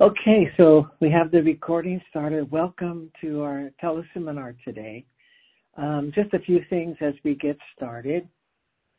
Okay, 0.00 0.50
so 0.56 0.88
we 0.98 1.08
have 1.10 1.30
the 1.30 1.40
recording 1.44 2.02
started. 2.10 2.50
Welcome 2.50 3.12
to 3.20 3.42
our 3.42 3.70
teleseminar 3.80 4.56
today. 4.64 5.04
Um, 5.76 6.10
just 6.12 6.34
a 6.34 6.40
few 6.40 6.64
things 6.68 6.96
as 7.00 7.14
we 7.22 7.36
get 7.36 7.56
started. 7.76 8.28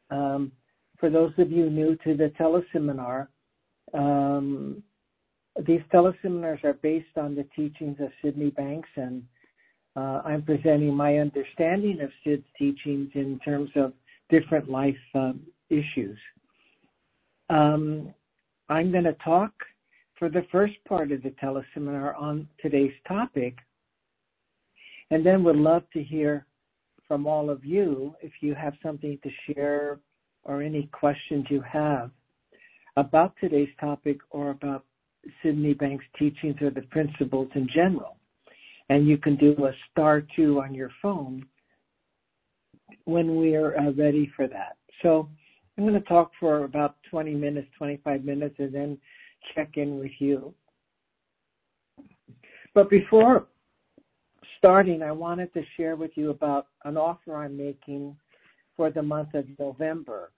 Um, 0.09 0.54
for 0.98 1.09
those 1.09 1.34
of 1.38 1.52
you 1.52 1.70
new 1.70 1.98
to 2.05 2.16
the 2.16 2.31
teleseminar, 2.39 3.27
um, 3.94 4.81
these 5.68 5.81
teleseminars 5.94 6.63
are 6.63 6.76
based 6.76 7.18
on 7.18 7.36
the 7.36 7.46
teachings 7.54 7.98
of 7.99 8.07
Sydney 8.23 8.52
Banks, 8.52 8.90
and 8.96 9.21
uh, 9.98 10.21
I'm 10.23 10.43
presenting 10.43 10.93
my 10.93 11.18
understanding 11.18 11.99
of 11.99 12.09
Sid's 12.23 12.46
teachings 12.57 13.09
in 13.16 13.38
terms 13.43 13.70
of 13.76 13.91
different 14.30 14.70
life 14.70 14.96
um, 15.13 15.41
issues. 15.70 16.18
Um, 17.49 18.13
I'm 18.70 18.93
going 18.93 19.04
to 19.04 19.18
talk 19.26 19.52
for 20.18 20.30
the 20.30 20.46
first 20.52 20.76
part 20.88 21.12
of 21.12 21.22
the 21.24 21.32
teleseminar 21.42 22.20
on 22.20 22.48
today's 22.62 22.94
topic. 23.08 23.58
And 25.12 25.26
then 25.26 25.44
would 25.44 25.58
love 25.58 25.84
to 25.94 26.04
hear 26.04 26.46
from 27.08 27.28
all 27.28 27.50
of 27.50 27.64
you 27.64 28.16
if 28.22 28.32
you 28.41 28.55
have 28.55 28.74
something 28.82 29.20
to 29.24 29.54
share 29.54 30.00
or 30.44 30.62
any 30.62 30.90
questions 30.91 31.46
you 31.50 31.62
have 31.62 32.12
about 32.98 33.34
today's 33.40 33.70
topic 33.80 34.18
or 34.30 34.52
about 34.52 34.86
Sydney 35.44 35.74
Banks' 35.74 36.05
teachings 36.18 36.55
or 36.62 36.70
the 36.70 36.84
principles 36.84 37.50
in 37.55 37.68
general. 37.74 38.18
And 38.90 39.08
you 39.08 39.18
can 39.18 39.36
do 39.36 39.54
a 39.66 39.72
star 39.91 40.24
two 40.35 40.62
on 40.62 40.74
your 40.74 40.91
phone 41.02 41.46
when 43.05 43.35
we're 43.35 43.77
uh, 43.77 43.91
ready 43.91 44.32
for 44.35 44.48
that. 44.48 44.77
So 45.02 45.27
I'm 45.77 45.84
going 45.84 46.00
to 46.00 46.07
talk 46.07 46.32
for 46.40 46.63
about 46.63 46.96
20 47.10 47.34
minutes, 47.34 47.68
25 47.77 48.24
minutes, 48.24 48.55
and 48.60 48.74
then 48.74 48.98
check 49.54 49.77
in 49.77 49.99
with 49.99 50.12
you. 50.20 50.54
But 52.74 52.90
before 52.90 53.48
starting, 54.57 55.01
I 55.01 55.12
wanted 55.12 55.54
to 55.54 55.62
share 55.77 55.96
with 55.96 56.12
you 56.15 56.29
about 56.29 56.68
an 56.84 56.98
offer 56.98 57.35
I'm 57.35 57.57
making 57.57 58.16
for 58.76 58.90
the 58.91 59.01
month 59.01 59.34
of 59.34 59.46
November. 59.57 60.32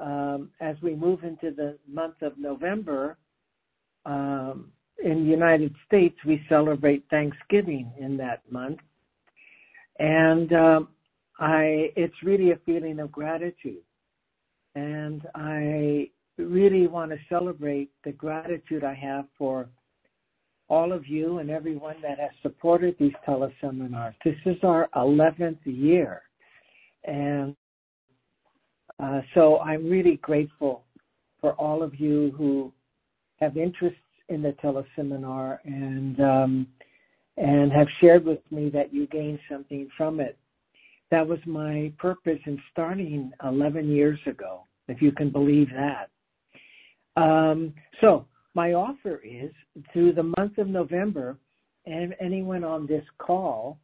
Um, 0.00 0.50
as 0.60 0.76
we 0.82 0.96
move 0.96 1.22
into 1.22 1.54
the 1.54 1.78
month 1.88 2.22
of 2.22 2.36
November, 2.36 3.16
um, 4.04 4.72
in 5.02 5.24
the 5.24 5.30
United 5.30 5.74
States, 5.86 6.16
we 6.26 6.44
celebrate 6.48 7.04
Thanksgiving 7.10 7.92
in 7.98 8.16
that 8.16 8.42
month. 8.50 8.78
And 9.98 10.52
um, 10.52 10.88
I, 11.38 11.92
it's 11.96 12.14
really 12.22 12.52
a 12.52 12.58
feeling 12.64 13.00
of 13.00 13.12
gratitude. 13.12 13.82
And 14.74 15.22
I 15.34 16.10
really 16.38 16.86
want 16.86 17.10
to 17.10 17.18
celebrate 17.28 17.90
the 18.04 18.12
gratitude 18.12 18.84
I 18.84 18.94
have 18.94 19.26
for 19.36 19.68
all 20.68 20.92
of 20.92 21.06
you 21.06 21.38
and 21.38 21.50
everyone 21.50 21.96
that 22.02 22.18
has 22.18 22.30
supported 22.40 22.96
these 22.98 23.12
teleseminars. 23.28 24.14
This 24.24 24.36
is 24.46 24.56
our 24.62 24.88
11th 24.96 25.58
year. 25.64 26.22
And 27.04 27.54
uh, 29.02 29.20
so 29.34 29.58
I'm 29.58 29.88
really 29.90 30.16
grateful 30.22 30.84
for 31.40 31.52
all 31.54 31.82
of 31.82 32.00
you 32.00 32.32
who 32.38 32.72
have 33.40 33.56
interests 33.56 33.98
in 34.28 34.40
the 34.40 34.54
teleseminar 34.62 35.58
and 35.64 36.20
um, 36.20 36.66
and 37.36 37.72
have 37.72 37.86
shared 38.00 38.24
with 38.24 38.40
me 38.50 38.68
that 38.70 38.92
you 38.92 39.06
gained 39.06 39.40
something 39.50 39.88
from 39.96 40.20
it. 40.20 40.38
That 41.10 41.26
was 41.26 41.38
my 41.46 41.92
purpose 41.98 42.38
in 42.46 42.60
starting 42.70 43.32
11 43.42 43.90
years 43.90 44.18
ago, 44.26 44.64
if 44.88 45.00
you 45.00 45.12
can 45.12 45.30
believe 45.30 45.68
that. 45.74 46.10
Um, 47.16 47.74
so 48.00 48.26
my 48.54 48.72
offer 48.72 49.20
is 49.24 49.52
through 49.92 50.12
the 50.12 50.32
month 50.38 50.58
of 50.58 50.68
November, 50.68 51.36
and 51.86 52.14
anyone 52.20 52.64
on 52.64 52.86
this 52.86 53.04
call 53.18 53.78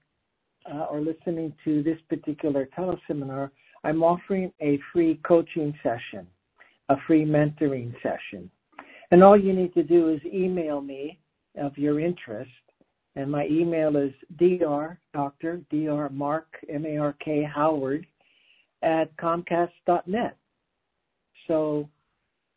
uh, 0.72 0.84
or 0.90 1.00
listening 1.00 1.52
to 1.64 1.82
this 1.82 1.98
particular 2.08 2.68
teleseminar, 2.76 3.50
I'm 3.84 4.02
offering 4.02 4.52
a 4.60 4.78
free 4.92 5.20
coaching 5.26 5.74
session, 5.82 6.26
a 6.88 6.96
free 7.06 7.24
mentoring 7.24 7.92
session. 8.02 8.50
And 9.10 9.22
all 9.22 9.38
you 9.38 9.52
need 9.52 9.72
to 9.74 9.82
do 9.82 10.10
is 10.10 10.20
email 10.24 10.80
me 10.80 11.18
of 11.58 11.76
your 11.78 12.00
interest. 12.00 12.50
And 13.16 13.30
my 13.30 13.46
email 13.46 13.96
is 13.96 14.12
dr, 14.36 14.98
Dr. 15.12 15.60
Dr. 15.70 16.08
Mark, 16.10 16.46
M-A-R-K, 16.68 17.48
Howard 17.52 18.06
at 18.82 19.16
comcast.net. 19.16 20.36
So 21.46 21.88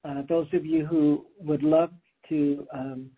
uh, 0.03 0.23
those 0.27 0.47
of 0.53 0.65
you 0.65 0.85
who 0.85 1.25
would 1.39 1.63
love 1.63 1.91
to 2.29 2.67
um, 2.73 3.09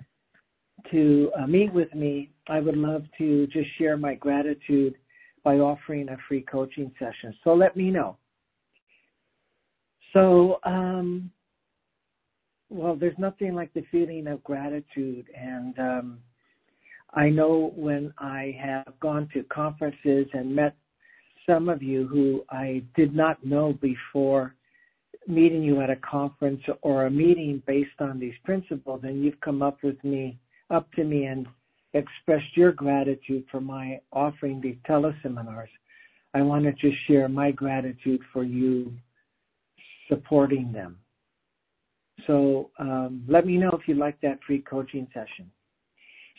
to 0.92 1.32
uh, 1.40 1.48
meet 1.48 1.72
with 1.74 1.94
me, 1.94 2.32
I 2.48 2.60
would 2.60 2.76
love 2.76 3.04
to 3.18 3.48
just 3.48 3.70
share 3.78 3.96
my 3.96 4.16
gratitude 4.16 4.96
by 5.44 5.56
offering 5.56 6.10
a 6.10 6.18
free 6.28 6.42
coaching 6.42 6.92
session. 7.00 7.34
So 7.44 7.54
let 7.54 7.78
me 7.78 7.90
know. 7.90 8.18
So, 10.12 10.60
um, 10.64 11.32
well, 12.70 12.96
there's 12.96 13.18
nothing 13.18 13.56
like 13.56 13.74
the 13.74 13.86
feeling 13.92 14.28
of 14.28 14.44
gratitude, 14.44 15.26
and 15.36 15.78
um, 15.80 16.20
I 17.14 17.30
know 17.30 17.72
when 17.76 18.14
I 18.18 18.58
have 18.62 19.00
gone 19.00 19.30
to 19.34 19.44
conferences 19.44 20.28
and 20.34 20.56
met 20.56 20.76
some 21.46 21.70
of 21.70 21.84
you 21.84 22.08
who 22.08 22.44
I 22.50 22.84
did 22.96 23.16
not 23.16 23.44
know 23.46 23.74
before 23.82 24.56
meeting 25.28 25.64
you 25.64 25.82
at 25.82 25.90
a 25.90 25.96
conference 25.98 26.62
or 26.82 27.06
a 27.06 27.12
meeting 27.12 27.62
based 27.66 28.00
on 28.00 28.20
these 28.20 28.34
principles 28.44 29.02
and 29.04 29.24
you've 29.24 29.40
come 29.42 29.62
up 29.62 29.78
with 29.84 30.02
me 30.04 30.38
up 30.70 30.92
to 30.94 31.04
me 31.04 31.26
and 31.26 31.48
expressed 31.94 32.56
your 32.56 32.72
gratitude 32.72 33.46
for 33.52 33.62
my 33.62 34.00
offering 34.12 34.60
these 34.60 34.78
teleseminars. 34.90 35.68
I 36.34 36.42
want 36.42 36.66
to 36.66 36.92
share 37.08 37.30
my 37.30 37.52
gratitude 37.52 38.22
for 38.32 38.44
you 38.44 38.92
supporting 40.10 40.72
them. 40.72 40.98
So 42.28 42.72
um, 42.80 43.24
let 43.28 43.46
me 43.46 43.58
know 43.58 43.72
if 43.72 43.88
you 43.88 43.96
like 43.96 44.20
that 44.22 44.40
free 44.46 44.62
coaching 44.62 45.08
session. 45.14 45.52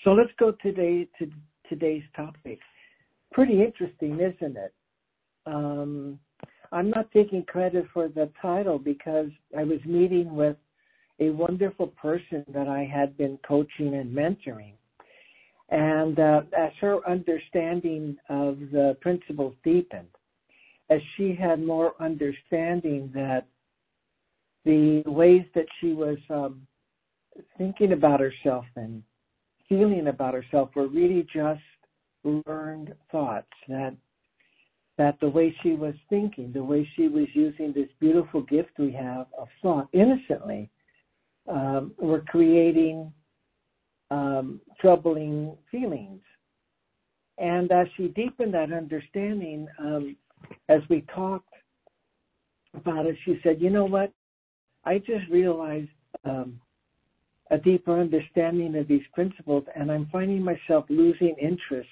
So 0.02 0.12
let's 0.12 0.30
go 0.38 0.52
today 0.62 1.08
to 1.18 1.30
today's 1.68 2.02
topic. 2.16 2.58
Pretty 3.32 3.62
interesting 3.62 4.14
isn't 4.14 4.56
it? 4.56 4.74
Um, 5.46 6.18
I'm 6.74 6.90
not 6.90 7.10
taking 7.12 7.44
credit 7.44 7.86
for 7.94 8.08
the 8.08 8.28
title 8.42 8.80
because 8.80 9.28
I 9.56 9.62
was 9.62 9.78
meeting 9.86 10.34
with 10.34 10.56
a 11.20 11.30
wonderful 11.30 11.86
person 11.86 12.44
that 12.52 12.66
I 12.66 12.82
had 12.84 13.16
been 13.16 13.38
coaching 13.46 13.94
and 13.94 14.14
mentoring. 14.14 14.72
And 15.70 16.18
uh, 16.18 16.42
as 16.58 16.72
her 16.80 16.98
understanding 17.08 18.16
of 18.28 18.58
the 18.72 18.96
principles 19.00 19.54
deepened, 19.62 20.08
as 20.90 21.00
she 21.16 21.32
had 21.32 21.62
more 21.62 21.94
understanding 22.00 23.08
that 23.14 23.46
the 24.64 25.04
ways 25.06 25.44
that 25.54 25.66
she 25.80 25.92
was 25.92 26.18
um, 26.28 26.66
thinking 27.56 27.92
about 27.92 28.18
herself 28.18 28.64
and 28.74 29.00
feeling 29.68 30.08
about 30.08 30.34
herself 30.34 30.70
were 30.74 30.88
really 30.88 31.24
just 31.32 31.60
learned 32.46 32.92
thoughts 33.12 33.46
that 33.68 33.94
that 34.96 35.18
the 35.20 35.28
way 35.28 35.54
she 35.62 35.72
was 35.72 35.94
thinking, 36.08 36.52
the 36.52 36.62
way 36.62 36.88
she 36.96 37.08
was 37.08 37.26
using 37.34 37.72
this 37.72 37.88
beautiful 38.00 38.42
gift 38.42 38.70
we 38.78 38.92
have 38.92 39.26
of 39.36 39.48
thought 39.60 39.88
innocently, 39.92 40.70
um, 41.48 41.92
were 41.98 42.20
creating 42.20 43.12
um, 44.10 44.60
troubling 44.80 45.56
feelings. 45.70 46.20
And 47.38 47.70
as 47.72 47.88
she 47.96 48.08
deepened 48.08 48.54
that 48.54 48.72
understanding, 48.72 49.66
um, 49.78 50.16
as 50.68 50.80
we 50.88 51.04
talked 51.14 51.52
about 52.74 53.06
it, 53.06 53.16
she 53.24 53.40
said, 53.42 53.60
You 53.60 53.70
know 53.70 53.84
what? 53.84 54.12
I 54.84 54.98
just 54.98 55.28
realized 55.30 55.88
um, 56.24 56.60
a 57.50 57.58
deeper 57.58 57.98
understanding 57.98 58.76
of 58.76 58.86
these 58.86 59.02
principles, 59.12 59.64
and 59.74 59.90
I'm 59.90 60.08
finding 60.12 60.42
myself 60.42 60.84
losing 60.88 61.34
interest 61.40 61.88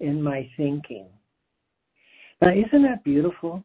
in 0.00 0.20
my 0.22 0.48
thinking. 0.56 1.06
Now, 2.40 2.50
isn't 2.52 2.82
that 2.82 3.04
beautiful? 3.04 3.64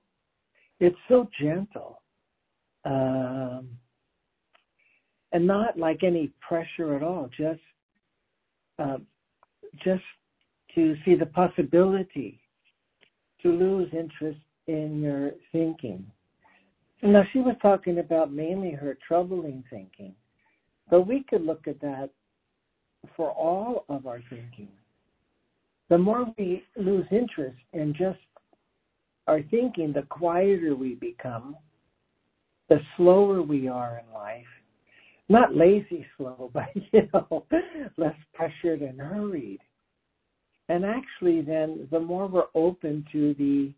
It's 0.79 0.97
so 1.07 1.29
gentle. 1.39 2.01
Um, 2.83 3.69
and 5.31 5.47
not 5.47 5.77
like 5.77 6.03
any 6.03 6.31
pressure 6.47 6.95
at 6.95 7.03
all, 7.03 7.29
just 7.35 7.59
uh, 8.79 8.97
just 9.83 10.03
to 10.75 10.95
see 11.03 11.15
the 11.15 11.25
possibility 11.25 12.39
to 13.41 13.49
lose 13.49 13.89
interest 13.93 14.39
in 14.67 15.01
your 15.01 15.31
thinking. 15.51 16.05
Now, 17.01 17.23
she 17.31 17.39
was 17.39 17.55
talking 17.61 17.99
about 17.99 18.31
mainly 18.31 18.71
her 18.71 18.97
troubling 19.07 19.63
thinking, 19.69 20.13
but 20.89 21.07
we 21.07 21.23
could 21.29 21.45
look 21.45 21.67
at 21.67 21.79
that 21.81 22.09
for 23.15 23.31
all 23.31 23.85
of 23.89 24.07
our 24.07 24.21
thinking. 24.29 24.69
The 25.89 25.97
more 25.97 26.25
we 26.37 26.63
lose 26.77 27.05
interest 27.11 27.57
in 27.73 27.93
just 27.93 28.19
our 29.27 29.41
thinking, 29.43 29.93
the 29.93 30.03
quieter 30.03 30.75
we 30.75 30.95
become, 30.95 31.55
the 32.69 32.79
slower 32.97 33.41
we 33.41 33.67
are 33.67 34.01
in 34.05 34.13
life, 34.13 34.45
not 35.29 35.55
lazy 35.55 36.05
slow, 36.17 36.51
but 36.53 36.69
you 36.75 37.07
know, 37.13 37.45
less 37.97 38.15
pressured 38.33 38.81
and 38.81 38.99
hurried. 38.99 39.59
And 40.69 40.83
actually, 40.83 41.41
then 41.41 41.87
the 41.91 41.99
more 41.99 42.27
we're 42.27 42.45
open 42.55 43.05
to 43.11 43.35
the 43.35 43.71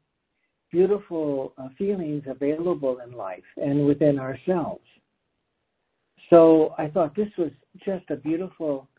beautiful 0.71 1.53
uh, 1.57 1.69
feelings 1.77 2.23
available 2.27 2.99
in 2.99 3.11
life 3.11 3.43
and 3.57 3.85
within 3.85 4.19
ourselves. 4.19 4.83
So 6.29 6.73
I 6.77 6.87
thought 6.87 7.15
this 7.15 7.29
was 7.37 7.51
just 7.85 8.09
a 8.09 8.15
beautiful 8.15 8.89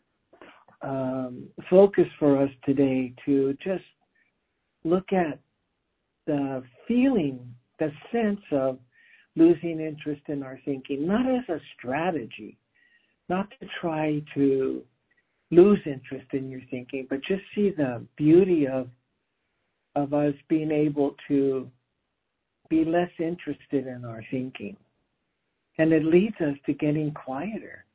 um, 0.81 1.47
focus 1.69 2.07
for 2.17 2.41
us 2.41 2.49
today 2.65 3.13
to 3.25 3.55
just 3.63 3.83
look 4.83 5.13
at 5.13 5.39
the 6.29 6.61
feeling, 6.87 7.39
the 7.79 7.91
sense 8.11 8.41
of 8.51 8.77
losing 9.35 9.79
interest 9.79 10.21
in 10.27 10.43
our 10.43 10.59
thinking, 10.63 11.07
not 11.07 11.25
as 11.27 11.43
a 11.49 11.59
strategy, 11.75 12.55
not 13.29 13.49
to 13.59 13.67
try 13.81 14.21
to 14.35 14.83
lose 15.49 15.79
interest 15.87 16.27
in 16.33 16.51
your 16.51 16.61
thinking, 16.69 17.07
but 17.09 17.19
just 17.23 17.41
see 17.55 17.71
the 17.71 18.05
beauty 18.15 18.67
of 18.67 18.87
of 19.95 20.13
us 20.13 20.35
being 20.47 20.71
able 20.71 21.15
to 21.27 21.67
be 22.69 22.85
less 22.85 23.09
interested 23.17 23.87
in 23.87 24.05
our 24.05 24.23
thinking. 24.29 24.77
And 25.79 25.91
it 25.91 26.05
leads 26.05 26.35
us 26.39 26.55
to 26.67 26.73
getting 26.73 27.11
quieter. 27.11 27.85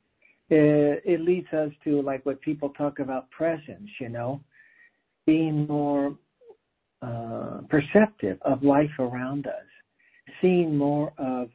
It, 0.49 1.01
it 1.05 1.21
leads 1.21 1.47
us 1.53 1.71
to 1.85 2.01
like 2.01 2.25
what 2.25 2.41
people 2.41 2.69
talk 2.71 2.99
about 2.99 3.31
presence, 3.31 3.89
you 4.01 4.09
know, 4.09 4.41
being 5.25 5.65
more 5.67 6.17
uh, 7.01 7.61
perceptive 7.69 8.37
of 8.43 8.63
life 8.63 8.91
around 8.99 9.47
us, 9.47 9.65
seeing 10.41 10.75
more 10.75 11.13
of 11.17 11.49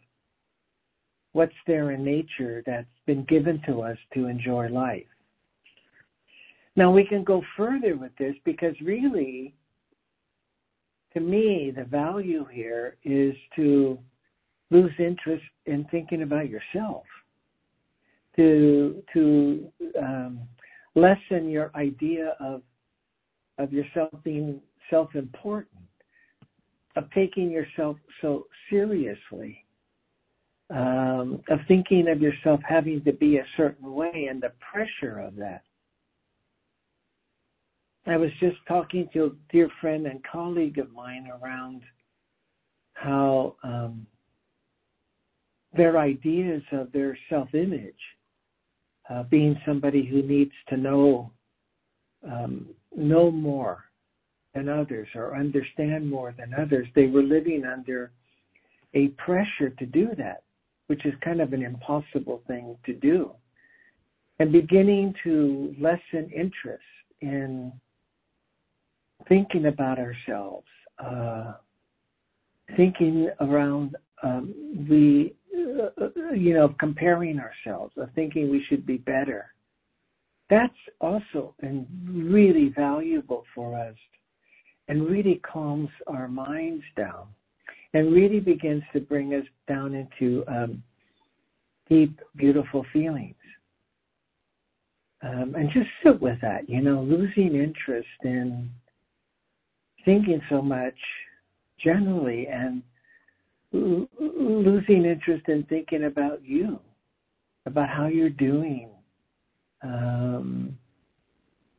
what's 1.33 1.53
there 1.67 1.93
in 1.93 2.05
nature 2.05 2.63
that's 2.67 2.87
been 3.07 3.25
given 3.25 3.61
to 3.67 3.83
us 3.83 3.97
to 4.15 4.27
enjoy 4.27 4.69
life. 4.69 5.07
Now 6.77 6.91
we 6.91 7.05
can 7.05 7.25
go 7.25 7.43
further 7.57 7.97
with 7.97 8.13
this 8.19 8.35
because 8.45 8.75
really, 8.81 9.55
to 11.15 11.21
me, 11.21 11.73
the 11.75 11.85
value 11.85 12.45
here 12.53 12.97
is 13.05 13.35
to 13.57 13.99
lose 14.71 14.93
interest 14.99 15.45
in 15.67 15.85
thinking 15.91 16.23
about 16.23 16.49
yourself, 16.49 17.05
to 18.37 19.03
to 19.13 19.69
um, 20.01 20.41
lessen 20.95 21.49
your 21.49 21.71
idea 21.75 22.37
of 22.41 22.63
of 23.59 23.73
yourself 23.73 24.11
being 24.25 24.61
self-important, 24.91 25.71
of 26.97 27.11
taking 27.13 27.51
yourself 27.51 27.97
so 28.21 28.47
seriously, 28.69 29.65
um, 30.71 31.43
of 31.49 31.61
thinking 31.67 32.09
of 32.09 32.21
yourself 32.21 32.61
having 32.69 33.03
to 33.05 33.13
be 33.13 33.39
a 33.39 33.47
certain 33.57 33.93
way 33.93 34.29
and 34.29 34.43
the 34.43 34.53
pressure 34.73 35.19
of 35.19 35.37
that. 35.37 35.63
I 38.07 38.17
was 38.17 38.31
just 38.41 38.57
talking 38.67 39.09
to 39.13 39.27
a 39.27 39.31
dear 39.53 39.69
friend 39.81 40.07
and 40.07 40.21
colleague 40.25 40.79
of 40.79 40.91
mine 40.93 41.29
around 41.43 41.83
how 42.95 43.57
um, 43.63 44.07
their 45.77 45.99
ideas 45.99 46.63
of 46.73 46.91
their 46.93 47.17
self 47.29 47.55
image, 47.55 47.95
uh, 49.09 49.23
being 49.25 49.57
somebody 49.67 50.05
who 50.05 50.23
needs 50.23 50.53
to 50.69 50.77
know 50.77 51.31
um, 52.25 52.67
know 52.95 53.31
more 53.31 53.85
than 54.55 54.69
others 54.69 55.09
or 55.15 55.37
understand 55.37 56.09
more 56.09 56.35
than 56.37 56.55
others, 56.55 56.87
they 56.95 57.07
were 57.07 57.23
living 57.23 57.65
under 57.65 58.13
a 58.95 59.09
pressure 59.09 59.71
to 59.79 59.87
do 59.87 60.09
that, 60.17 60.43
which 60.89 61.05
is 61.07 61.15
kind 61.25 61.41
of 61.41 61.53
an 61.53 61.63
impossible 61.63 62.43
thing 62.47 62.77
to 62.85 62.93
do. 62.95 63.31
And 64.39 64.51
beginning 64.51 65.15
to 65.25 65.75
lessen 65.79 66.31
interest 66.35 66.83
in 67.21 67.73
thinking 69.29 69.67
about 69.67 69.99
ourselves, 69.99 70.67
uh, 70.99 71.53
thinking 72.77 73.31
around 73.41 73.97
um, 74.23 74.55
uh, 74.91 76.35
you 76.35 76.55
know, 76.55 76.75
comparing 76.79 77.39
ourselves, 77.39 77.93
of 77.97 78.09
thinking 78.15 78.51
we 78.51 78.65
should 78.69 78.87
be 78.87 78.97
better. 78.99 79.53
That's 80.49 80.73
also 81.01 81.55
and 81.61 81.87
really 82.09 82.73
valuable 82.77 83.45
for 83.55 83.79
us 83.79 83.95
and 84.91 85.09
really 85.09 85.41
calms 85.51 85.89
our 86.09 86.27
minds 86.27 86.83
down 86.97 87.29
and 87.95 88.13
really 88.13 88.41
begins 88.41 88.83
to 88.93 89.01
bring 89.01 89.35
us 89.35 89.45
down 89.69 89.95
into 89.95 90.43
um, 90.49 90.83
deep, 91.89 92.21
beautiful 92.37 92.85
feelings. 92.93 93.37
Um, 95.23 95.55
and 95.57 95.71
just 95.71 95.89
sit 96.03 96.21
with 96.21 96.41
that, 96.43 96.69
you 96.69 96.81
know, 96.81 97.03
losing 97.03 97.55
interest 97.55 98.09
in 98.25 98.69
thinking 100.05 100.41
so 100.51 100.61
much 100.61 100.97
generally 101.79 102.49
and 102.49 102.83
l- 103.73 104.09
losing 104.19 105.05
interest 105.05 105.47
in 105.47 105.63
thinking 105.69 106.05
about 106.05 106.45
you, 106.45 106.81
about 107.67 107.89
how 107.89 108.09
you're 108.09 108.29
doing, 108.29 108.89
um, 109.83 110.77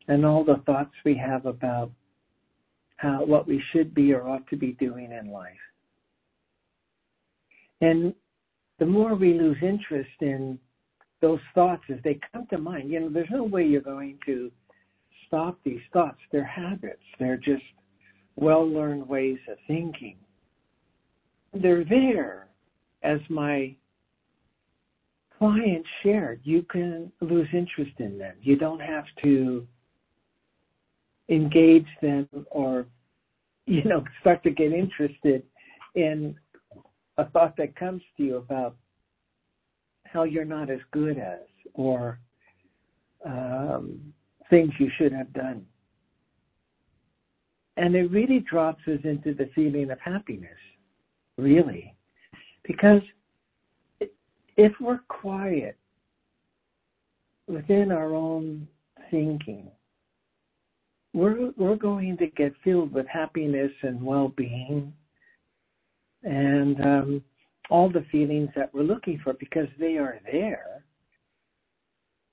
and 0.08 0.26
all 0.26 0.46
the 0.46 0.62
thoughts 0.66 0.94
we 1.04 1.18
have 1.18 1.46
about 1.46 1.92
how 3.02 3.26
what 3.26 3.48
we 3.48 3.62
should 3.72 3.96
be 3.96 4.14
or 4.14 4.28
ought 4.30 4.48
to 4.48 4.56
be 4.56 4.74
doing 4.74 5.12
in 5.12 5.32
life. 5.32 5.54
And 7.82 8.14
the 8.78 8.86
more 8.86 9.16
we 9.16 9.34
lose 9.34 9.58
interest 9.64 10.12
in 10.22 10.60
those 11.20 11.40
thoughts 11.56 11.82
as 11.90 11.98
they 12.04 12.20
come 12.32 12.46
to 12.52 12.60
mind, 12.60 12.92
you 12.92 13.00
know, 13.00 13.10
there's 13.10 13.28
no 13.32 13.44
way 13.44 13.66
you're 13.66 13.82
going 13.82 14.20
to 14.28 14.52
stop 15.28 15.58
these 15.64 15.82
thoughts. 15.92 16.20
They're 16.32 16.44
habits. 16.44 17.02
They're 17.20 17.38
just 17.38 17.64
well 18.36 18.68
learned 18.70 19.08
ways 19.08 19.40
of 19.50 19.58
thinking. 19.68 20.18
They're 21.54 21.84
there, 21.84 22.50
as 23.02 23.20
my 23.30 23.76
client 25.40 25.86
shared. 26.04 26.40
You 26.44 26.62
can 26.62 27.12
lose 27.20 27.48
interest 27.52 27.94
in 27.98 28.20
them. 28.20 28.36
You 28.42 28.58
don't 28.58 28.80
have 28.80 29.06
to 29.24 29.66
engage 31.30 31.88
them 32.02 32.28
or, 32.52 32.86
you 33.72 33.86
know, 33.86 34.04
start 34.20 34.44
to 34.44 34.50
get 34.50 34.74
interested 34.74 35.44
in 35.96 36.36
a 37.18 37.30
thought 37.30 37.56
that 37.56 37.74
comes 37.78 38.02
to 38.18 38.24
you 38.24 38.36
about 38.36 38.76
how 40.04 40.24
you're 40.24 40.44
not 40.44 40.70
as 40.70 40.80
good 40.92 41.18
as 41.18 41.40
or 41.74 42.20
um, 43.26 44.14
things 44.50 44.72
you 44.78 44.92
should 44.98 45.14
have 45.14 45.32
done. 45.32 45.66
And 47.78 47.96
it 47.96 48.12
really 48.12 48.40
drops 48.40 48.82
us 48.88 49.00
into 49.06 49.34
the 49.34 49.50
feeling 49.56 49.90
of 49.90 50.00
happiness, 50.02 50.50
really. 51.38 51.96
Because 52.68 53.02
if 54.58 54.74
we're 54.82 55.00
quiet 55.08 55.78
within 57.48 57.94
our 57.94 58.14
own 58.14 58.68
thinking, 59.10 59.72
we're, 61.14 61.52
we're 61.58 61.76
going 61.76 62.18
to 62.18 62.28
get 62.28 62.54
filled 62.64 62.94
with 62.94 63.08
happiness 63.08 63.72
and 63.84 64.02
well 64.02 64.30
being 64.30 64.94
and 66.24 66.80
um, 66.82 67.24
all 67.70 67.90
the 67.90 68.06
feelings 68.12 68.50
that 68.56 68.74
we're 68.74 68.84
looking 68.84 69.20
for 69.24 69.34
because 69.34 69.68
they 69.80 69.98
are 69.98 70.20
there. 70.32 70.84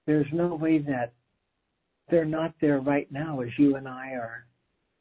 There's 0.06 0.26
no 0.32 0.54
way 0.54 0.78
that 0.78 1.12
they're 2.10 2.24
not 2.24 2.54
there 2.60 2.80
right 2.80 3.10
now 3.10 3.40
as 3.40 3.50
you 3.58 3.76
and 3.76 3.86
I 3.88 4.10
are 4.12 4.46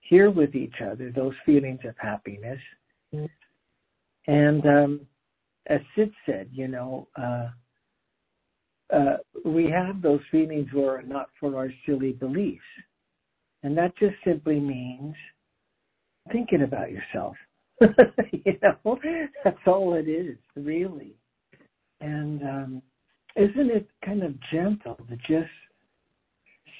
here 0.01 0.29
with 0.29 0.55
each 0.55 0.75
other 0.81 1.11
those 1.11 1.33
feelings 1.45 1.79
of 1.85 1.95
happiness. 1.97 2.59
And 4.27 4.65
um, 4.65 5.01
as 5.67 5.79
Sid 5.95 6.11
said, 6.25 6.49
you 6.51 6.67
know, 6.67 7.07
uh, 7.21 7.47
uh, 8.93 9.17
we 9.43 9.69
have 9.69 10.01
those 10.01 10.21
feelings 10.31 10.67
were 10.73 11.01
not 11.05 11.27
for 11.39 11.55
our 11.57 11.69
silly 11.85 12.13
beliefs. 12.13 12.61
And 13.63 13.77
that 13.77 13.97
just 13.97 14.15
simply 14.23 14.59
means 14.59 15.15
thinking 16.31 16.63
about 16.63 16.91
yourself. 16.91 17.35
you 17.81 18.57
know, 18.61 18.99
that's 19.43 19.57
all 19.65 19.93
it 19.93 20.07
is, 20.07 20.37
really. 20.55 21.15
And 22.01 22.43
um, 22.43 22.81
isn't 23.35 23.71
it 23.71 23.87
kind 24.05 24.23
of 24.23 24.33
gentle 24.51 24.99
to 25.09 25.15
just 25.27 25.51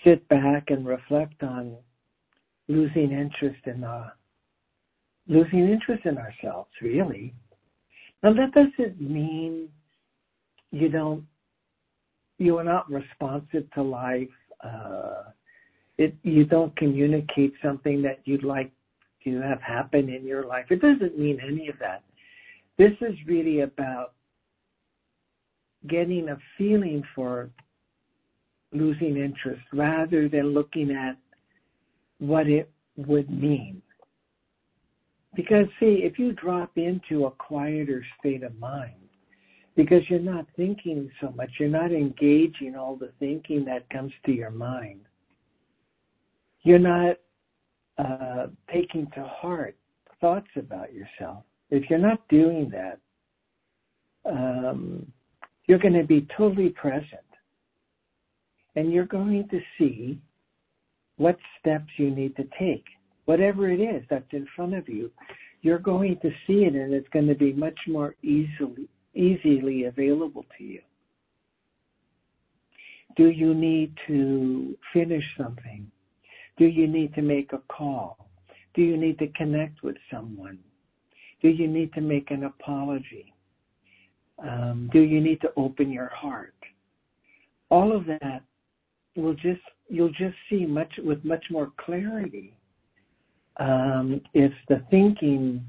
sit 0.04 0.28
back 0.30 0.66
and 0.70 0.86
reflect 0.86 1.44
on 1.44 1.76
losing 2.68 3.12
interest 3.12 3.66
in 3.66 3.84
uh, 3.84 4.10
losing 5.28 5.70
interest 5.70 6.06
in 6.06 6.18
ourselves, 6.18 6.70
really. 6.82 7.34
Now 8.24 8.34
that 8.34 8.54
doesn't 8.54 9.00
mean 9.00 9.70
you 10.72 10.90
don't 10.90 11.26
you 12.38 12.58
are 12.58 12.64
not 12.64 12.90
responsive 12.90 13.70
to 13.74 13.82
life. 13.82 14.28
Uh, 14.64 15.24
it 15.98 16.16
you 16.24 16.46
don't 16.46 16.76
communicate 16.76 17.54
something 17.64 18.02
that 18.04 18.20
you'd 18.26 18.44
like 18.44 18.72
to 19.24 19.42
have 19.42 19.62
happen 19.62 20.10
in 20.10 20.26
your 20.26 20.46
life. 20.46 20.66
It 20.70 20.82
doesn't 20.82 21.18
mean 21.18 21.40
any 21.46 21.68
of 21.70 21.76
that. 21.80 22.04
This 22.78 22.94
is 23.02 23.16
really 23.26 23.62
about 23.62 24.14
getting 25.88 26.30
a 26.30 26.38
feeling 26.58 27.04
for 27.16 27.50
losing 28.72 29.18
interest 29.18 29.62
rather 29.74 30.30
than 30.30 30.54
looking 30.54 30.92
at 30.92 31.18
what 32.20 32.48
it 32.48 32.70
would 32.96 33.30
mean. 33.30 33.82
Because, 35.36 35.68
see, 35.80 36.02
if 36.04 36.18
you 36.18 36.34
drop 36.34 36.78
into 36.78 37.26
a 37.26 37.32
quieter 37.32 38.04
state 38.20 38.44
of 38.44 38.58
mind, 38.60 38.96
because 39.76 40.02
you're 40.10 40.20
not 40.20 40.48
thinking 40.56 41.10
so 41.22 41.32
much, 41.32 41.52
you're 41.60 41.70
not 41.70 41.92
engaging 41.92 42.76
all 42.76 42.96
the 42.96 43.12
thinking 43.20 43.64
that 43.66 43.88
comes 43.92 44.12
to 44.26 44.32
your 44.32 44.50
mind, 44.50 45.02
you're 46.64 46.80
not 46.80 47.18
uh, 47.98 48.48
taking 48.72 49.08
to 49.16 49.24
heart 49.24 49.76
thoughts 50.20 50.48
about 50.56 50.94
yourself. 50.94 51.44
If 51.70 51.90
you're 51.90 52.00
not 52.00 52.28
doing 52.30 52.72
that, 52.72 53.00
um, 54.30 55.12
you're 55.66 55.80
going 55.80 55.94
to 55.94 56.06
be 56.06 56.28
totally 56.38 56.70
present 56.70 57.22
and 58.76 58.92
you're 58.92 59.06
going 59.06 59.48
to 59.50 59.60
see 59.78 60.20
what 61.18 61.38
steps 61.60 61.88
you 61.98 62.12
need 62.12 62.36
to 62.36 62.44
take. 62.60 62.86
Whatever 63.26 63.70
it 63.70 63.82
is 63.82 64.04
that's 64.10 64.32
in 64.32 64.48
front 64.56 64.74
of 64.74 64.88
you, 64.88 65.12
you're 65.62 65.80
going 65.80 66.18
to 66.22 66.30
see 66.46 66.64
it 66.64 66.76
and 66.76 66.94
it's 66.94 67.10
going 67.10 67.28
to 67.28 67.36
be 67.36 67.54
much 67.54 67.78
more 67.88 68.16
easily 68.24 68.88
easily 69.16 69.86
available 69.86 70.46
to 70.58 70.64
you. 70.64 70.82
Do 73.16 73.30
you 73.30 73.56
need 73.56 73.94
to 74.08 74.78
finish 74.94 75.24
something? 75.36 75.90
Do 76.58 76.66
you 76.66 76.88
need 76.88 77.14
to 77.16 77.22
make 77.22 77.54
a 77.54 77.62
call? 77.70 78.30
Do 78.74 78.82
you 78.82 78.98
need 78.98 79.20
to 79.20 79.28
connect 79.30 79.84
with 79.84 79.96
someone? 80.12 80.60
Do 81.42 81.50
you 81.50 81.68
need 81.68 81.94
to 81.94 82.02
make 82.02 82.32
an 82.32 82.46
apology? 82.46 83.34
Um, 84.40 84.90
do 84.94 85.02
you 85.02 85.22
need 85.22 85.42
to 85.42 85.52
open 85.56 85.92
your 85.92 86.10
heart? 86.10 86.54
All 87.70 87.96
of 87.96 88.06
that 88.06 88.44
will 89.16 89.34
just 89.34 89.62
you'll 89.90 90.12
just 90.12 90.36
see 90.50 90.66
much 90.66 90.92
with 91.04 91.24
much 91.24 91.44
more 91.50 91.72
clarity 91.78 92.56
um, 93.58 94.22
if 94.34 94.52
the 94.70 94.84
thinking 94.92 95.64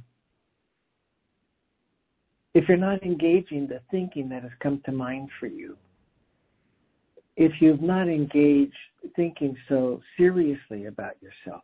if 2.54 2.68
you're 2.68 2.76
not 2.76 3.02
engaging 3.02 3.66
the 3.66 3.80
thinking 3.90 4.28
that 4.28 4.42
has 4.42 4.52
come 4.60 4.82
to 4.84 4.92
mind 4.92 5.28
for 5.38 5.46
you 5.46 5.76
if 7.38 7.52
you've 7.60 7.82
not 7.82 8.08
engaged 8.08 8.74
thinking 9.16 9.56
so 9.68 10.00
seriously 10.16 10.86
about 10.86 11.14
yourself 11.22 11.62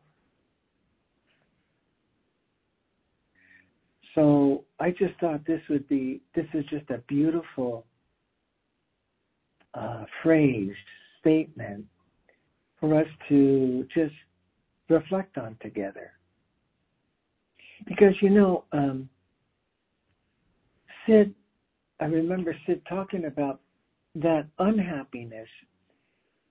so 4.14 4.64
i 4.80 4.90
just 4.90 5.14
thought 5.20 5.44
this 5.46 5.60
would 5.68 5.86
be 5.88 6.22
this 6.34 6.46
is 6.54 6.64
just 6.66 6.88
a 6.90 6.98
beautiful 7.08 7.84
uh, 9.74 10.04
phrase 10.22 10.72
statement 11.20 11.84
for 12.78 13.00
us 13.00 13.06
to 13.28 13.86
just 13.94 14.14
reflect 14.88 15.38
on 15.38 15.56
together. 15.62 16.12
Because, 17.86 18.14
you 18.20 18.30
know, 18.30 18.64
um, 18.72 19.08
Sid, 21.06 21.34
I 22.00 22.04
remember 22.06 22.56
Sid 22.66 22.82
talking 22.88 23.24
about 23.26 23.60
that 24.14 24.46
unhappiness 24.58 25.48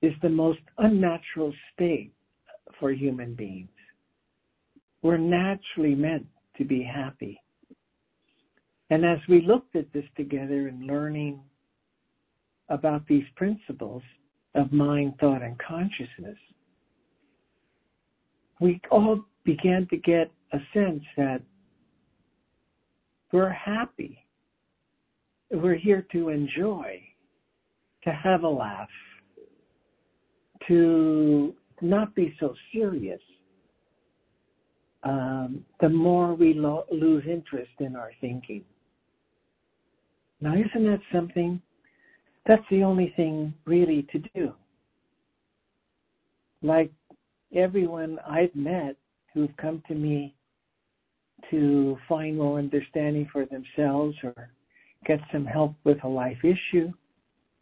is 0.02 0.14
the 0.22 0.30
most 0.30 0.60
unnatural 0.78 1.54
state 1.74 2.14
for 2.80 2.92
human 2.92 3.34
beings. 3.36 3.70
We're 5.02 5.18
naturally 5.18 5.96
meant 5.96 6.26
to 6.58 6.66
be 6.66 6.84
happy. 6.84 7.42
And 8.90 9.06
as 9.06 9.20
we 9.28 9.42
looked 9.42 9.76
at 9.76 9.92
this 9.94 10.06
together 10.16 10.68
and 10.68 10.86
learning 10.86 11.42
about 12.70 13.08
these 13.08 13.26
principles, 13.36 14.04
of 14.56 14.72
mind, 14.72 15.14
thought, 15.20 15.42
and 15.42 15.58
consciousness, 15.60 16.38
we 18.60 18.80
all 18.92 19.20
began 19.44 19.88
to 19.90 19.98
get 19.98 20.32
a 20.54 20.60
sense 20.74 21.04
that 21.18 21.42
we're 23.32 23.50
happy. 23.50 24.24
We're 25.52 25.76
here 25.76 26.06
to 26.12 26.30
enjoy, 26.30 27.02
to 28.04 28.12
have 28.12 28.44
a 28.44 28.50
laugh, 28.50 28.90
to 30.68 31.54
not 31.82 32.14
be 32.16 32.36
so 32.40 32.54
serious. 32.72 33.22
Um, 35.04 35.66
the 35.82 35.90
more 35.90 36.34
we 36.34 36.54
lo- 36.54 36.86
lose 36.92 37.26
interest 37.28 37.72
in 37.80 37.96
our 37.96 38.12
thinking. 38.22 38.64
Now, 40.40 40.54
isn't 40.54 40.86
that 40.86 41.02
something? 41.12 41.62
That's 42.46 42.64
the 42.70 42.84
only 42.84 43.14
thing 43.16 43.54
really 43.66 44.08
to 44.12 44.20
do. 44.34 44.54
Like 46.62 46.92
everyone 47.56 48.20
I've 48.28 48.56
met 48.56 48.96
who've 49.34 49.56
come 49.58 49.84
to 49.88 49.96
me 49.96 50.36
to 51.52 51.98
find 52.08 52.38
more 52.38 52.58
understanding 52.60 53.28
for 53.32 53.46
themselves 53.46 54.16
or 54.24 54.50
get 55.06 55.20
some 55.32 55.46
help 55.46 55.76
with 55.84 56.04
a 56.04 56.08
life 56.08 56.38
issue, 56.44 56.92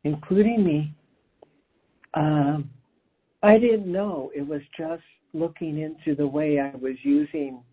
including 0.03 0.63
me, 0.63 0.93
um, 2.13 2.69
I 3.43 3.57
didn't 3.57 3.91
know 3.91 4.31
it 4.35 4.45
was 4.45 4.61
just 4.77 5.03
looking 5.33 5.79
into 5.79 6.15
the 6.15 6.27
way 6.27 6.59
I 6.59 6.75
was 6.75 6.95
using 7.03 7.63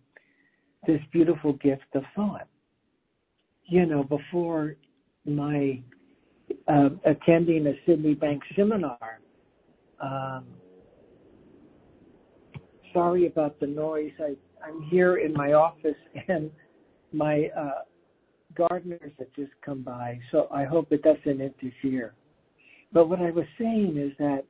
this 0.87 1.01
beautiful 1.11 1.53
gift 1.53 1.83
of 1.93 2.03
thought. 2.15 2.47
You 3.65 3.85
know, 3.85 4.03
before 4.03 4.75
my 5.25 5.79
uh, 6.67 6.89
attending 7.05 7.67
a 7.67 7.73
Sydney 7.85 8.13
Banks 8.13 8.47
seminar. 8.55 9.19
Um, 9.99 10.45
sorry 12.93 13.27
about 13.27 13.59
the 13.59 13.67
noise. 13.67 14.11
I, 14.19 14.35
I'm 14.65 14.81
here 14.83 15.17
in 15.17 15.33
my 15.33 15.53
office 15.53 15.95
and 16.27 16.51
my 17.11 17.49
uh, 17.57 17.81
gardeners 18.55 19.11
have 19.17 19.33
just 19.35 19.51
come 19.65 19.81
by, 19.81 20.19
so 20.31 20.47
I 20.51 20.65
hope 20.65 20.91
it 20.91 21.01
doesn't 21.01 21.41
interfere. 21.41 22.13
But 22.91 23.07
what 23.07 23.19
I 23.19 23.31
was 23.31 23.45
saying 23.57 23.97
is 23.97 24.13
that, 24.17 24.45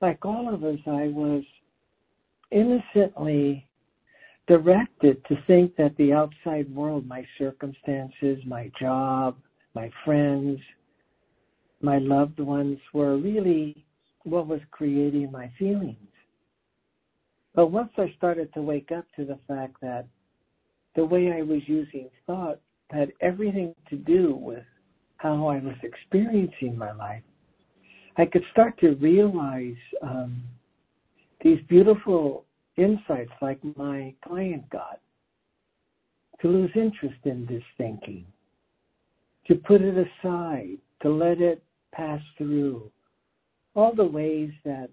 like 0.00 0.24
all 0.24 0.52
of 0.52 0.64
us, 0.64 0.78
I 0.86 1.08
was 1.08 1.42
innocently 2.50 3.66
directed 4.46 5.24
to 5.26 5.36
think 5.46 5.74
that 5.76 5.96
the 5.96 6.12
outside 6.12 6.72
world, 6.74 7.06
my 7.06 7.24
circumstances, 7.38 8.38
my 8.46 8.70
job, 8.78 9.36
my 9.74 9.90
friends, 10.04 10.60
my 11.80 11.98
loved 11.98 12.40
ones 12.40 12.78
were 12.92 13.16
really 13.16 13.84
what 14.24 14.46
was 14.46 14.60
creating 14.70 15.30
my 15.32 15.50
feelings. 15.58 15.96
But 17.54 17.68
once 17.68 17.90
I 17.96 18.12
started 18.16 18.52
to 18.54 18.62
wake 18.62 18.90
up 18.90 19.06
to 19.16 19.24
the 19.24 19.38
fact 19.46 19.76
that 19.80 20.06
the 20.96 21.04
way 21.04 21.32
I 21.32 21.42
was 21.42 21.60
using 21.66 22.08
thought 22.26 22.60
had 22.90 23.12
everything 23.20 23.74
to 23.90 23.96
do 23.96 24.34
with 24.34 24.64
how 25.16 25.46
I 25.46 25.58
was 25.58 25.76
experiencing 25.82 26.76
my 26.76 26.92
life, 26.92 27.22
I 28.16 28.26
could 28.26 28.44
start 28.52 28.78
to 28.80 28.94
realize 28.96 29.74
um, 30.02 30.42
these 31.42 31.58
beautiful 31.68 32.44
insights 32.76 33.32
like 33.40 33.58
my 33.76 34.14
client 34.26 34.68
got 34.70 35.00
to 36.40 36.48
lose 36.48 36.70
interest 36.74 37.18
in 37.24 37.46
this 37.46 37.62
thinking, 37.78 38.24
to 39.46 39.54
put 39.54 39.80
it 39.80 39.94
aside, 39.96 40.78
to 41.02 41.08
let 41.08 41.40
it 41.40 41.62
pass 41.92 42.20
through 42.36 42.90
all 43.74 43.94
the 43.94 44.04
ways 44.04 44.50
that 44.64 44.90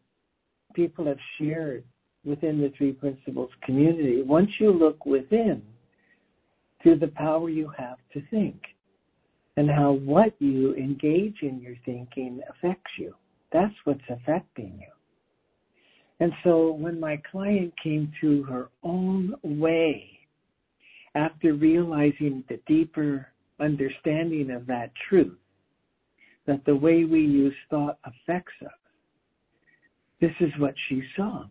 people 0.74 1.06
have 1.06 1.18
shared 1.38 1.84
within 2.24 2.60
the 2.62 2.72
three 2.78 2.92
principles 2.92 3.50
community. 3.64 4.22
Once 4.22 4.50
you 4.60 4.72
look 4.72 5.06
within 5.06 5.62
to 6.84 6.96
the 6.96 7.08
power 7.10 7.50
you 7.50 7.72
have 7.78 7.98
to 8.14 8.22
think 8.30 8.56
and 9.58 9.70
how 9.70 9.92
what 9.92 10.34
you 10.40 10.74
engage 10.76 11.38
in 11.42 11.60
your 11.60 11.76
thinking 11.86 12.42
affects 12.50 12.92
you. 12.98 13.14
That's 13.52 13.74
what's 13.84 14.00
affecting 14.10 14.80
you. 14.80 14.88
And 16.20 16.32
so 16.44 16.72
when 16.72 17.00
my 17.00 17.22
client 17.32 17.74
came 17.82 18.12
to 18.22 18.44
her 18.44 18.70
own 18.84 19.34
way 19.44 20.20
after 21.16 21.54
realizing 21.54 22.44
the 22.48 22.60
deeper 22.68 23.28
understanding 23.60 24.52
of 24.52 24.66
that 24.68 24.92
truth, 25.10 25.38
that 26.48 26.64
the 26.66 26.76
way 26.76 27.06
we 27.06 27.22
use 27.22 27.56
thought 27.70 27.98
affects 28.06 28.54
us. 28.64 28.72
This 30.22 30.32
is 30.40 30.52
what 30.60 30.74
she 30.88 31.02
saw. 31.16 31.46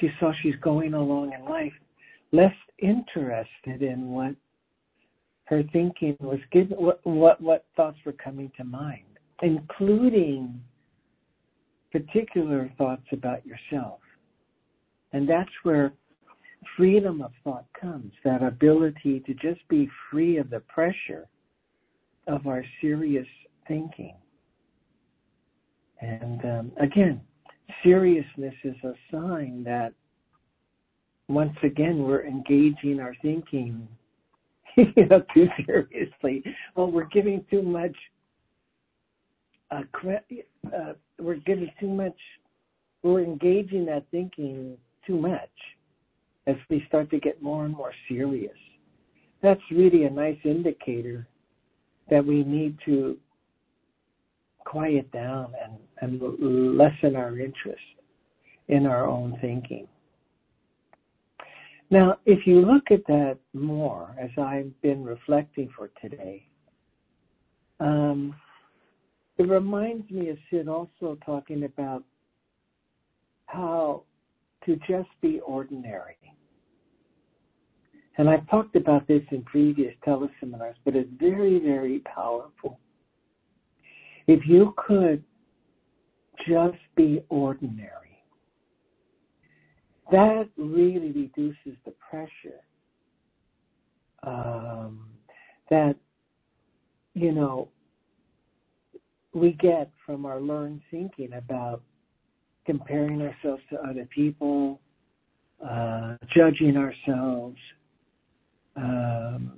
She 0.00 0.08
saw 0.18 0.32
she's 0.42 0.56
going 0.62 0.94
along 0.94 1.32
in 1.32 1.44
life 1.44 1.72
less 2.32 2.54
interested 2.78 3.82
in 3.82 4.10
what 4.10 4.34
her 5.48 5.62
thinking 5.72 6.14
was 6.20 6.40
given, 6.52 6.76
what, 6.76 7.00
what, 7.04 7.40
what 7.40 7.64
thoughts 7.74 7.96
were 8.04 8.12
coming 8.12 8.52
to 8.58 8.64
mind, 8.64 9.06
including 9.42 10.60
particular 11.90 12.70
thoughts 12.76 13.06
about 13.12 13.40
yourself. 13.46 14.00
And 15.12 15.26
that's 15.26 15.50
where 15.62 15.94
freedom 16.76 17.22
of 17.22 17.32
thought 17.44 17.64
comes, 17.80 18.12
that 18.24 18.42
ability 18.42 19.20
to 19.20 19.32
just 19.34 19.66
be 19.68 19.88
free 20.10 20.36
of 20.36 20.50
the 20.50 20.60
pressure 20.60 21.26
of 22.26 22.46
our 22.46 22.62
serious 22.82 23.26
thinking. 23.66 24.16
And 26.02 26.44
um, 26.44 26.72
again, 26.78 27.22
seriousness 27.82 28.54
is 28.64 28.76
a 28.84 28.92
sign 29.10 29.64
that 29.64 29.94
once 31.28 31.56
again 31.62 32.02
we're 32.02 32.26
engaging 32.26 33.00
our 33.00 33.14
thinking 33.22 33.88
you 34.96 35.06
know, 35.06 35.22
too 35.34 35.48
seriously. 35.66 36.42
Well, 36.76 36.90
we're 36.90 37.06
giving 37.06 37.44
too 37.50 37.62
much. 37.62 37.94
Uh, 39.70 39.82
uh, 40.74 40.92
we're 41.18 41.36
giving 41.36 41.70
too 41.80 41.88
much. 41.88 42.16
We're 43.02 43.22
engaging 43.22 43.86
that 43.86 44.04
thinking 44.10 44.76
too 45.06 45.16
much 45.16 45.50
as 46.46 46.56
we 46.70 46.84
start 46.88 47.10
to 47.10 47.18
get 47.18 47.42
more 47.42 47.64
and 47.64 47.74
more 47.74 47.92
serious. 48.08 48.56
That's 49.42 49.60
really 49.70 50.04
a 50.04 50.10
nice 50.10 50.38
indicator 50.44 51.26
that 52.10 52.24
we 52.24 52.44
need 52.44 52.78
to 52.86 53.16
quiet 54.64 55.10
down 55.12 55.52
and, 55.62 56.20
and 56.20 56.76
lessen 56.76 57.16
our 57.16 57.38
interest 57.38 57.80
in 58.68 58.86
our 58.86 59.06
own 59.06 59.38
thinking. 59.40 59.88
Now, 61.90 62.18
if 62.26 62.46
you 62.46 62.60
look 62.60 62.90
at 62.90 63.06
that 63.06 63.38
more, 63.54 64.14
as 64.20 64.30
I've 64.36 64.72
been 64.82 65.02
reflecting 65.02 65.70
for 65.74 65.90
today, 66.02 66.46
um, 67.80 68.34
it 69.38 69.48
reminds 69.48 70.10
me 70.10 70.28
of 70.28 70.36
Sid 70.50 70.68
also 70.68 71.16
talking 71.24 71.64
about 71.64 72.04
how 73.46 74.02
to 74.66 74.76
just 74.88 75.08
be 75.22 75.40
ordinary. 75.40 76.16
And 78.18 78.28
I've 78.28 78.48
talked 78.50 78.74
about 78.74 79.06
this 79.06 79.22
in 79.30 79.42
previous 79.44 79.94
teleseminars, 80.06 80.74
but 80.84 80.96
it's 80.96 81.08
very, 81.18 81.60
very 81.60 82.00
powerful. 82.00 82.80
If 84.26 84.46
you 84.46 84.74
could 84.76 85.22
just 86.46 86.78
be 86.96 87.22
ordinary, 87.28 88.07
that 90.10 90.48
really 90.56 91.12
reduces 91.12 91.78
the 91.84 91.92
pressure 92.10 92.60
um, 94.22 95.10
that 95.70 95.96
you 97.14 97.32
know 97.32 97.68
we 99.34 99.52
get 99.52 99.90
from 100.04 100.24
our 100.24 100.40
learned 100.40 100.80
thinking 100.90 101.32
about 101.34 101.82
comparing 102.64 103.20
ourselves 103.22 103.62
to 103.70 103.78
other 103.80 104.06
people, 104.14 104.80
uh, 105.66 106.16
judging 106.34 106.76
ourselves, 106.76 107.56
um, 108.76 109.52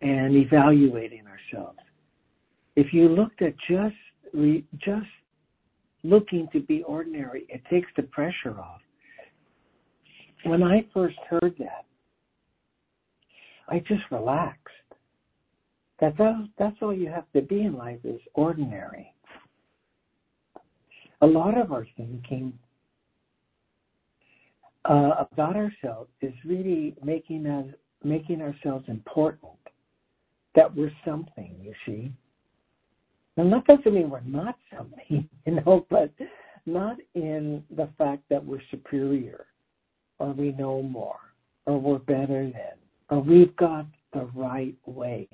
and 0.00 0.34
evaluating 0.34 1.24
ourselves. 1.26 1.78
If 2.76 2.92
you 2.92 3.08
looked 3.08 3.42
at 3.42 3.54
just 3.68 3.94
re, 4.32 4.64
just 4.78 5.06
looking 6.02 6.48
to 6.52 6.60
be 6.60 6.82
ordinary, 6.84 7.44
it 7.48 7.62
takes 7.70 7.88
the 7.96 8.04
pressure 8.04 8.58
off 8.58 8.80
when 10.44 10.62
I 10.62 10.86
first 10.92 11.18
heard 11.28 11.54
that, 11.58 11.84
I 13.68 13.78
just 13.80 14.02
relaxed. 14.10 14.58
That 16.00 16.14
that's, 16.18 16.38
that's 16.58 16.76
all 16.80 16.94
you 16.94 17.08
have 17.08 17.30
to 17.34 17.42
be 17.42 17.62
in 17.62 17.74
life 17.76 18.00
is 18.04 18.20
ordinary. 18.34 19.12
A 21.20 21.26
lot 21.26 21.58
of 21.58 21.72
our 21.72 21.86
thinking 21.96 22.54
uh, 24.86 25.24
about 25.30 25.56
ourselves 25.56 26.10
is 26.22 26.32
really 26.44 26.96
making 27.04 27.46
us 27.46 27.66
making 28.02 28.40
ourselves 28.40 28.86
important. 28.88 29.52
That 30.54 30.74
we're 30.74 30.90
something, 31.04 31.54
you 31.62 31.74
see. 31.84 32.10
And 33.36 33.52
that 33.52 33.66
doesn't 33.66 33.94
mean 33.94 34.10
we're 34.10 34.20
not 34.22 34.56
something, 34.76 35.28
you 35.46 35.54
know, 35.54 35.86
but 35.90 36.10
not 36.64 36.96
in 37.14 37.62
the 37.76 37.88
fact 37.98 38.22
that 38.30 38.44
we're 38.44 38.62
superior 38.70 39.46
or 40.20 40.32
we 40.32 40.52
know 40.52 40.82
more, 40.82 41.18
or 41.66 41.80
we're 41.80 41.98
better 41.98 42.44
than, 42.44 42.76
or 43.08 43.20
we've 43.20 43.56
got 43.56 43.86
the 44.12 44.28
right 44.34 44.76
way. 44.84 45.26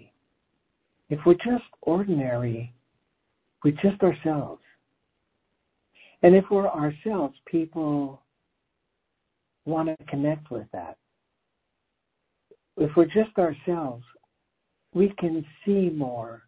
If 1.11 1.18
we're 1.27 1.35
just 1.35 1.64
ordinary, 1.83 2.72
we're 3.64 3.77
just 3.83 4.01
ourselves. 4.03 4.62
And 6.22 6.35
if 6.35 6.44
we're 6.51 6.68
ourselves, 6.68 7.35
people 7.46 8.22
want 9.64 9.88
to 9.88 9.96
connect 10.07 10.51
with 10.53 10.66
that. 10.72 10.96
If 12.77 12.90
we're 12.96 13.07
just 13.07 13.37
ourselves, 13.38 14.05
we 14.94 15.12
can 15.18 15.44
see 15.64 15.90
more 15.90 16.42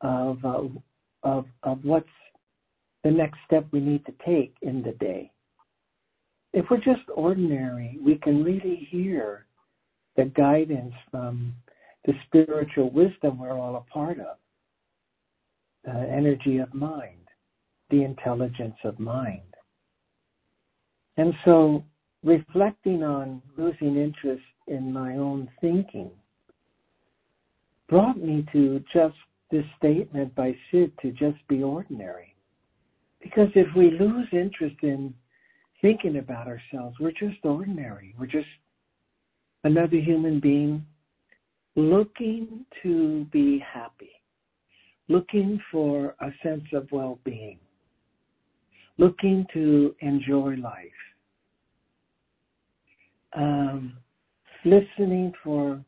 of 0.00 0.42
uh, 0.44 0.62
of 1.22 1.46
of 1.62 1.84
what's 1.84 2.06
the 3.04 3.10
next 3.10 3.38
step 3.46 3.66
we 3.72 3.80
need 3.80 4.04
to 4.06 4.14
take 4.24 4.54
in 4.62 4.82
the 4.82 4.92
day 4.92 5.30
if 6.56 6.64
we're 6.70 6.78
just 6.78 7.06
ordinary, 7.14 7.98
we 8.02 8.16
can 8.16 8.42
really 8.42 8.88
hear 8.90 9.44
the 10.16 10.24
guidance 10.24 10.94
from 11.10 11.52
the 12.06 12.14
spiritual 12.26 12.90
wisdom 12.90 13.38
we're 13.38 13.52
all 13.52 13.76
a 13.76 13.92
part 13.92 14.18
of, 14.18 14.38
the 15.84 15.90
energy 15.90 16.56
of 16.56 16.72
mind, 16.72 17.28
the 17.90 18.02
intelligence 18.02 18.76
of 18.84 18.98
mind. 18.98 19.42
And 21.18 21.34
so 21.44 21.84
reflecting 22.24 23.02
on 23.02 23.42
losing 23.58 23.98
interest 23.98 24.42
in 24.66 24.90
my 24.90 25.16
own 25.16 25.50
thinking 25.60 26.10
brought 27.86 28.16
me 28.16 28.46
to 28.52 28.82
just 28.94 29.14
this 29.50 29.64
statement 29.76 30.34
by 30.34 30.56
Sid 30.70 30.90
to 31.02 31.12
just 31.12 31.36
be 31.48 31.62
ordinary. 31.62 32.34
Because 33.20 33.48
if 33.54 33.66
we 33.76 33.90
lose 33.90 34.26
interest 34.32 34.76
in 34.80 35.12
thinking 35.80 36.16
about 36.18 36.46
ourselves. 36.46 36.96
We're 37.00 37.12
just 37.12 37.44
ordinary. 37.44 38.14
We're 38.18 38.26
just 38.26 38.46
another 39.64 39.96
human 39.96 40.40
being 40.40 40.84
looking 41.74 42.64
to 42.82 43.24
be 43.26 43.58
happy, 43.58 44.12
looking 45.08 45.60
for 45.70 46.14
a 46.20 46.30
sense 46.42 46.64
of 46.72 46.88
well 46.90 47.18
being, 47.24 47.58
looking 48.98 49.46
to 49.52 49.94
enjoy 50.00 50.54
life, 50.56 50.88
um, 53.34 53.98
listening 54.64 55.32
for 55.44 55.84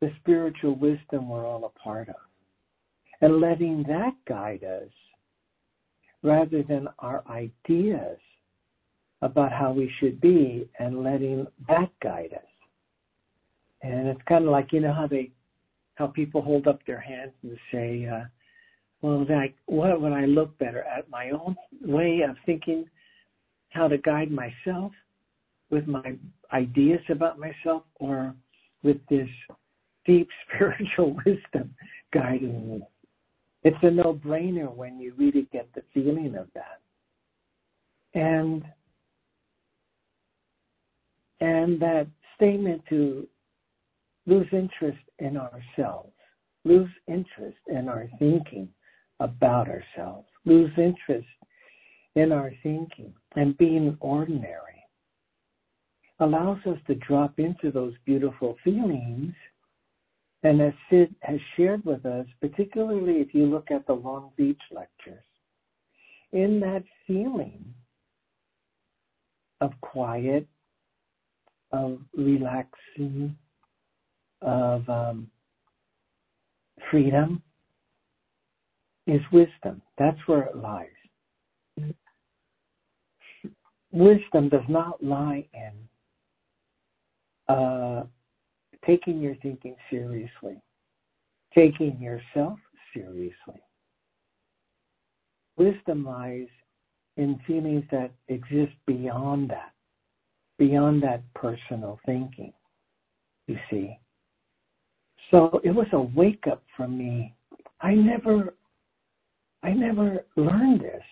the 0.00 0.10
spiritual 0.20 0.76
wisdom 0.76 1.28
we're 1.28 1.46
all 1.46 1.64
a 1.66 1.78
part 1.78 2.08
of, 2.08 2.14
and 3.20 3.38
letting 3.40 3.82
that 3.82 4.14
guide 4.26 4.64
us 4.64 4.88
rather 6.22 6.62
than 6.62 6.88
our 7.00 7.22
ideas 7.28 8.18
about 9.22 9.52
how 9.52 9.72
we 9.72 9.90
should 9.98 10.20
be 10.20 10.68
and 10.78 11.02
letting 11.02 11.46
that 11.68 11.90
guide 12.02 12.32
us. 12.32 12.42
And 13.82 14.08
it's 14.08 14.20
kind 14.28 14.44
of 14.44 14.50
like 14.50 14.72
you 14.72 14.80
know 14.80 14.92
how 14.92 15.06
they 15.06 15.30
how 15.94 16.06
people 16.06 16.40
hold 16.40 16.66
up 16.66 16.80
their 16.86 17.00
hands 17.00 17.32
and 17.42 17.58
say, 17.72 18.06
uh, 18.06 18.24
"Well, 19.02 19.26
like 19.28 19.54
what 19.66 20.00
would 20.00 20.12
I 20.12 20.24
look 20.26 20.56
better 20.58 20.82
at 20.82 21.10
my 21.10 21.30
own 21.30 21.56
way 21.82 22.22
of 22.22 22.36
thinking, 22.46 22.88
how 23.70 23.88
to 23.88 23.98
guide 23.98 24.30
myself 24.30 24.92
with 25.70 25.86
my 25.86 26.16
ideas 26.52 27.00
about 27.08 27.38
myself, 27.38 27.84
or 27.96 28.34
with 28.82 28.98
this 29.08 29.28
deep 30.06 30.28
spiritual 30.54 31.16
wisdom 31.24 31.74
guiding 32.12 32.70
me?" 32.70 32.82
It's 33.62 33.76
a 33.82 33.90
no-brainer 33.90 34.74
when 34.74 34.98
you 34.98 35.12
really 35.18 35.46
get 35.52 35.68
the 35.74 35.82
feeling 35.92 36.34
of 36.34 36.48
that. 36.54 36.80
And 38.14 38.64
and 41.40 41.80
that 41.80 42.06
statement 42.36 42.82
to 42.88 43.26
lose 44.26 44.46
interest 44.52 44.98
in 45.18 45.36
ourselves, 45.36 46.12
lose 46.64 46.90
interest 47.08 47.58
in 47.68 47.88
our 47.88 48.08
thinking 48.18 48.68
about 49.20 49.68
ourselves, 49.68 50.28
lose 50.44 50.70
interest 50.76 51.26
in 52.16 52.32
our 52.32 52.52
thinking 52.62 53.12
and 53.36 53.56
being 53.58 53.96
ordinary 54.00 54.70
allows 56.20 56.58
us 56.66 56.78
to 56.86 56.94
drop 56.96 57.38
into 57.38 57.70
those 57.72 57.94
beautiful 58.04 58.56
feelings. 58.62 59.32
And 60.42 60.60
as 60.60 60.72
Sid 60.88 61.14
has 61.22 61.38
shared 61.56 61.84
with 61.84 62.06
us, 62.06 62.26
particularly 62.40 63.20
if 63.20 63.34
you 63.34 63.46
look 63.46 63.70
at 63.70 63.86
the 63.86 63.92
Long 63.92 64.30
Beach 64.36 64.60
lectures, 64.70 65.24
in 66.32 66.60
that 66.60 66.84
feeling 67.06 67.64
of 69.60 69.72
quiet 69.80 70.46
of 71.72 71.98
relaxing, 72.16 73.36
of 74.42 74.88
um, 74.88 75.30
freedom 76.90 77.42
is 79.06 79.20
wisdom. 79.32 79.82
That's 79.98 80.18
where 80.26 80.42
it 80.42 80.56
lies. 80.56 80.88
Wisdom 83.92 84.48
does 84.48 84.68
not 84.68 85.02
lie 85.02 85.46
in 85.52 85.72
uh, 87.54 88.04
taking 88.86 89.20
your 89.20 89.34
thinking 89.36 89.74
seriously, 89.90 90.60
taking 91.54 92.00
yourself 92.00 92.58
seriously. 92.94 93.60
Wisdom 95.56 96.04
lies 96.04 96.46
in 97.16 97.38
feelings 97.46 97.84
that 97.90 98.12
exist 98.28 98.72
beyond 98.86 99.50
that, 99.50 99.72
beyond 100.60 101.02
that 101.02 101.22
personal 101.32 101.98
thinking, 102.04 102.52
you 103.46 103.56
see. 103.70 103.98
So 105.30 105.58
it 105.64 105.70
was 105.70 105.86
a 105.92 106.00
wake 106.00 106.44
up 106.50 106.62
for 106.76 106.86
me. 106.86 107.34
I 107.80 107.94
never, 107.94 108.54
I 109.62 109.72
never 109.72 110.26
learned 110.36 110.82
this. 110.82 111.02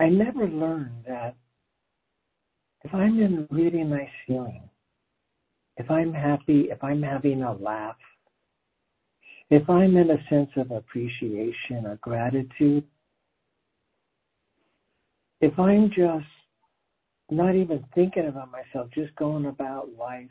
I 0.00 0.08
never 0.08 0.48
learned 0.48 1.04
that 1.06 1.36
if 2.82 2.92
I'm 2.92 3.22
in 3.22 3.46
really 3.50 3.84
nice 3.84 4.08
feeling, 4.26 4.68
if 5.76 5.88
I'm 5.88 6.12
happy, 6.12 6.68
if 6.70 6.82
I'm 6.82 7.02
having 7.02 7.44
a 7.44 7.52
laugh, 7.52 7.96
if 9.50 9.70
I'm 9.70 9.96
in 9.96 10.10
a 10.10 10.28
sense 10.28 10.50
of 10.56 10.72
appreciation 10.72 11.86
or 11.86 11.96
gratitude, 12.02 12.84
if 15.40 15.56
I'm 15.58 15.90
just 15.90 16.26
not 17.30 17.54
even 17.54 17.84
thinking 17.94 18.26
about 18.26 18.50
myself, 18.50 18.88
just 18.94 19.14
going 19.16 19.46
about 19.46 19.88
life, 19.98 20.28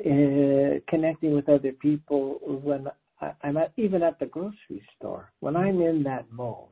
uh, 0.00 0.80
connecting 0.88 1.32
with 1.34 1.48
other 1.48 1.72
people 1.72 2.38
when 2.62 2.88
I, 3.20 3.32
I'm 3.42 3.56
at, 3.56 3.72
even 3.76 4.02
at 4.02 4.18
the 4.18 4.26
grocery 4.26 4.82
store, 4.96 5.30
when 5.40 5.56
I'm 5.56 5.80
in 5.80 6.02
that 6.04 6.26
mode, 6.30 6.68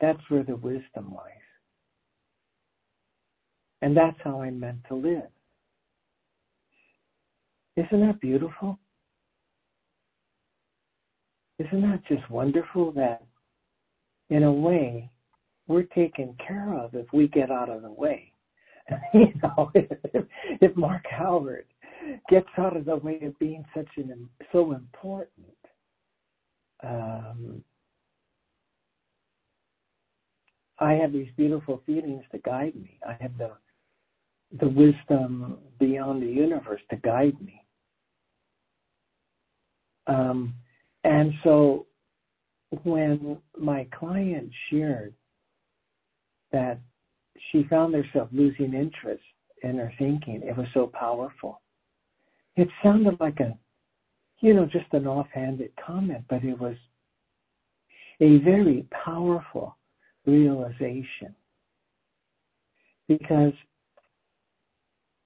that's 0.00 0.20
where 0.28 0.42
the 0.42 0.56
wisdom 0.56 1.14
lies. 1.14 1.32
And 3.80 3.96
that's 3.96 4.16
how 4.22 4.42
I'm 4.42 4.58
meant 4.58 4.80
to 4.88 4.94
live. 4.94 5.30
Isn't 7.76 8.06
that 8.06 8.20
beautiful? 8.20 8.76
Isn't 11.60 11.82
that 11.82 12.00
just 12.08 12.28
wonderful 12.28 12.92
that 12.92 13.22
in 14.30 14.42
a 14.42 14.52
way 14.52 15.10
we're 15.68 15.84
taken 15.84 16.34
care 16.44 16.74
of 16.74 16.94
if 16.94 17.06
we 17.12 17.28
get 17.28 17.50
out 17.50 17.68
of 17.68 17.82
the 17.82 17.92
way? 17.92 18.32
you 19.14 19.32
know, 19.42 19.70
if, 19.74 19.98
if 20.60 20.76
Mark 20.76 21.04
Howard 21.10 21.66
gets 22.28 22.48
out 22.56 22.76
of 22.76 22.86
the 22.86 22.96
way 22.96 23.20
of 23.22 23.38
being 23.38 23.64
such 23.76 23.88
an 23.96 24.28
so 24.52 24.72
important, 24.72 25.46
um, 26.82 27.62
I 30.78 30.92
have 30.94 31.12
these 31.12 31.28
beautiful 31.36 31.82
feelings 31.86 32.24
to 32.32 32.38
guide 32.38 32.74
me. 32.76 32.98
I 33.06 33.16
have 33.20 33.36
the 33.38 33.52
the 34.60 34.68
wisdom 34.68 35.58
beyond 35.78 36.22
the 36.22 36.26
universe 36.26 36.80
to 36.88 36.96
guide 36.96 37.38
me. 37.42 37.62
Um, 40.06 40.54
and 41.04 41.34
so 41.44 41.86
when 42.82 43.38
my 43.58 43.86
client 43.98 44.50
shared 44.70 45.12
that 46.52 46.80
she 47.50 47.64
found 47.64 47.94
herself 47.94 48.28
losing 48.32 48.74
interest 48.74 49.22
in 49.62 49.78
her 49.78 49.92
thinking, 49.98 50.42
it 50.44 50.56
was 50.56 50.66
so 50.74 50.86
powerful. 50.86 51.60
It 52.56 52.68
sounded 52.82 53.18
like 53.20 53.40
a, 53.40 53.56
you 54.40 54.54
know, 54.54 54.66
just 54.66 54.92
an 54.92 55.06
offhanded 55.06 55.72
comment, 55.84 56.24
but 56.28 56.44
it 56.44 56.58
was 56.58 56.76
a 58.20 58.38
very 58.38 58.86
powerful 59.04 59.76
realization. 60.26 61.34
Because 63.06 63.52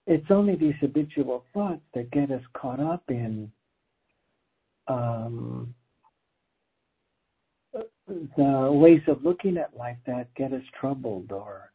it's 0.07 0.31
only 0.31 0.57
these 0.57 0.75
habitual 0.81 1.45
thoughts 1.53 1.83
that 1.95 2.11
get 2.11 2.31
us 2.31 2.43
caught 2.55 2.81
up 2.81 3.03
in 3.09 3.51
um, 4.89 5.75
the 8.37 8.71
ways 8.73 9.03
of 9.07 9.25
looking 9.25 9.57
at 9.57 9.77
life 9.77 9.97
that 10.07 10.35
get 10.35 10.53
us 10.53 10.63
troubled 10.79 11.33
or 11.33 11.73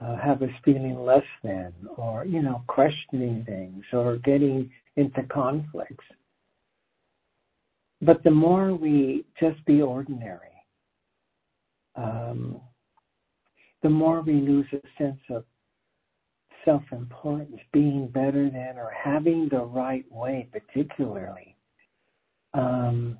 uh, 0.00 0.16
have 0.16 0.42
us 0.42 0.50
feeling 0.64 0.98
less 0.98 1.24
than 1.42 1.72
or, 1.96 2.24
you 2.24 2.42
know, 2.42 2.62
questioning 2.66 3.44
things 3.46 3.84
or 3.92 4.16
getting 4.18 4.70
into 4.96 5.22
conflicts. 5.24 6.04
But 8.00 8.24
the 8.24 8.30
more 8.30 8.74
we 8.74 9.24
just 9.38 9.64
be 9.64 9.80
ordinary, 9.80 10.48
um, 11.94 12.60
the 13.82 13.90
more 13.90 14.22
we 14.22 14.34
lose 14.34 14.66
a 14.72 14.80
sense 14.98 15.20
of 15.30 15.44
self 16.64 16.82
importance, 16.92 17.58
being 17.72 18.08
better 18.08 18.50
than, 18.50 18.76
or 18.76 18.92
having 18.92 19.48
the 19.50 19.60
right 19.64 20.04
way, 20.10 20.48
particularly. 20.52 21.56
Um, 22.54 23.18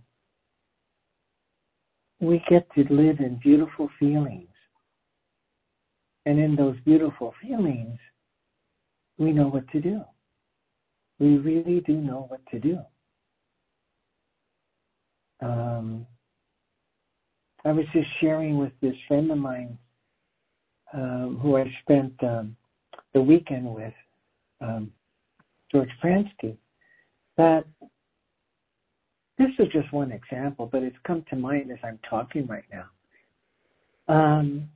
we 2.22 2.40
get 2.48 2.64
to 2.72 2.84
live 2.88 3.18
in 3.18 3.40
beautiful 3.42 3.90
feelings. 3.98 4.48
And 6.24 6.38
in 6.38 6.54
those 6.54 6.76
beautiful 6.84 7.34
feelings, 7.42 7.98
we 9.18 9.32
know 9.32 9.48
what 9.48 9.68
to 9.72 9.80
do. 9.80 10.02
We 11.18 11.38
really 11.38 11.80
do 11.80 11.94
know 11.94 12.26
what 12.28 12.40
to 12.52 12.60
do. 12.60 12.78
Um, 15.42 16.06
I 17.64 17.72
was 17.72 17.86
just 17.92 18.08
sharing 18.20 18.56
with 18.56 18.72
this 18.80 18.94
friend 19.08 19.28
of 19.32 19.38
mine 19.38 19.76
um, 20.94 21.40
who 21.42 21.56
I 21.56 21.64
spent 21.82 22.12
um, 22.22 22.56
the 23.14 23.20
weekend 23.20 23.66
with 23.66 23.94
um, 24.60 24.92
George 25.72 25.90
Pransky, 26.02 26.56
that 27.36 27.64
this 29.38 29.50
is 29.58 29.68
just 29.72 29.92
one 29.92 30.12
example, 30.12 30.68
but 30.70 30.82
it's 30.82 30.96
come 31.06 31.24
to 31.30 31.36
mind 31.36 31.70
as 31.70 31.78
I'm 31.82 31.98
talking 32.08 32.46
right 32.46 32.64
now. 32.72 32.86
Um, 34.08 34.68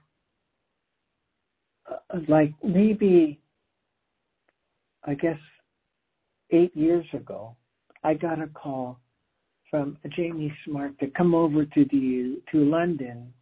uh, 1.91 2.19
like 2.29 2.53
maybe, 2.65 3.41
I 5.05 5.15
guess, 5.15 5.39
eight 6.51 6.75
years 6.77 7.07
ago, 7.13 7.55
I 8.03 8.15
got 8.15 8.41
a 8.41 8.47
call 8.49 8.99
from 9.71 9.99
Jamie 10.17 10.53
Smart 10.65 10.99
to 11.01 11.09
come 11.09 11.35
over 11.35 11.65
to 11.65 11.85
the 11.91 12.41
to 12.53 12.65
London 12.65 13.33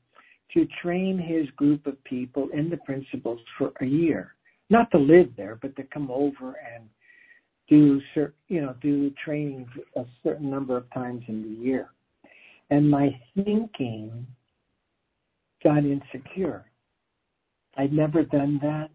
to 0.53 0.67
train 0.83 1.19
his 1.19 1.49
group 1.57 1.87
of 1.87 2.03
people 2.05 2.49
in 2.55 2.71
the 2.71 2.77
principles 2.79 3.41
for 3.59 3.73
a 3.81 3.87
year 3.87 4.35
not 4.71 4.91
to 4.91 4.99
live 4.99 5.29
there, 5.37 5.59
but 5.61 5.77
to 5.77 5.83
come 5.85 6.11
over 6.11 6.57
and 6.75 6.89
do 7.69 8.01
you 8.49 8.61
know 8.61 8.75
do 8.81 9.11
training 9.25 9.67
a 9.97 10.05
certain 10.23 10.51
number 10.51 10.77
of 10.77 10.93
times 10.93 11.23
in 11.29 11.43
the 11.43 11.65
year. 11.65 11.89
And 12.71 12.91
my 12.91 13.19
thinking 13.35 14.27
got 15.63 15.85
insecure. 15.85 16.65
I'd 17.77 17.93
never 17.93 18.23
done 18.23 18.61
that. 18.63 18.91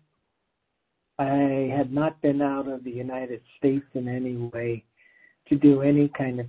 I 1.17 1.73
had 1.75 1.91
not 1.91 2.21
been 2.21 2.41
out 2.41 2.67
of 2.67 2.83
the 2.83 2.91
United 2.91 3.41
States 3.57 3.85
in 3.93 4.07
any 4.07 4.37
way 4.37 4.83
to 5.49 5.55
do 5.55 5.81
any 5.81 6.09
kind 6.17 6.39
of. 6.39 6.45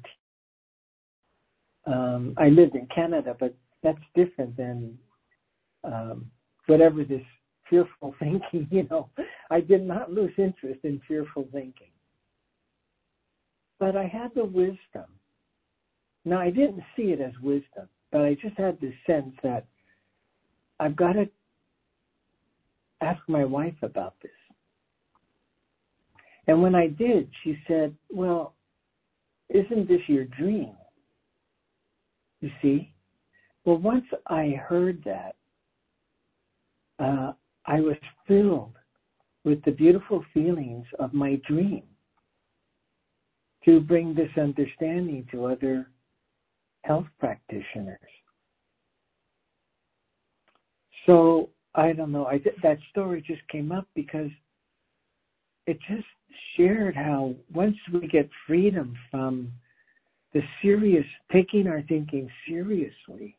Um, 1.87 2.35
I 2.37 2.48
lived 2.48 2.76
in 2.76 2.87
Canada, 2.94 3.35
but 3.38 3.54
that's 3.83 3.98
different 4.14 4.56
than 4.56 4.98
um, 5.83 6.30
whatever 6.66 7.04
this 7.04 7.22
fearful 7.68 8.14
thinking, 8.18 8.68
you 8.70 8.87
know, 8.90 9.09
I 9.50 9.61
did 9.61 9.83
not 9.83 10.12
lose 10.12 10.33
interest 10.37 10.80
in 10.85 11.00
fearful 11.09 11.48
thinking. 11.52 11.89
But 13.81 13.97
I 13.97 14.05
had 14.05 14.31
the 14.35 14.45
wisdom. 14.45 15.07
Now, 16.27 16.38
I 16.38 16.51
didn't 16.51 16.83
see 16.95 17.12
it 17.12 17.21
as 17.21 17.33
wisdom, 17.43 17.88
but 18.12 18.21
I 18.21 18.35
just 18.35 18.57
had 18.59 18.79
this 18.81 18.95
sense 19.07 19.35
that 19.43 19.66
I've 20.79 20.95
got 20.95 21.14
to 21.14 21.29
ask 23.01 23.21
my 23.27 23.45
wife 23.45 23.75
about 23.83 24.14
this. 24.23 24.31
And 26.47 26.62
when 26.62 26.75
I 26.75 26.88
did, 26.88 27.31
she 27.43 27.57
said, 27.66 27.97
Well, 28.11 28.55
isn't 29.49 29.88
this 29.88 30.03
your 30.07 30.25
dream? 30.27 30.73
You 32.40 32.51
see? 32.61 32.93
Well, 33.64 33.79
once 33.79 34.05
I 34.27 34.55
heard 34.69 35.03
that, 35.05 35.37
uh, 36.99 37.33
I 37.66 37.81
was 37.81 37.97
filled 38.27 38.77
with 39.45 39.62
the 39.64 39.71
beautiful 39.71 40.25
feelings 40.35 40.87
of 40.99 41.14
my 41.14 41.40
dream 41.47 41.83
to 43.64 43.81
bring 43.81 44.14
this 44.14 44.31
understanding 44.37 45.27
to 45.31 45.46
other 45.46 45.88
health 46.83 47.07
practitioners. 47.18 47.99
So 51.07 51.51
I 51.75 51.92
don't 51.92 52.12
know. 52.12 52.27
I 52.27 52.40
that 52.62 52.79
story 52.90 53.23
just 53.27 53.46
came 53.49 53.73
up 53.73 53.87
because 53.94 54.31
it 55.66 55.79
just 55.88 56.07
shared 56.57 56.96
how 56.96 57.35
once 57.53 57.77
we 57.92 58.07
get 58.09 58.29
freedom 58.46 58.96
from 59.11 59.53
the 60.33 60.42
serious 60.62 61.07
taking 61.33 61.66
our 61.66 61.83
thinking 61.83 62.29
seriously, 62.46 63.37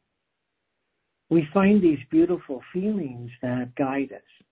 we 1.29 1.47
find 1.53 1.81
these 1.81 1.99
beautiful 2.09 2.61
feelings 2.73 3.31
that 3.41 3.73
guide 3.75 4.11
us. 4.13 4.45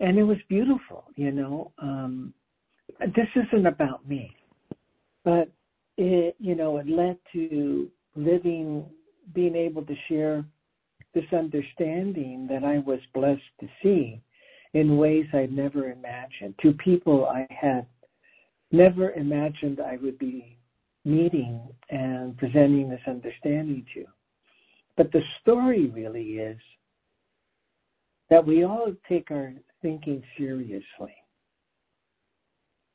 And 0.00 0.18
it 0.18 0.24
was 0.24 0.38
beautiful, 0.48 1.04
you 1.16 1.30
know. 1.32 1.72
Um, 1.78 2.34
this 3.00 3.28
isn't 3.36 3.66
about 3.66 4.08
me. 4.08 4.34
but 5.24 5.50
it, 5.96 6.36
you 6.38 6.54
know, 6.54 6.78
it 6.78 6.88
led 6.88 7.18
to 7.32 7.88
living, 8.14 8.86
being 9.34 9.56
able 9.56 9.82
to 9.84 9.94
share 10.08 10.44
this 11.14 11.24
understanding 11.32 12.46
that 12.48 12.64
I 12.64 12.78
was 12.78 13.00
blessed 13.12 13.42
to 13.60 13.68
see 13.82 14.20
in 14.74 14.96
ways 14.96 15.26
I'd 15.32 15.52
never 15.52 15.90
imagined 15.90 16.54
to 16.62 16.72
people 16.74 17.26
I 17.26 17.46
had 17.50 17.86
never 18.70 19.12
imagined 19.12 19.80
I 19.80 19.98
would 20.02 20.18
be 20.18 20.56
meeting 21.04 21.68
and 21.90 22.36
presenting 22.36 22.88
this 22.88 23.00
understanding 23.06 23.84
to. 23.94 24.04
But 24.96 25.10
the 25.12 25.22
story 25.40 25.86
really 25.86 26.38
is 26.38 26.58
that 28.30 28.46
we 28.46 28.64
all 28.64 28.92
take 29.08 29.30
our 29.30 29.52
thinking 29.80 30.22
seriously. 30.36 31.14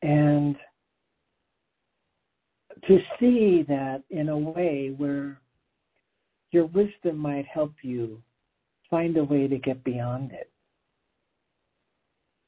And 0.03 0.55
to 2.87 2.99
see 3.19 3.63
that 3.67 4.03
in 4.09 4.29
a 4.29 4.37
way 4.37 4.93
where 4.95 5.39
your 6.51 6.65
wisdom 6.67 7.17
might 7.17 7.45
help 7.45 7.73
you 7.81 8.21
find 8.89 9.17
a 9.17 9.23
way 9.23 9.47
to 9.47 9.57
get 9.57 9.83
beyond 9.83 10.31
it. 10.31 10.51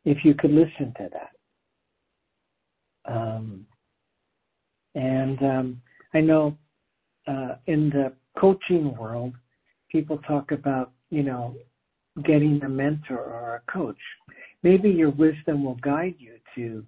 If 0.04 0.24
you 0.24 0.36
could 0.36 0.52
listen 0.52 0.94
to 0.98 1.10
that. 1.12 3.12
Um, 3.12 3.66
and 4.94 5.42
um, 5.42 5.82
I 6.14 6.22
know 6.22 6.58
uh, 7.28 7.56
in 7.66 7.90
the 7.90 8.14
coaching 8.40 8.96
world, 8.96 9.34
people 9.92 10.20
talk 10.20 10.52
about, 10.52 10.92
you 11.10 11.24
know, 11.24 11.56
getting 12.24 12.62
a 12.64 12.70
mentor 12.70 13.18
or 13.18 13.56
a 13.56 13.72
coach. 13.72 13.98
Maybe 14.64 14.90
your 14.90 15.12
wisdom 15.12 15.64
will 15.64 15.76
guide 15.76 16.16
you 16.18 16.36
to 16.56 16.86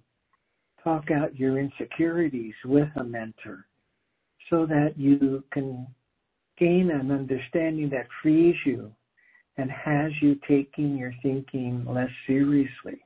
talk 0.88 1.10
out 1.10 1.38
your 1.38 1.58
insecurities 1.58 2.54
with 2.64 2.88
a 2.96 3.04
mentor 3.04 3.66
so 4.48 4.64
that 4.64 4.94
you 4.96 5.44
can 5.52 5.86
gain 6.58 6.90
an 6.90 7.10
understanding 7.10 7.90
that 7.90 8.06
frees 8.22 8.56
you 8.64 8.90
and 9.58 9.70
has 9.70 10.10
you 10.22 10.34
taking 10.48 10.96
your 10.96 11.12
thinking 11.22 11.84
less 11.86 12.08
seriously, 12.26 12.98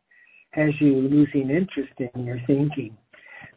has 0.51 0.71
you 0.81 0.95
losing 0.95 1.51
interest 1.51 1.92
in 2.14 2.25
your 2.25 2.40
thinking. 2.47 2.97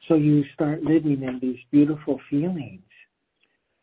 So 0.08 0.16
you 0.16 0.44
start 0.56 0.82
living 0.82 1.22
in 1.22 1.40
these 1.40 1.60
beautiful 1.72 2.20
feelings 2.30 2.82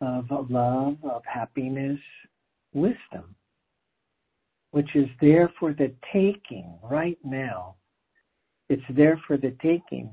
of 0.00 0.50
love, 0.50 0.96
of 1.04 1.22
happiness, 1.24 2.00
wisdom, 2.74 3.36
which 4.72 4.96
is 4.96 5.06
there 5.20 5.52
for 5.60 5.72
the 5.72 5.92
taking 6.12 6.74
right 6.82 7.18
now. 7.22 7.76
It's 8.68 8.82
there 8.90 9.20
for 9.28 9.36
the 9.36 9.54
taking, 9.62 10.10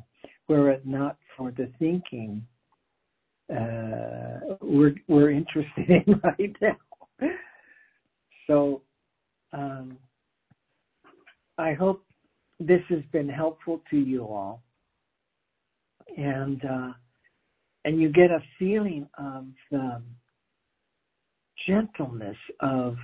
were 0.49 0.71
it 0.71 0.85
not 0.85 1.17
for 1.37 1.51
the 1.51 1.71
thinking 1.79 2.45
uh, 3.51 4.55
we're 4.61 4.95
we're 5.07 5.31
interested 5.31 5.89
in 5.89 6.21
right 6.23 6.55
now. 6.61 7.29
So 8.47 8.81
um, 9.53 9.97
I 11.57 11.73
hope 11.73 12.03
this 12.59 12.81
has 12.89 13.01
been 13.11 13.29
helpful 13.29 13.81
to 13.89 13.97
you 13.97 14.23
all, 14.23 14.61
and 16.17 16.63
uh, 16.63 16.93
and 17.85 17.99
you 17.99 18.09
get 18.09 18.31
a 18.31 18.39
feeling 18.59 19.07
of 19.17 19.45
the 19.71 20.01
gentleness 21.67 22.37
of 22.59 22.95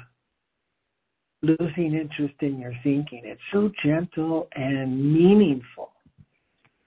losing 1.42 1.94
interest 1.94 2.36
in 2.42 2.60
your 2.60 2.74
thinking. 2.84 3.22
It's 3.24 3.42
so 3.52 3.72
gentle 3.84 4.48
and 4.56 5.14
meaningful. 5.14 5.95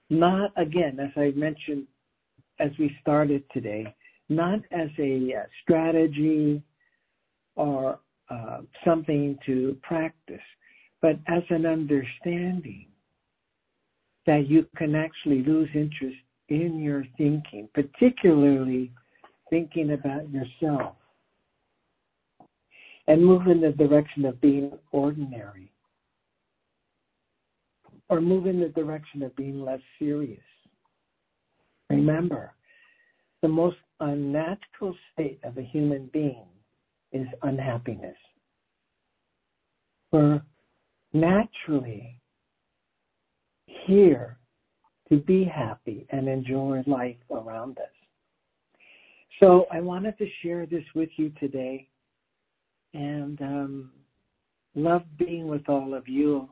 Not 0.09 0.51
again, 0.57 0.99
as 0.99 1.11
I 1.15 1.31
mentioned 1.35 1.85
as 2.59 2.71
we 2.79 2.95
started 3.01 3.43
today, 3.51 3.93
not 4.27 4.59
as 4.71 4.89
a 4.97 5.33
uh, 5.33 5.43
strategy 5.63 6.61
or 7.55 7.99
uh, 8.29 8.61
something 8.85 9.37
to 9.45 9.77
practice, 9.81 10.41
but 11.01 11.17
as 11.27 11.43
an 11.49 11.65
understanding 11.65 12.87
that 14.25 14.47
you 14.47 14.65
can 14.77 14.95
actually 14.95 15.43
lose 15.43 15.69
interest 15.73 16.17
in 16.49 16.79
your 16.79 17.05
thinking, 17.17 17.67
particularly 17.73 18.91
thinking 19.49 19.93
about 19.93 20.29
yourself, 20.29 20.95
and 23.07 23.25
move 23.25 23.47
in 23.47 23.61
the 23.61 23.71
direction 23.71 24.25
of 24.25 24.39
being 24.41 24.71
ordinary, 24.91 25.71
or 28.09 28.19
move 28.19 28.47
in 28.47 28.59
the 28.59 28.69
direction 28.69 29.23
of 29.23 29.35
being 29.35 29.61
less 29.61 29.81
serious 29.99 30.41
Remember, 31.89 32.53
the 33.41 33.47
most 33.47 33.77
unnatural 33.99 34.95
state 35.13 35.39
of 35.43 35.57
a 35.57 35.63
human 35.63 36.09
being 36.13 36.45
is 37.11 37.27
unhappiness. 37.41 38.15
We're 40.11 40.41
naturally 41.13 42.19
here 43.65 44.37
to 45.09 45.17
be 45.17 45.43
happy 45.43 46.05
and 46.11 46.27
enjoy 46.27 46.83
life 46.85 47.17
around 47.31 47.79
us. 47.79 47.85
So 49.39 49.65
I 49.71 49.79
wanted 49.79 50.17
to 50.19 50.27
share 50.43 50.65
this 50.65 50.83
with 50.93 51.09
you 51.15 51.31
today 51.39 51.87
and 52.93 53.41
um, 53.41 53.91
love 54.75 55.03
being 55.17 55.47
with 55.47 55.67
all 55.67 55.93
of 55.95 56.07
you 56.07 56.47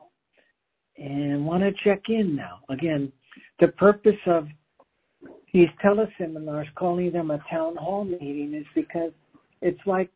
and 0.98 1.44
want 1.44 1.62
to 1.62 1.72
check 1.84 2.02
in 2.08 2.34
now. 2.34 2.60
Again, 2.68 3.12
the 3.60 3.68
purpose 3.68 4.18
of 4.26 4.48
these 5.52 5.68
teleseminars, 5.84 6.66
calling 6.74 7.12
them 7.12 7.30
a 7.30 7.38
town 7.50 7.76
hall 7.76 8.04
meeting, 8.04 8.54
is 8.54 8.66
because 8.74 9.12
it's 9.62 9.80
like, 9.86 10.10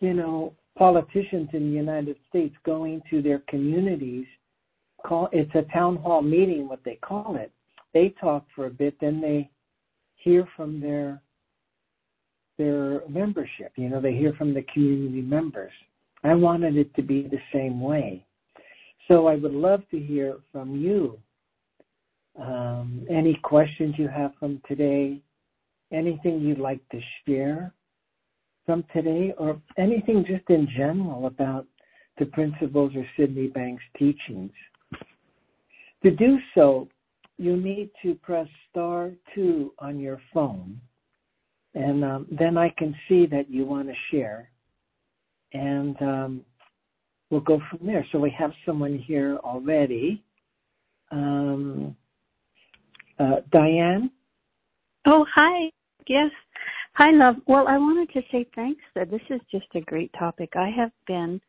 you 0.00 0.14
know, 0.14 0.54
politicians 0.76 1.48
in 1.52 1.70
the 1.70 1.76
United 1.76 2.16
States 2.28 2.54
going 2.64 3.02
to 3.10 3.22
their 3.22 3.40
communities. 3.48 4.26
Call 5.06 5.28
it's 5.32 5.54
a 5.54 5.62
town 5.72 5.96
hall 5.96 6.22
meeting, 6.22 6.68
what 6.68 6.80
they 6.84 6.96
call 6.96 7.36
it. 7.36 7.50
They 7.92 8.14
talk 8.20 8.46
for 8.54 8.66
a 8.66 8.70
bit, 8.70 8.96
then 9.00 9.20
they 9.20 9.50
hear 10.16 10.46
from 10.56 10.80
their 10.80 11.20
their 12.58 13.02
membership. 13.08 13.72
You 13.76 13.88
know, 13.88 14.00
they 14.00 14.14
hear 14.14 14.32
from 14.34 14.54
the 14.54 14.62
community 14.72 15.22
members. 15.22 15.72
I 16.22 16.34
wanted 16.34 16.76
it 16.76 16.94
to 16.94 17.02
be 17.02 17.22
the 17.22 17.40
same 17.52 17.80
way. 17.80 18.24
So 19.08 19.26
I 19.26 19.36
would 19.36 19.52
love 19.52 19.82
to 19.90 19.98
hear 19.98 20.38
from 20.52 20.76
you. 20.76 21.18
Um, 22.40 23.06
any 23.10 23.34
questions 23.42 23.94
you 23.98 24.08
have 24.08 24.32
from 24.38 24.60
today, 24.66 25.20
anything 25.92 26.40
you'd 26.40 26.58
like 26.58 26.80
to 26.90 27.00
share 27.26 27.74
from 28.64 28.84
today, 28.94 29.34
or 29.38 29.60
anything 29.76 30.24
just 30.24 30.48
in 30.48 30.68
general 30.76 31.26
about 31.26 31.66
the 32.18 32.26
principles 32.26 32.92
or 32.94 33.04
Sydney 33.16 33.48
Banks' 33.48 33.82
teachings. 33.98 34.52
To 36.04 36.10
do 36.10 36.38
so, 36.54 36.88
you 37.38 37.56
need 37.56 37.90
to 38.02 38.14
press 38.14 38.46
star 38.70 39.10
two 39.34 39.72
on 39.78 39.98
your 39.98 40.20
phone, 40.32 40.80
and 41.74 42.04
um, 42.04 42.26
then 42.30 42.56
I 42.56 42.70
can 42.78 42.94
see 43.08 43.26
that 43.26 43.50
you 43.50 43.64
want 43.64 43.88
to 43.88 43.94
share, 44.10 44.50
and 45.52 46.00
um, 46.00 46.44
we'll 47.32 47.40
go 47.40 47.60
from 47.70 47.86
there. 47.86 48.06
So 48.12 48.18
we 48.18 48.30
have 48.38 48.52
someone 48.64 48.98
here 48.98 49.38
already. 49.42 50.22
Um, 51.10 51.96
uh, 53.18 53.36
Diane? 53.50 54.10
Oh, 55.06 55.24
hi. 55.34 55.70
Yes. 56.06 56.30
Hi, 56.94 57.10
love. 57.10 57.36
Well, 57.46 57.66
I 57.66 57.78
wanted 57.78 58.12
to 58.12 58.20
say 58.30 58.46
thanks. 58.54 58.82
This 58.94 59.22
is 59.30 59.40
just 59.50 59.66
a 59.74 59.80
great 59.80 60.12
topic. 60.16 60.50
I 60.56 60.68
have 60.76 60.92
been 61.06 61.40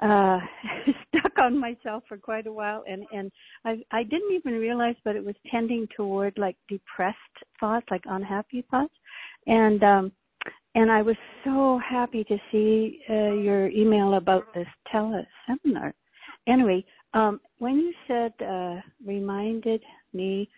uh 0.00 0.38
stuck 1.08 1.32
on 1.38 1.58
myself 1.58 2.02
for 2.08 2.16
quite 2.16 2.46
a 2.46 2.52
while 2.52 2.84
and 2.88 3.04
and 3.12 3.30
I 3.66 3.82
I 3.90 4.02
didn't 4.02 4.32
even 4.32 4.54
realize 4.54 4.94
but 5.04 5.14
it 5.14 5.22
was 5.22 5.34
tending 5.50 5.86
toward 5.94 6.38
like 6.38 6.56
depressed 6.70 7.18
thoughts 7.58 7.84
like 7.90 8.00
unhappy 8.06 8.64
thoughts 8.70 8.94
and 9.46 9.82
um 9.82 10.12
and 10.74 10.90
I 10.90 11.02
was 11.02 11.16
so 11.44 11.80
happy 11.88 12.24
to 12.24 12.36
see 12.50 13.00
uh, 13.08 13.32
your 13.34 13.68
email 13.68 14.14
about 14.14 14.52
this 14.54 14.68
tele 14.90 15.26
seminar. 15.46 15.94
Anyway, 16.46 16.84
um 17.14 17.40
when 17.58 17.76
you 17.76 17.92
said 18.06 18.32
uh 18.46 18.76
reminded 19.04 19.82
me 20.12 20.48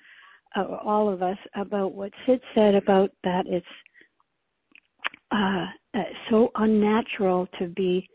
uh, 0.54 0.76
all 0.84 1.08
of 1.08 1.22
us 1.22 1.38
about 1.54 1.94
what 1.94 2.12
Sid 2.26 2.40
said 2.54 2.74
about 2.74 3.10
that 3.24 3.44
it's 3.46 3.66
uh, 5.32 5.66
uh, 5.94 6.02
so 6.28 6.50
unnatural 6.56 7.48
to 7.58 7.66
be 7.68 8.08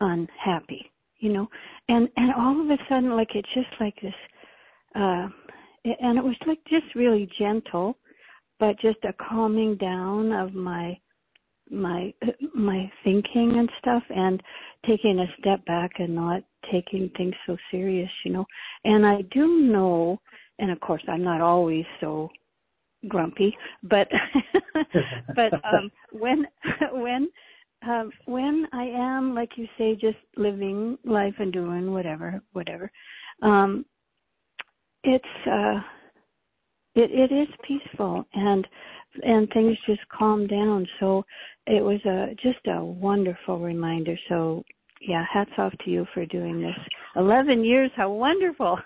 unhappy, 0.00 0.90
you 1.18 1.32
know, 1.32 1.48
and 1.88 2.08
and 2.16 2.32
all 2.34 2.60
of 2.60 2.70
a 2.70 2.76
sudden, 2.88 3.16
like 3.16 3.34
it's 3.34 3.48
just 3.54 3.68
like 3.80 3.94
this, 4.02 4.14
uh, 4.94 5.28
and 5.84 6.18
it 6.18 6.24
was 6.24 6.36
like 6.46 6.58
just 6.68 6.94
really 6.94 7.28
gentle, 7.38 7.96
but 8.60 8.78
just 8.80 8.98
a 9.04 9.14
calming 9.14 9.76
down 9.76 10.32
of 10.32 10.52
my 10.54 10.98
my 11.72 12.12
my 12.54 12.90
thinking 13.02 13.56
and 13.58 13.70
stuff 13.78 14.02
and 14.10 14.42
taking 14.86 15.18
a 15.20 15.26
step 15.40 15.64
back 15.64 15.92
and 15.98 16.14
not 16.14 16.42
taking 16.70 17.10
things 17.16 17.34
so 17.46 17.56
serious 17.70 18.10
you 18.24 18.32
know. 18.32 18.44
And 18.84 19.06
i 19.06 19.22
do 19.32 19.62
know 19.62 20.20
and 20.58 20.70
of 20.70 20.80
course 20.80 21.02
I'm 21.08 21.24
not 21.24 21.40
always 21.40 21.84
so 22.00 22.30
grumpy, 23.08 23.56
but 23.82 24.08
but 25.36 25.52
um 25.54 25.90
when 26.12 26.46
when 26.92 27.28
um 27.86 28.10
when 28.26 28.66
I 28.72 28.84
am 28.84 29.34
like 29.34 29.50
you 29.56 29.66
say 29.76 29.94
just 29.94 30.18
living 30.36 30.98
life 31.04 31.34
and 31.38 31.52
doing 31.52 31.92
whatever 31.92 32.40
whatever 32.52 32.90
um 33.42 33.84
it's 35.04 35.24
uh 35.50 35.80
it 36.94 37.10
it 37.10 37.34
is 37.34 37.48
peaceful 37.66 38.24
and 38.34 38.66
and 39.22 39.48
things 39.52 39.76
just 39.86 40.00
calm 40.08 40.46
down. 40.46 40.86
So 41.00 41.24
it 41.66 41.82
was 41.82 42.00
a 42.04 42.34
just 42.42 42.66
a 42.66 42.82
wonderful 42.84 43.58
reminder. 43.58 44.16
So 44.28 44.62
yeah 45.00 45.24
hats 45.32 45.50
off 45.58 45.72
to 45.84 45.90
you 45.90 46.06
for 46.14 46.26
doing 46.26 46.60
this. 46.60 46.76
11 47.16 47.64
years 47.64 47.90
how 47.96 48.10
wonderful! 48.10 48.78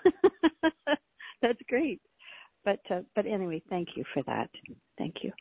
That's 1.41 1.59
great. 1.69 2.01
But 2.65 2.79
uh, 2.89 3.01
but 3.15 3.25
anyway 3.25 3.61
thank 3.69 3.89
you 3.95 4.03
for 4.13 4.23
that. 4.23 4.49
Thank 4.97 5.15
you. 5.21 5.31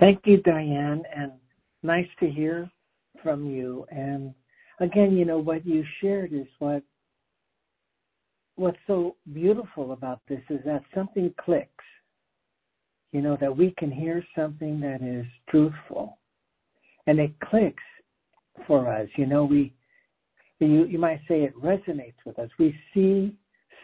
Thank 0.00 0.20
you 0.24 0.38
diane 0.42 1.02
and 1.14 1.32
nice 1.82 2.08
to 2.20 2.30
hear 2.30 2.70
from 3.22 3.46
you. 3.46 3.86
And 3.90 4.34
again 4.80 5.16
you 5.16 5.24
know 5.24 5.38
what 5.38 5.66
you 5.66 5.84
shared 6.00 6.32
is 6.32 6.46
what 6.58 6.82
what's 8.62 8.78
so 8.86 9.16
beautiful 9.32 9.90
about 9.90 10.20
this 10.28 10.40
is 10.48 10.60
that 10.64 10.82
something 10.94 11.34
clicks. 11.44 11.84
You 13.10 13.20
know, 13.20 13.36
that 13.40 13.54
we 13.54 13.74
can 13.76 13.90
hear 13.90 14.24
something 14.36 14.80
that 14.80 15.02
is 15.02 15.26
truthful 15.50 16.18
and 17.06 17.18
it 17.18 17.32
clicks 17.40 17.82
for 18.66 18.88
us. 18.88 19.08
You 19.16 19.26
know, 19.26 19.44
we, 19.44 19.74
you, 20.60 20.86
you 20.86 20.98
might 20.98 21.20
say 21.28 21.42
it 21.42 21.60
resonates 21.60 22.14
with 22.24 22.38
us. 22.38 22.48
We 22.58 22.74
see 22.94 23.34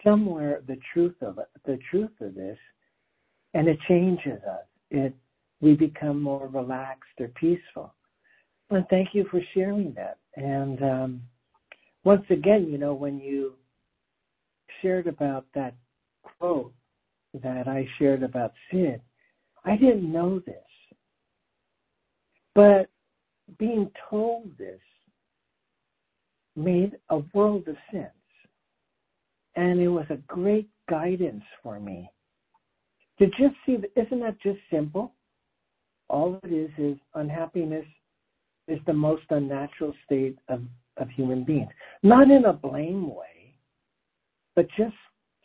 somewhere 0.03 0.61
the 0.65 0.77
truth 0.93 1.15
of 1.21 1.37
it, 1.37 1.47
the 1.65 1.77
truth 1.91 2.11
of 2.21 2.33
this, 2.33 2.57
and 3.53 3.67
it 3.67 3.77
changes 3.87 4.41
us. 4.49 4.65
It, 4.89 5.13
we 5.59 5.75
become 5.75 6.23
more 6.23 6.47
relaxed 6.47 7.19
or 7.19 7.27
peaceful. 7.39 7.93
And 8.69 8.85
thank 8.89 9.09
you 9.11 9.25
for 9.29 9.41
sharing 9.53 9.93
that. 9.95 10.19
And 10.37 10.81
um, 10.81 11.21
once 12.05 12.25
again, 12.29 12.67
you 12.71 12.77
know, 12.77 12.93
when 12.93 13.19
you 13.19 13.55
shared 14.81 15.07
about 15.07 15.45
that 15.55 15.75
quote 16.23 16.73
that 17.41 17.67
I 17.67 17.87
shared 17.97 18.23
about 18.23 18.53
Sid, 18.71 19.01
I 19.65 19.75
didn't 19.75 20.11
know 20.11 20.39
this. 20.39 20.55
But 22.55 22.89
being 23.57 23.89
told 24.09 24.57
this 24.57 24.79
made 26.55 26.97
a 27.09 27.19
world 27.33 27.67
of 27.67 27.75
sense. 27.91 28.09
And 29.55 29.79
it 29.79 29.87
was 29.87 30.05
a 30.09 30.17
great 30.27 30.69
guidance 30.89 31.43
for 31.63 31.79
me 31.79 32.09
to 33.19 33.27
just 33.27 33.55
see, 33.65 33.77
isn't 33.95 34.19
that 34.21 34.41
just 34.41 34.59
simple? 34.71 35.13
All 36.09 36.39
it 36.43 36.51
is 36.51 36.71
is 36.77 36.97
unhappiness 37.13 37.85
is 38.67 38.79
the 38.87 38.93
most 38.93 39.23
unnatural 39.29 39.93
state 40.05 40.37
of, 40.47 40.61
of 40.97 41.09
human 41.09 41.43
beings. 41.43 41.69
Not 42.01 42.31
in 42.31 42.45
a 42.45 42.53
blame 42.53 43.13
way, 43.13 43.38
but 44.59 44.67
just 44.77 44.95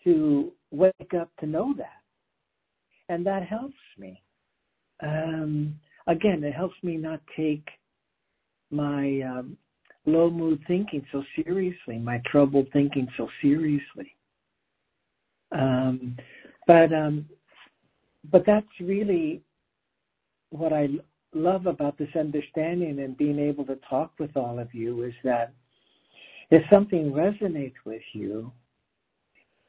to 0.03 0.51
wake 0.73 1.15
up 1.17 1.31
to 1.39 1.47
know 1.47 1.73
that. 1.79 2.03
And 3.09 3.25
that 3.25 3.45
helps 3.45 3.77
me. 3.97 4.21
Um, 5.05 5.79
again, 6.09 6.43
it 6.43 6.53
helps 6.53 6.75
me 6.83 6.97
not 6.97 7.21
take 7.37 7.65
my 8.73 9.21
um, 9.21 9.57
low 10.05 10.31
mood 10.31 10.61
thinking 10.67 11.07
so 11.13 11.23
seriously, 11.37 11.97
my 11.97 12.21
troubled 12.27 12.67
thinking 12.73 13.07
so 13.17 13.29
seriously. 13.41 14.17
Um, 15.53 16.17
but 16.67 16.93
um, 16.93 17.27
but 18.33 18.43
that's 18.45 18.67
really 18.81 19.43
what 20.51 20.73
I 20.73 20.89
love 21.33 21.67
about 21.67 21.99
this 21.99 22.17
understanding 22.19 22.99
and 22.99 23.17
being 23.17 23.39
able 23.39 23.65
to 23.67 23.79
talk 23.89 24.11
with 24.19 24.37
all 24.37 24.59
of 24.59 24.75
you 24.75 25.05
is 25.05 25.15
that 25.23 25.53
if 26.51 26.65
something 26.69 27.13
resonates 27.13 27.75
with 27.85 28.03
you, 28.13 28.51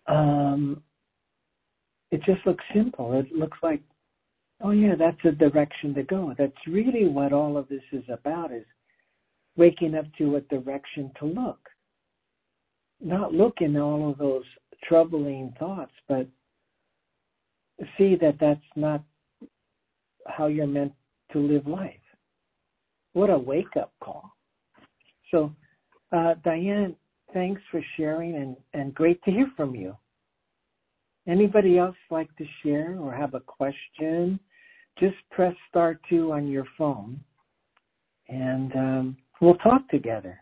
um, 0.07 0.81
it 2.11 2.21
just 2.23 2.45
looks 2.45 2.63
simple. 2.73 3.13
It 3.13 3.31
looks 3.33 3.57
like, 3.63 3.81
oh 4.61 4.71
yeah, 4.71 4.95
that's 4.97 5.17
a 5.25 5.31
direction 5.31 5.93
to 5.95 6.03
go. 6.03 6.33
That's 6.37 6.53
really 6.67 7.07
what 7.07 7.33
all 7.33 7.57
of 7.57 7.67
this 7.67 7.83
is 7.91 8.03
about 8.09 8.51
is 8.51 8.65
waking 9.57 9.95
up 9.95 10.05
to 10.17 10.35
a 10.35 10.41
direction 10.41 11.11
to 11.19 11.25
look. 11.25 11.59
Not 13.01 13.33
look 13.33 13.55
in 13.61 13.77
all 13.77 14.09
of 14.09 14.17
those 14.17 14.43
troubling 14.87 15.53
thoughts, 15.59 15.91
but 16.07 16.27
see 17.97 18.15
that 18.15 18.37
that's 18.39 18.61
not 18.75 19.03
how 20.27 20.47
you're 20.47 20.67
meant 20.67 20.93
to 21.33 21.39
live 21.39 21.67
life. 21.67 21.93
What 23.13 23.29
a 23.29 23.37
wake 23.37 23.75
up 23.79 23.93
call. 24.01 24.31
So, 25.31 25.53
uh, 26.11 26.35
Diane, 26.43 26.95
thanks 27.35 27.61
for 27.69 27.83
sharing 27.97 28.37
and, 28.37 28.55
and 28.73 28.95
great 28.95 29.21
to 29.23 29.29
hear 29.29 29.51
from 29.57 29.75
you. 29.75 29.95
Anybody 31.27 31.77
else 31.77 31.97
like 32.09 32.33
to 32.37 32.45
share 32.63 32.97
or 32.97 33.13
have 33.13 33.33
a 33.33 33.41
question? 33.41 34.39
Just 34.97 35.17
press 35.31 35.53
star 35.69 35.99
two 36.09 36.31
on 36.31 36.47
your 36.47 36.65
phone 36.77 37.19
and 38.29 38.73
um, 38.75 39.17
we'll 39.41 39.55
talk 39.55 39.87
together. 39.89 40.39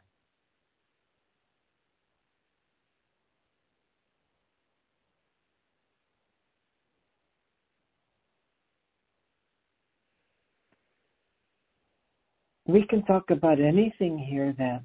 We 12.67 12.85
can 12.87 13.03
talk 13.05 13.31
about 13.31 13.59
anything 13.59 14.17
here 14.17 14.53
that 14.57 14.83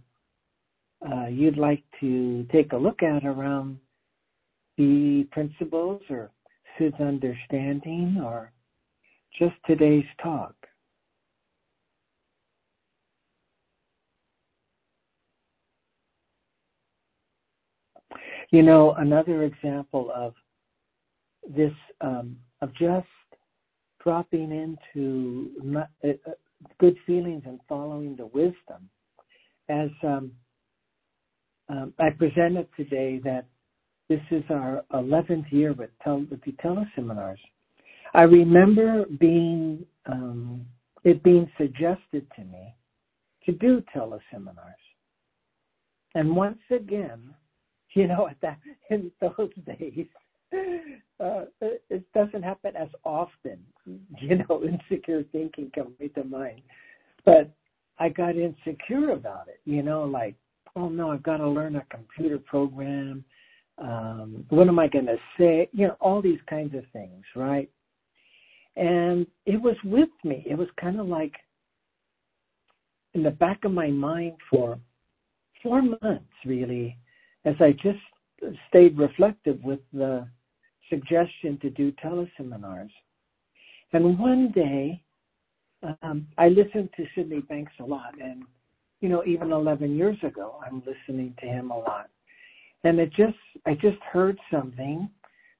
uh, 1.06 1.26
you'd 1.26 1.58
like 1.58 1.82
to 2.00 2.46
take 2.50 2.72
a 2.72 2.76
look 2.76 3.02
at 3.02 3.24
around 3.24 3.78
the 4.76 5.26
principles 5.30 6.02
or 6.10 6.30
Sid's 6.78 6.94
understanding 7.00 8.20
or 8.22 8.52
just 9.38 9.54
today's 9.66 10.04
talk. 10.22 10.54
You 18.50 18.62
know, 18.62 18.92
another 18.92 19.42
example 19.42 20.10
of 20.14 20.34
this, 21.54 21.72
um, 22.00 22.36
of 22.62 22.74
just 22.74 23.06
dropping 24.02 24.50
into 24.52 25.50
not, 25.62 25.90
uh, 26.02 26.08
uh 26.26 26.32
good 26.80 26.96
feelings 27.06 27.42
and 27.46 27.60
following 27.68 28.16
the 28.16 28.26
wisdom. 28.26 28.88
As 29.68 29.90
um, 30.02 30.32
um, 31.68 31.92
I 31.98 32.10
presented 32.10 32.68
today 32.76 33.20
that 33.24 33.46
this 34.08 34.20
is 34.30 34.42
our 34.50 34.84
11th 34.94 35.52
year 35.52 35.72
with, 35.74 35.90
tel- 36.02 36.26
with 36.30 36.42
the 36.44 36.52
teleseminars. 36.64 37.38
I 38.14 38.22
remember 38.22 39.04
being 39.20 39.84
um, 40.06 40.64
it 41.04 41.22
being 41.22 41.50
suggested 41.58 42.26
to 42.36 42.44
me 42.44 42.74
to 43.44 43.52
do 43.52 43.82
teleseminars, 43.94 44.82
and 46.14 46.34
once 46.34 46.58
again, 46.70 47.34
you 47.94 48.06
know, 48.06 48.28
at 48.28 48.36
that 48.40 48.58
in 48.90 49.10
those 49.20 49.50
days, 49.66 50.06
uh, 51.20 51.44
it, 51.60 52.12
doesn't 52.14 52.42
happen 52.42 52.76
as 52.76 52.88
often. 53.04 53.58
You 54.20 54.36
know, 54.36 54.62
insecure 54.62 55.22
thinking 55.32 55.70
comes 55.74 55.94
to 56.14 56.24
mind, 56.24 56.60
but 57.24 57.50
I 57.98 58.10
got 58.10 58.36
insecure 58.36 59.12
about 59.12 59.48
it. 59.48 59.60
You 59.64 59.82
know, 59.82 60.02
like 60.04 60.34
oh 60.76 60.88
no, 60.88 61.10
I've 61.10 61.22
got 61.22 61.38
to 61.38 61.48
learn 61.48 61.76
a 61.76 61.84
computer 61.90 62.38
program. 62.38 63.24
Um, 63.78 64.44
what 64.48 64.68
am 64.68 64.78
I 64.78 64.88
going 64.88 65.06
to 65.06 65.18
say? 65.38 65.68
You 65.72 65.88
know, 65.88 65.96
all 66.00 66.20
these 66.20 66.40
kinds 66.48 66.74
of 66.74 66.84
things, 66.92 67.24
right? 67.36 67.70
And 68.76 69.26
it 69.46 69.60
was 69.60 69.76
with 69.84 70.08
me. 70.24 70.44
It 70.48 70.56
was 70.56 70.68
kind 70.80 71.00
of 71.00 71.06
like 71.06 71.34
in 73.14 73.22
the 73.22 73.30
back 73.30 73.64
of 73.64 73.72
my 73.72 73.88
mind 73.88 74.34
for 74.50 74.78
four 75.62 75.82
months, 75.82 76.32
really, 76.44 76.96
as 77.44 77.54
I 77.60 77.72
just 77.72 77.98
stayed 78.68 78.96
reflective 78.98 79.62
with 79.62 79.80
the 79.92 80.26
suggestion 80.88 81.58
to 81.60 81.70
do 81.70 81.92
teleseminars. 81.92 82.90
And 83.92 84.18
one 84.18 84.52
day, 84.52 85.02
um, 86.02 86.26
I 86.36 86.48
listened 86.48 86.90
to 86.96 87.06
Sydney 87.14 87.40
Banks 87.40 87.72
a 87.80 87.84
lot, 87.84 88.14
and 88.20 88.42
you 89.00 89.08
know, 89.08 89.24
even 89.24 89.52
11 89.52 89.96
years 89.96 90.16
ago, 90.22 90.60
I'm 90.64 90.82
listening 90.86 91.34
to 91.40 91.46
him 91.46 91.70
a 91.70 91.78
lot. 91.78 92.08
And 92.84 92.98
it 92.98 93.12
just, 93.12 93.36
I 93.66 93.74
just 93.74 93.98
heard 94.12 94.38
something 94.50 95.08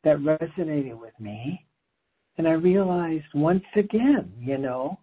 that 0.04 0.18
resonated 0.18 0.98
with 0.98 1.18
me. 1.20 1.64
And 2.36 2.46
I 2.46 2.52
realized 2.52 3.26
once 3.34 3.64
again, 3.76 4.32
you 4.38 4.58
know, 4.58 4.98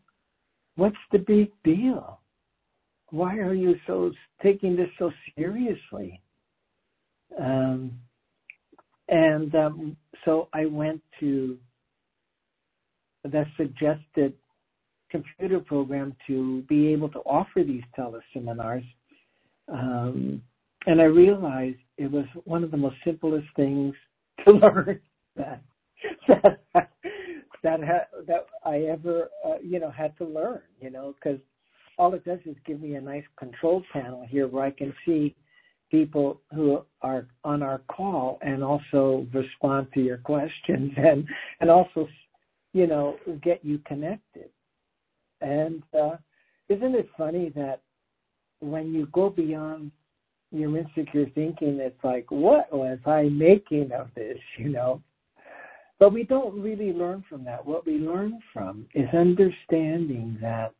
what's 0.75 0.95
the 1.11 1.19
big 1.19 1.51
deal? 1.63 2.19
Why 3.11 3.38
are 3.38 3.53
you 3.53 3.75
so 3.86 4.11
taking 4.41 4.75
this 4.75 4.89
so 4.97 5.11
seriously? 5.38 6.21
Um, 7.39 7.91
and 9.09 9.53
um, 9.55 9.97
so 10.23 10.47
I 10.53 10.65
went 10.65 11.01
to 11.19 11.57
the 13.23 13.45
suggested 13.57 14.33
computer 15.16 15.59
program 15.59 16.16
to 16.28 16.61
be 16.63 16.88
able 16.88 17.09
to 17.09 17.20
offer 17.20 17.63
these 17.63 17.84
teleseminars. 17.97 18.86
Um, 19.68 20.41
and 20.88 21.01
I 21.01 21.05
realized 21.05 21.78
it 21.97 22.11
was 22.11 22.26
one 22.43 22.63
of 22.63 22.72
the 22.72 22.78
most 22.78 22.95
simplest 23.03 23.47
things 23.55 23.93
to 24.45 24.51
learn 24.51 24.99
that 25.36 25.61
that 26.28 26.59
that 27.63 28.09
that 28.28 28.45
I 28.63 28.82
ever 28.82 29.30
uh, 29.45 29.55
you 29.63 29.80
know 29.80 29.89
had 29.89 30.16
to 30.18 30.26
learn. 30.26 30.61
You 30.80 30.91
know, 30.91 31.16
because 31.16 31.39
all 31.97 32.13
it 32.13 32.26
does 32.26 32.39
is 32.45 32.55
give 32.66 32.82
me 32.82 32.95
a 32.95 33.01
nice 33.01 33.24
control 33.38 33.84
panel 33.91 34.26
here 34.30 34.47
where 34.47 34.66
I 34.66 34.72
can 34.72 34.93
see 35.05 35.36
people 35.89 36.41
who 36.53 36.82
are 37.01 37.28
on 37.43 37.63
our 37.63 37.80
call 37.88 38.39
and 38.41 38.63
also 38.63 39.26
respond 39.34 39.88
to 39.93 40.01
your 40.01 40.18
questions 40.18 40.91
and 40.97 41.28
and 41.59 41.70
also 41.70 42.07
you 42.74 42.88
know 42.88 43.16
get 43.41 43.63
you 43.63 43.80
connected 43.88 44.49
and 45.45 45.83
uh 45.99 46.15
isn't 46.69 46.95
it 46.95 47.07
funny 47.17 47.49
that 47.55 47.81
when 48.59 48.93
you 48.93 49.07
go 49.13 49.29
beyond 49.29 49.91
your 50.51 50.77
insecure 50.77 51.27
thinking 51.35 51.79
it's 51.79 52.03
like 52.03 52.25
what 52.29 52.71
was 52.71 52.99
i 53.05 53.23
making 53.23 53.91
of 53.91 54.07
this 54.15 54.39
you 54.57 54.69
know 54.69 55.01
but 55.99 56.11
we 56.11 56.23
don't 56.23 56.61
really 56.61 56.91
learn 56.91 57.23
from 57.29 57.43
that 57.45 57.65
what 57.65 57.85
we 57.85 57.93
learn 57.93 58.39
from 58.53 58.85
is 58.93 59.07
understanding 59.13 60.37
that 60.41 60.73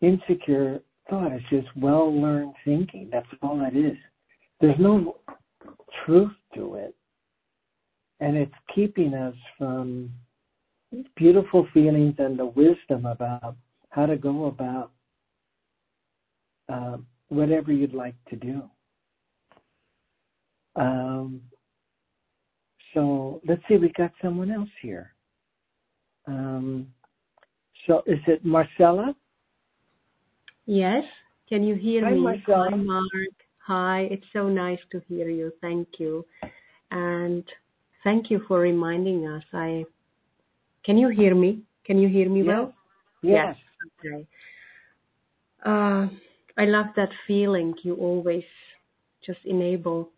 insecure 0.00 0.80
thought. 1.10 1.32
is 1.32 1.42
just 1.50 1.68
well 1.76 2.14
learned 2.14 2.54
thinking. 2.64 3.08
That's 3.12 3.26
all 3.42 3.66
it 3.66 3.76
is. 3.76 3.96
There's 4.60 4.78
no 4.78 5.16
truth 6.04 6.32
to 6.54 6.74
it. 6.76 6.94
And 8.20 8.36
it's 8.36 8.52
keeping 8.74 9.14
us 9.14 9.34
from 9.58 10.10
beautiful 11.16 11.66
feelings 11.72 12.14
and 12.18 12.38
the 12.38 12.46
wisdom 12.46 13.06
about 13.06 13.56
how 13.90 14.06
to 14.06 14.16
go 14.16 14.46
about 14.46 14.92
uh, 16.68 16.96
whatever 17.28 17.72
you'd 17.72 17.94
like 17.94 18.14
to 18.28 18.36
do. 18.36 18.62
Um, 20.76 21.40
so 22.94 23.40
let's 23.46 23.62
see, 23.68 23.76
we 23.76 23.90
got 23.90 24.12
someone 24.22 24.50
else 24.50 24.68
here. 24.82 25.14
Um, 26.26 26.88
so 27.86 28.02
is 28.06 28.18
it 28.26 28.44
Marcella? 28.44 29.14
Yes. 30.66 31.02
Can 31.48 31.64
you 31.64 31.74
hear 31.74 32.04
Hi, 32.04 32.12
me? 32.12 32.20
Marcella. 32.20 32.68
Hi, 32.70 32.76
Mark. 32.76 33.04
Hi. 33.66 34.08
It's 34.10 34.26
so 34.32 34.48
nice 34.48 34.78
to 34.92 35.02
hear 35.08 35.28
you. 35.28 35.52
Thank 35.60 35.88
you. 35.98 36.24
And 36.90 37.44
thank 38.04 38.30
you 38.30 38.42
for 38.46 38.60
reminding 38.60 39.26
us. 39.26 39.42
I 39.52 39.84
can 40.84 40.96
you 40.98 41.08
hear 41.08 41.34
me? 41.34 41.62
Can 41.84 41.98
you 41.98 42.08
hear 42.08 42.28
me 42.28 42.42
well? 42.42 42.74
Yes. 43.22 43.56
Okay. 44.04 44.26
Uh, 45.64 46.08
I 46.56 46.64
love 46.64 46.86
that 46.96 47.10
feeling 47.26 47.74
you 47.82 47.94
always 47.94 48.44
just 49.24 49.40
enable 49.44 50.10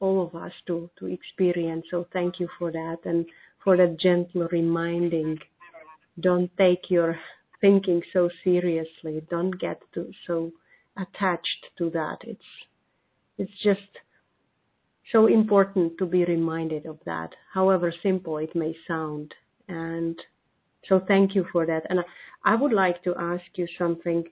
all 0.00 0.22
of 0.26 0.34
us 0.40 0.52
to 0.66 0.88
to 0.98 1.06
experience. 1.06 1.84
So 1.90 2.06
thank 2.12 2.38
you 2.40 2.48
for 2.58 2.70
that 2.70 2.98
and 3.04 3.26
for 3.64 3.76
that 3.76 3.98
gentle 3.98 4.48
reminding. 4.52 5.38
Don't 6.20 6.50
take 6.56 6.90
your 6.90 7.18
thinking 7.60 8.02
so 8.12 8.30
seriously. 8.44 9.22
Don't 9.30 9.58
get 9.60 9.80
too 9.92 10.12
so 10.26 10.52
attached 10.96 11.66
to 11.78 11.90
that. 11.90 12.18
It's 12.22 12.50
it's 13.38 13.62
just 13.62 13.90
so 15.12 15.26
important 15.26 15.96
to 15.98 16.06
be 16.06 16.24
reminded 16.24 16.86
of 16.86 16.98
that, 17.06 17.30
however 17.54 17.92
simple 18.02 18.38
it 18.38 18.54
may 18.54 18.76
sound. 18.86 19.34
And 19.68 20.18
so 20.88 21.00
thank 21.06 21.34
you 21.34 21.46
for 21.52 21.66
that. 21.66 21.84
And 21.90 22.00
I 22.44 22.54
would 22.54 22.72
like 22.72 23.02
to 23.04 23.14
ask 23.18 23.44
you 23.56 23.66
something. 23.78 24.24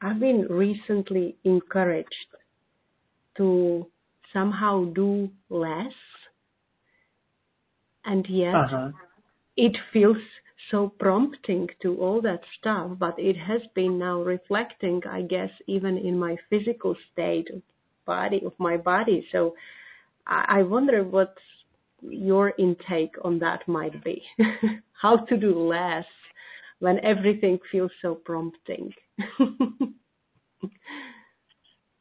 I've 0.00 0.20
been 0.20 0.46
recently 0.50 1.36
encouraged 1.44 2.28
to 3.36 3.86
somehow 4.32 4.84
do 4.94 5.30
less 5.50 5.92
and 8.04 8.26
yet 8.28 8.54
Uh-huh. 8.54 8.90
it 9.56 9.76
feels 9.92 10.18
so 10.70 10.88
prompting 10.98 11.68
to 11.82 11.96
all 12.00 12.20
that 12.22 12.40
stuff, 12.58 12.92
but 12.98 13.18
it 13.18 13.36
has 13.36 13.60
been 13.74 13.98
now 13.98 14.22
reflecting, 14.22 15.02
I 15.08 15.22
guess, 15.22 15.50
even 15.66 15.98
in 15.98 16.18
my 16.18 16.36
physical 16.50 16.96
state 17.12 17.48
of 17.54 17.62
body 18.06 18.42
of 18.44 18.52
my 18.58 18.76
body. 18.76 19.26
So 19.32 19.54
I 20.26 20.60
I 20.60 20.62
wonder 20.62 21.04
what 21.04 21.34
your 22.08 22.52
intake 22.58 23.14
on 23.22 23.38
that 23.40 23.66
might 23.68 24.02
be. 24.04 24.22
How 25.00 25.16
to 25.16 25.36
do 25.36 25.58
less 25.58 26.06
when 26.78 26.98
everything 27.04 27.58
feels 27.70 27.90
so 28.02 28.14
prompting. 28.14 28.92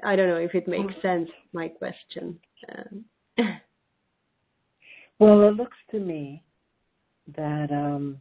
I 0.03 0.15
don't 0.15 0.27
know 0.27 0.35
if 0.37 0.53
it 0.55 0.67
makes 0.67 0.93
sense, 1.01 1.29
my 1.53 1.67
question. 1.67 2.39
Um, 2.69 3.05
Well, 5.19 5.47
it 5.47 5.55
looks 5.55 5.77
to 5.91 5.99
me 5.99 6.43
that 7.37 7.71
um, 7.71 8.19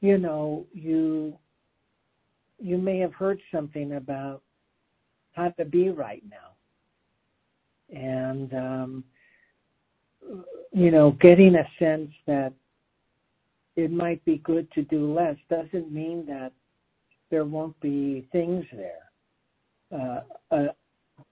you 0.00 0.18
know 0.18 0.66
you 0.72 1.36
you 2.60 2.78
may 2.78 2.98
have 2.98 3.14
heard 3.14 3.40
something 3.52 3.94
about 3.94 4.42
how 5.32 5.48
to 5.58 5.64
be 5.64 5.88
right 5.88 6.22
now, 6.30 6.54
and 7.98 8.54
um, 8.54 9.04
you 10.72 10.90
know, 10.90 11.12
getting 11.20 11.54
a 11.56 11.66
sense 11.78 12.10
that 12.26 12.52
it 13.76 13.90
might 13.90 14.24
be 14.24 14.38
good 14.38 14.70
to 14.72 14.82
do 14.82 15.12
less 15.12 15.36
doesn't 15.48 15.92
mean 15.92 16.24
that 16.26 16.52
there 17.30 17.44
won't 17.44 17.78
be 17.80 18.26
things 18.32 18.64
there, 18.72 19.10
uh, 19.92 20.20
uh, 20.54 20.66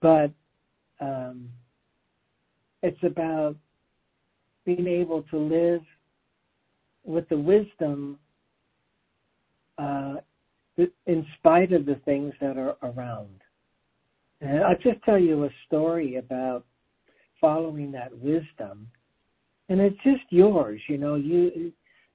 but 0.01 0.31
um, 0.99 1.49
it's 2.83 3.01
about 3.03 3.55
being 4.65 4.87
able 4.87 5.21
to 5.23 5.37
live 5.37 5.81
with 7.03 7.27
the 7.29 7.37
wisdom 7.37 8.17
uh, 9.77 10.15
in 11.05 11.25
spite 11.37 11.71
of 11.71 11.85
the 11.85 11.99
things 12.05 12.33
that 12.41 12.57
are 12.57 12.75
around. 12.83 13.41
And 14.41 14.63
I'll 14.63 14.77
just 14.77 15.01
tell 15.03 15.17
you 15.17 15.45
a 15.45 15.49
story 15.67 16.17
about 16.17 16.65
following 17.39 17.91
that 17.91 18.17
wisdom, 18.17 18.87
and 19.69 19.79
it's 19.79 20.01
just 20.03 20.23
yours, 20.29 20.81
you 20.87 20.97
know. 20.97 21.15
You, 21.15 21.71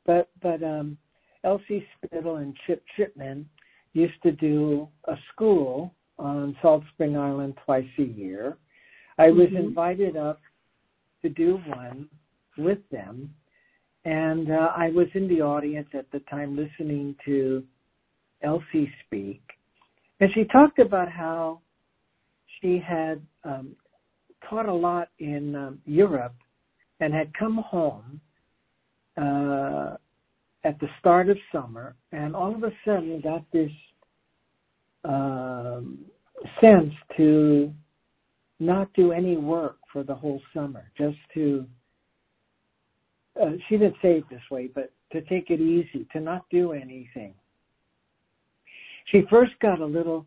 but 0.06 0.30
but 0.42 0.62
um, 0.62 0.96
Elsie 1.44 1.86
Spittle 1.96 2.36
and 2.36 2.56
Chip 2.66 2.82
Chipman 2.96 3.48
used 3.92 4.22
to 4.22 4.32
do 4.32 4.88
a 5.04 5.16
school 5.32 5.94
on 6.18 6.56
Salt 6.62 6.84
Spring 6.94 7.16
Island 7.16 7.54
twice 7.64 7.88
a 7.98 8.02
year. 8.02 8.56
I 9.18 9.30
was 9.30 9.48
Mhm. 9.48 9.68
invited 9.68 10.16
up 10.16 10.40
to 11.22 11.28
do 11.28 11.56
one 11.66 12.08
with 12.56 12.86
them. 12.90 13.34
And 14.04 14.50
uh, 14.50 14.72
I 14.74 14.90
was 14.90 15.08
in 15.14 15.28
the 15.28 15.42
audience 15.42 15.88
at 15.92 16.10
the 16.10 16.20
time 16.20 16.56
listening 16.56 17.14
to 17.26 17.66
Elsie 18.42 18.90
speak. 19.04 19.42
And 20.20 20.32
she 20.32 20.44
talked 20.44 20.78
about 20.78 21.10
how 21.10 21.60
she 22.60 22.78
had 22.78 23.20
um, 23.44 23.76
taught 24.50 24.68
a 24.68 24.74
lot 24.74 25.08
in 25.20 25.54
um, 25.54 25.80
Europe 25.86 26.34
and 26.98 27.14
had 27.14 27.32
come 27.38 27.56
home 27.58 28.20
uh, 29.16 29.96
at 30.64 30.78
the 30.80 30.88
start 30.98 31.30
of 31.30 31.38
summer 31.52 31.94
and 32.12 32.34
all 32.34 32.54
of 32.54 32.62
a 32.64 32.72
sudden 32.84 33.20
got 33.22 33.44
this 33.52 33.70
um, 35.04 35.98
sense 36.60 36.92
to 37.16 37.72
not 38.58 38.92
do 38.92 39.12
any 39.12 39.36
work 39.36 39.78
for 39.90 40.02
the 40.02 40.14
whole 40.14 40.42
summer, 40.52 40.90
just 40.98 41.16
to 41.32 41.66
uh, 43.40 43.52
she 43.68 43.76
didn't 43.76 43.96
say 44.02 44.18
it 44.18 44.24
this 44.28 44.42
way, 44.50 44.68
but 44.74 44.92
to 45.12 45.22
take 45.22 45.50
it 45.50 45.60
easy, 45.60 46.06
to 46.12 46.20
not 46.20 46.44
do 46.50 46.72
anything. 46.72 47.32
She 49.06 49.22
first 49.30 49.52
got 49.62 49.80
a 49.80 49.86
little 49.86 50.26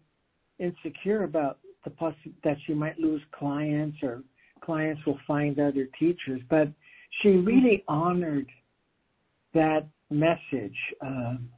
insecure 0.57 1.23
about 1.23 1.59
the 1.83 1.89
poss- 1.89 2.15
that 2.43 2.57
she 2.65 2.73
might 2.73 2.99
lose 2.99 3.21
clients 3.31 3.97
or 4.03 4.23
clients 4.61 5.05
will 5.05 5.19
find 5.27 5.59
other 5.59 5.87
teachers, 5.99 6.41
but 6.49 6.69
she 7.21 7.29
really 7.29 7.83
honored 7.87 8.49
that 9.53 9.85
message. 10.09 10.77
Um, 11.01 11.49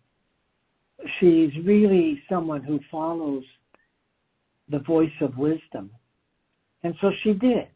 she's 1.19 1.51
really 1.63 2.21
someone 2.27 2.63
who 2.63 2.79
follows 2.91 3.43
the 4.69 4.79
voice 4.79 5.11
of 5.21 5.37
wisdom. 5.37 5.91
And 6.83 6.95
so 7.01 7.11
she 7.23 7.33
did. 7.33 7.67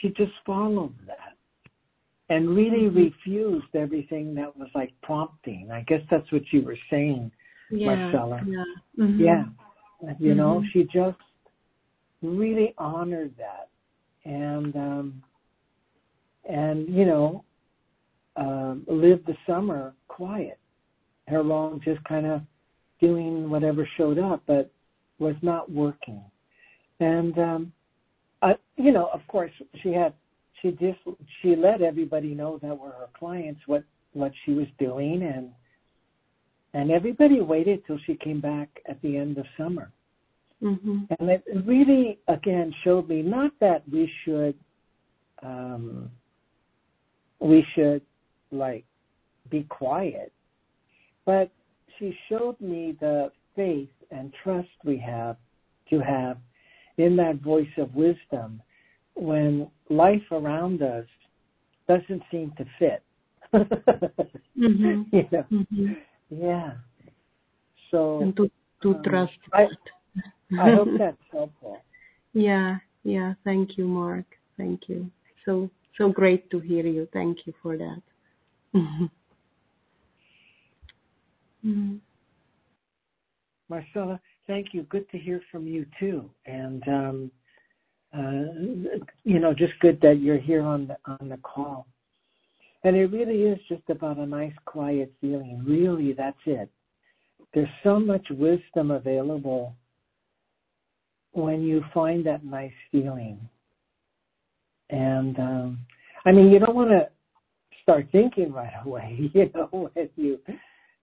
She 0.00 0.10
just 0.10 0.32
followed 0.46 0.94
that 1.06 1.36
and 2.28 2.50
really 2.50 2.88
refused 2.88 3.74
everything 3.74 4.34
that 4.34 4.56
was 4.56 4.68
like 4.74 4.92
prompting. 5.02 5.70
I 5.72 5.82
guess 5.82 6.02
that's 6.10 6.30
what 6.30 6.42
you 6.52 6.62
were 6.62 6.78
saying, 6.90 7.32
yeah, 7.70 7.86
Marcella. 7.86 8.40
yeah. 8.46 8.64
Mhm. 9.04 9.20
Yeah. 9.20 9.44
You 10.18 10.34
know, 10.34 10.60
Mhm. 10.60 10.70
she 10.72 10.84
just 10.84 11.18
really 12.22 12.74
honored 12.78 13.36
that. 13.36 13.68
And 14.24 14.76
um 14.76 15.22
and 16.48 16.88
you 16.88 17.04
know, 17.04 17.44
um, 18.36 18.84
live 18.86 19.24
the 19.26 19.36
summer 19.46 19.94
quiet. 20.08 20.58
Her 21.26 21.42
long 21.42 21.80
just 21.80 22.02
kind 22.04 22.26
of 22.26 22.42
doing 23.00 23.50
whatever 23.50 23.86
showed 23.96 24.18
up, 24.18 24.42
but 24.46 24.70
was 25.18 25.36
not 25.42 25.70
working. 25.70 26.22
And 27.00 27.38
um, 27.38 27.72
I, 28.40 28.56
you 28.76 28.92
know, 28.92 29.06
of 29.12 29.20
course, 29.28 29.52
she 29.82 29.92
had 29.92 30.14
she 30.62 30.72
just 30.72 30.98
she 31.42 31.54
let 31.54 31.82
everybody 31.82 32.34
know 32.34 32.58
that 32.58 32.76
were 32.76 32.90
her 32.90 33.08
clients 33.18 33.60
what 33.66 33.84
what 34.14 34.32
she 34.44 34.52
was 34.52 34.66
doing, 34.78 35.22
and 35.22 35.50
and 36.74 36.90
everybody 36.90 37.40
waited 37.40 37.84
till 37.86 37.98
she 38.06 38.14
came 38.14 38.40
back 38.40 38.68
at 38.88 39.00
the 39.02 39.16
end 39.16 39.38
of 39.38 39.46
summer. 39.56 39.90
Mm-hmm. 40.62 41.04
And 41.18 41.30
it 41.30 41.44
really, 41.64 42.18
again, 42.28 42.74
showed 42.84 43.08
me 43.08 43.22
not 43.22 43.52
that 43.60 43.82
we 43.90 44.10
should, 44.24 44.54
um, 45.42 46.10
we 47.40 47.64
should 47.74 48.02
like 48.50 48.84
be 49.50 49.62
quiet, 49.64 50.32
but 51.24 51.50
she 51.98 52.16
showed 52.28 52.60
me 52.60 52.96
the 53.00 53.30
faith 53.54 53.88
and 54.10 54.32
trust 54.42 54.68
we 54.84 54.98
have 54.98 55.36
to 55.90 56.00
have 56.00 56.38
in 56.96 57.16
that 57.16 57.40
voice 57.40 57.66
of 57.76 57.94
wisdom 57.94 58.60
when 59.14 59.68
life 59.88 60.22
around 60.32 60.82
us 60.82 61.06
doesn't 61.88 62.22
seem 62.30 62.52
to 62.58 62.64
fit. 62.78 63.02
mm-hmm. 63.54 65.02
you 65.12 65.28
know? 65.32 65.44
Mm-hmm. 65.50 65.92
Yeah. 66.30 66.72
So 67.90 68.20
And 68.20 68.36
to 68.36 68.50
to 68.82 68.94
um, 68.94 69.02
trust. 69.02 69.38
I, 69.52 69.68
I 70.60 70.74
hope 70.74 70.88
that's 70.98 71.16
helpful. 71.32 71.82
yeah, 72.32 72.76
yeah. 73.02 73.34
Thank 73.44 73.78
you, 73.78 73.86
Mark. 73.86 74.26
Thank 74.56 74.88
you. 74.88 75.10
So 75.44 75.70
so 75.96 76.10
great 76.10 76.50
to 76.50 76.60
hear 76.60 76.86
you. 76.86 77.08
Thank 77.12 77.46
you 77.46 77.52
for 77.62 77.76
that. 77.76 78.02
Mhm. 81.64 81.98
Marcella, 83.68 84.20
thank 84.46 84.72
you. 84.72 84.84
Good 84.84 85.10
to 85.10 85.18
hear 85.18 85.40
from 85.50 85.66
you 85.66 85.84
too. 85.98 86.30
And 86.46 86.86
um, 86.86 87.30
uh, 88.16 89.02
you 89.24 89.38
know, 89.38 89.52
just 89.52 89.72
good 89.80 90.00
that 90.02 90.20
you're 90.20 90.38
here 90.38 90.62
on 90.62 90.86
the 90.86 90.96
on 91.20 91.28
the 91.28 91.36
call. 91.38 91.86
And 92.84 92.96
it 92.96 93.06
really 93.06 93.42
is 93.42 93.58
just 93.68 93.82
about 93.90 94.18
a 94.18 94.26
nice, 94.26 94.52
quiet 94.64 95.12
feeling. 95.20 95.64
Really, 95.66 96.12
that's 96.12 96.38
it. 96.46 96.70
There's 97.52 97.68
so 97.82 97.98
much 97.98 98.26
wisdom 98.30 98.90
available 98.90 99.74
when 101.32 101.62
you 101.62 101.82
find 101.92 102.24
that 102.26 102.44
nice 102.44 102.72
feeling. 102.92 103.40
And 104.90 105.38
um, 105.38 105.78
I 106.24 106.32
mean, 106.32 106.50
you 106.50 106.58
don't 106.58 106.74
want 106.74 106.90
to 106.90 107.08
start 107.82 108.08
thinking 108.12 108.52
right 108.52 108.72
away. 108.84 109.30
You 109.34 109.50
know, 109.54 109.90
when 109.94 110.10
you 110.16 110.38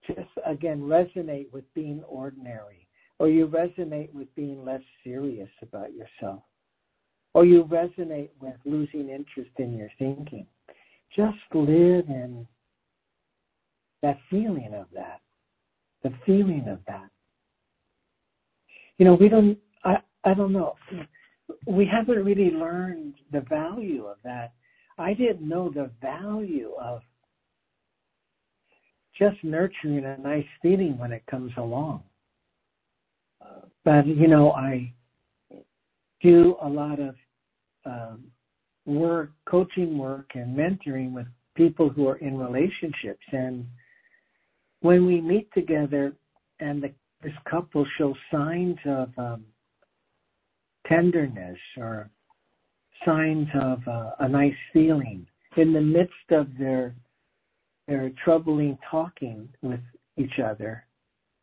just 0.08 0.30
again 0.46 0.82
resonate 0.82 1.52
with 1.52 1.66
being 1.74 2.04
ordinary, 2.08 2.88
or 3.20 3.30
you 3.30 3.48
resonate 3.48 4.14
with 4.14 4.34
being 4.36 4.64
less 4.64 4.82
serious 5.04 5.50
about 5.62 5.90
yourself, 5.94 6.44
or 7.34 7.46
you 7.46 7.64
resonate 7.66 8.30
with 8.40 8.56
losing 8.66 9.10
interest 9.10 9.52
in 9.58 9.78
your 9.78 9.90
thinking. 9.98 10.46
Just 11.14 11.38
live 11.54 12.06
in 12.08 12.48
that 14.02 14.18
feeling 14.30 14.74
of 14.74 14.88
that, 14.94 15.20
the 16.04 16.14
feeling 16.26 16.68
of 16.68 16.80
that. 16.88 17.10
You 18.98 19.06
know, 19.06 19.16
we 19.16 19.28
don't, 19.28 19.58
I, 19.84 19.98
I 20.24 20.34
don't 20.34 20.54
know, 20.54 20.76
we 21.66 21.86
haven't 21.86 22.24
really 22.24 22.52
learned 22.52 23.16
the 23.32 23.42
value 23.42 24.06
of 24.06 24.18
that. 24.24 24.54
I 24.98 25.14
didn't 25.14 25.48
know 25.48 25.70
the 25.70 25.92
value 26.02 26.72
of 26.82 27.02
just 29.18 29.38
nurturing 29.44 30.06
a 30.06 30.18
nice 30.18 30.46
feeling 30.62 30.98
when 30.98 31.12
it 31.12 31.26
comes 31.30 31.52
along. 31.58 32.04
But, 33.84 34.08
you 34.08 34.28
know, 34.28 34.52
I 34.52 34.92
do 36.22 36.56
a 36.62 36.68
lot 36.68 37.00
of 37.00 37.16
um, 37.86 38.24
work, 38.86 39.32
coaching 39.46 39.98
work, 39.98 40.32
and 40.36 40.56
mentoring 40.56 41.14
with 41.14 41.28
people 41.56 41.90
who 41.90 42.08
are 42.08 42.18
in 42.18 42.38
relationships. 42.38 43.24
And 43.32 43.66
when 44.82 45.06
we 45.06 45.22
meet 45.22 45.52
together 45.54 46.14
and 46.60 46.84
the, 46.84 46.92
this 47.24 47.34
couple 47.50 47.86
shows 47.98 48.16
signs 48.32 48.78
of 48.86 49.10
um, 49.18 49.46
tenderness 50.88 51.58
or 51.78 52.10
signs 53.06 53.48
of 53.60 53.80
uh, 53.88 54.12
a 54.20 54.28
nice 54.28 54.54
feeling 54.74 55.26
in 55.58 55.74
the 55.74 55.82
midst 55.82 56.32
of 56.32 56.48
their 56.60 56.94
their 57.88 58.12
troubling 58.24 58.78
talking 58.90 59.48
with 59.62 59.80
each 60.18 60.40
other, 60.44 60.86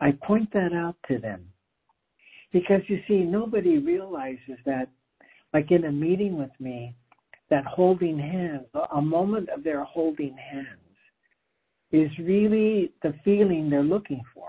I 0.01 0.11
point 0.11 0.53
that 0.53 0.73
out 0.73 0.97
to 1.07 1.19
them. 1.19 1.47
Because 2.53 2.81
you 2.89 3.01
see, 3.07 3.21
nobody 3.21 3.79
realizes 3.79 4.59
that, 4.67 4.89
like 5.55 5.71
in 5.71 5.85
a 5.85 5.93
meeting 5.93 6.37
with 6.37 6.51
me, 6.59 6.97
that 7.53 7.67
holding 7.67 8.19
hands, 8.19 8.65
a 8.97 9.03
moment 9.03 9.51
of 9.51 9.63
their 9.63 9.85
holding 9.85 10.35
hands, 10.39 10.67
is 11.93 12.11
really 12.19 12.91
the 13.03 13.13
feeling 13.23 13.69
they're 13.69 13.83
looking 13.83 14.23
for. 14.33 14.49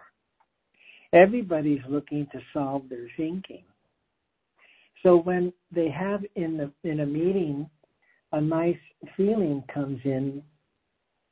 Everybody's 1.12 1.82
looking 1.90 2.26
to 2.32 2.40
solve 2.54 2.84
their 2.88 3.10
thinking. 3.18 3.66
So 5.04 5.18
when 5.18 5.52
they 5.70 5.90
have 5.90 6.22
in 6.38 6.56
the 6.56 6.90
in 6.90 7.02
a 7.02 7.06
meeting 7.06 7.70
a 8.32 8.40
nice 8.40 8.80
feeling 9.18 9.62
comes 9.74 10.00
in, 10.06 10.42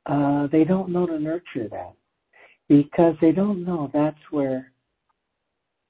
uh, 0.04 0.48
they 0.52 0.64
don't 0.64 0.92
know 0.92 1.06
to 1.06 1.18
nurture 1.18 1.68
that 1.70 1.94
because 2.68 3.14
they 3.22 3.32
don't 3.32 3.64
know 3.64 3.90
that's 3.94 4.24
where 4.30 4.70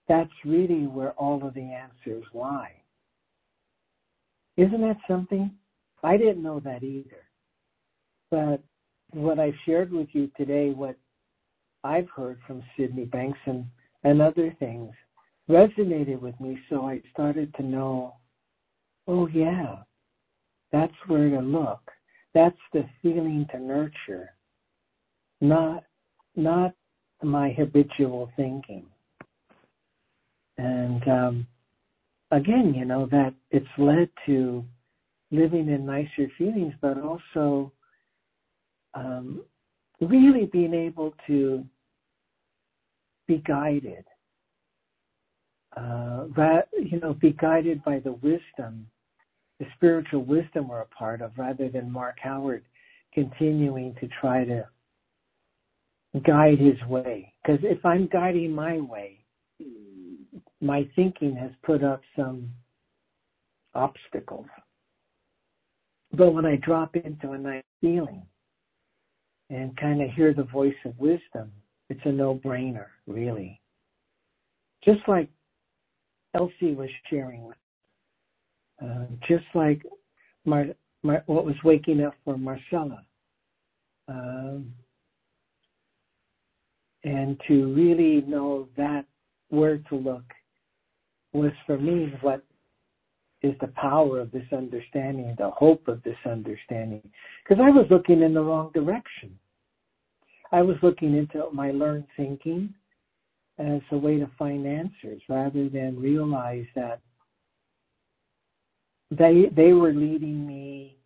that's 0.06 0.30
really 0.44 0.86
where 0.86 1.10
all 1.14 1.44
of 1.44 1.54
the 1.54 1.60
answers 1.60 2.24
lie. 2.32 2.76
Isn't 4.56 4.82
that 4.82 4.98
something? 5.08 5.50
I 6.02 6.16
didn't 6.16 6.42
know 6.42 6.60
that 6.60 6.82
either. 6.82 7.24
But 8.30 8.62
what 9.12 9.38
I've 9.38 9.54
shared 9.66 9.92
with 9.92 10.08
you 10.12 10.30
today, 10.36 10.70
what 10.70 10.96
I've 11.84 12.08
heard 12.14 12.38
from 12.46 12.62
Sydney 12.76 13.04
Banks 13.04 13.38
and, 13.46 13.66
and 14.04 14.22
other 14.22 14.54
things, 14.58 14.92
resonated 15.48 16.20
with 16.20 16.38
me. 16.40 16.58
So 16.70 16.86
I 16.86 17.00
started 17.12 17.54
to 17.56 17.62
know, 17.62 18.14
oh, 19.06 19.26
yeah, 19.28 19.76
that's 20.70 20.94
where 21.06 21.28
to 21.30 21.40
look. 21.40 21.80
That's 22.34 22.56
the 22.72 22.84
feeling 23.02 23.46
to 23.52 23.58
nurture, 23.60 24.30
not, 25.40 25.84
not 26.34 26.74
my 27.22 27.50
habitual 27.50 28.30
thinking. 28.36 28.86
And 30.56 31.06
um, 31.08 31.46
again, 32.30 32.74
you 32.74 32.84
know, 32.84 33.06
that 33.10 33.34
it's 33.50 33.66
led 33.76 34.08
to 34.26 34.64
living 35.32 35.68
in 35.68 35.84
nicer 35.84 36.30
feelings, 36.38 36.74
but 36.80 36.98
also 37.00 37.72
um, 38.94 39.42
really 40.00 40.46
being 40.46 40.74
able 40.74 41.14
to 41.26 41.64
be 43.26 43.42
guided. 43.46 44.04
Uh, 45.76 46.26
you 46.78 47.00
know, 47.00 47.14
be 47.14 47.32
guided 47.32 47.82
by 47.82 47.98
the 47.98 48.12
wisdom, 48.12 48.86
the 49.58 49.64
spiritual 49.76 50.22
wisdom 50.22 50.68
we're 50.68 50.82
a 50.82 50.86
part 50.86 51.22
of, 51.22 51.32
rather 51.38 51.70
than 51.70 51.90
Mark 51.90 52.16
Howard 52.22 52.64
continuing 53.14 53.94
to 54.00 54.08
try 54.20 54.44
to 54.44 54.68
guide 56.26 56.58
his 56.58 56.80
way. 56.88 57.32
Because 57.42 57.60
if 57.62 57.84
I'm 57.86 58.06
guiding 58.12 58.52
my 58.52 58.78
way, 58.78 59.24
my 60.60 60.88
thinking 60.94 61.34
has 61.36 61.50
put 61.62 61.82
up 61.82 62.02
some 62.16 62.50
obstacles. 63.74 64.46
But 66.14 66.32
when 66.32 66.44
I 66.44 66.56
drop 66.56 66.94
into 66.96 67.32
a 67.32 67.38
nice 67.38 67.62
feeling 67.80 68.22
and 69.50 69.76
kind 69.76 70.02
of 70.02 70.10
hear 70.10 70.34
the 70.34 70.44
voice 70.44 70.74
of 70.84 70.98
wisdom, 70.98 71.52
it's 71.88 72.00
a 72.04 72.12
no 72.12 72.36
brainer, 72.36 72.86
really. 73.06 73.60
Just 74.84 75.00
like 75.08 75.28
Elsie 76.34 76.74
was 76.74 76.90
sharing, 77.08 77.44
with, 77.44 77.56
uh, 78.82 79.04
just 79.26 79.44
like 79.54 79.82
Mar- 80.44 80.74
Mar- 81.02 81.24
what 81.26 81.44
was 81.44 81.56
waking 81.64 82.02
up 82.02 82.14
for 82.24 82.36
Marcella. 82.36 83.04
Um, 84.08 84.72
and 87.04 87.40
to 87.48 87.72
really 87.74 88.22
know 88.22 88.68
that 88.76 89.06
where 89.48 89.78
to 89.78 89.96
look 89.96 90.24
was 91.32 91.52
for 91.66 91.78
me 91.78 92.12
what 92.20 92.44
is 93.42 93.54
the 93.60 93.68
power 93.68 94.20
of 94.20 94.30
this 94.30 94.46
understanding, 94.52 95.34
the 95.38 95.50
hope 95.50 95.88
of 95.88 96.02
this 96.02 96.16
understanding. 96.24 97.02
Because 97.42 97.62
I 97.62 97.70
was 97.70 97.86
looking 97.90 98.22
in 98.22 98.34
the 98.34 98.40
wrong 98.40 98.70
direction. 98.72 99.38
I 100.52 100.62
was 100.62 100.76
looking 100.82 101.16
into 101.16 101.44
my 101.52 101.70
learned 101.70 102.06
thinking 102.16 102.72
as 103.58 103.80
a 103.90 103.96
way 103.96 104.18
to 104.18 104.30
find 104.38 104.66
answers 104.66 105.22
rather 105.28 105.68
than 105.68 106.00
realize 106.00 106.66
that 106.74 107.00
they 109.10 109.50
they 109.54 109.72
were 109.72 109.92
leading 109.92 110.46
me 110.46 110.96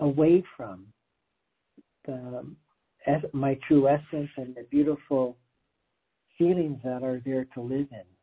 away 0.00 0.42
from 0.56 0.86
the, 2.06 2.44
my 3.32 3.58
true 3.66 3.88
essence 3.88 4.30
and 4.36 4.54
the 4.54 4.66
beautiful 4.70 5.36
feelings 6.36 6.78
that 6.84 7.02
are 7.02 7.20
there 7.24 7.46
to 7.54 7.60
live 7.60 7.86
in. 7.90 8.13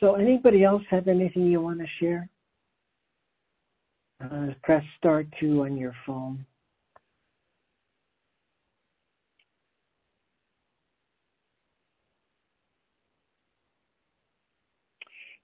So, 0.00 0.14
anybody 0.14 0.64
else 0.64 0.82
have 0.90 1.08
anything 1.08 1.46
you 1.46 1.60
want 1.60 1.78
to 1.78 1.86
share? 2.00 2.28
Uh, 4.22 4.48
press 4.62 4.82
star 4.98 5.24
two 5.38 5.62
on 5.62 5.76
your 5.76 5.94
phone. 6.06 6.44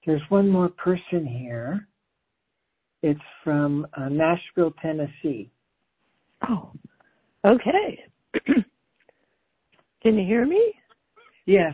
There's 0.05 0.21
one 0.29 0.47
more 0.47 0.69
person 0.69 1.25
here. 1.25 1.87
It's 3.03 3.19
from 3.43 3.85
uh, 3.95 4.09
Nashville, 4.09 4.73
Tennessee. 4.81 5.51
Oh, 6.47 6.71
okay. 7.45 7.99
Can 10.01 10.17
you 10.17 10.25
hear 10.25 10.45
me? 10.45 10.73
Yes. 11.45 11.73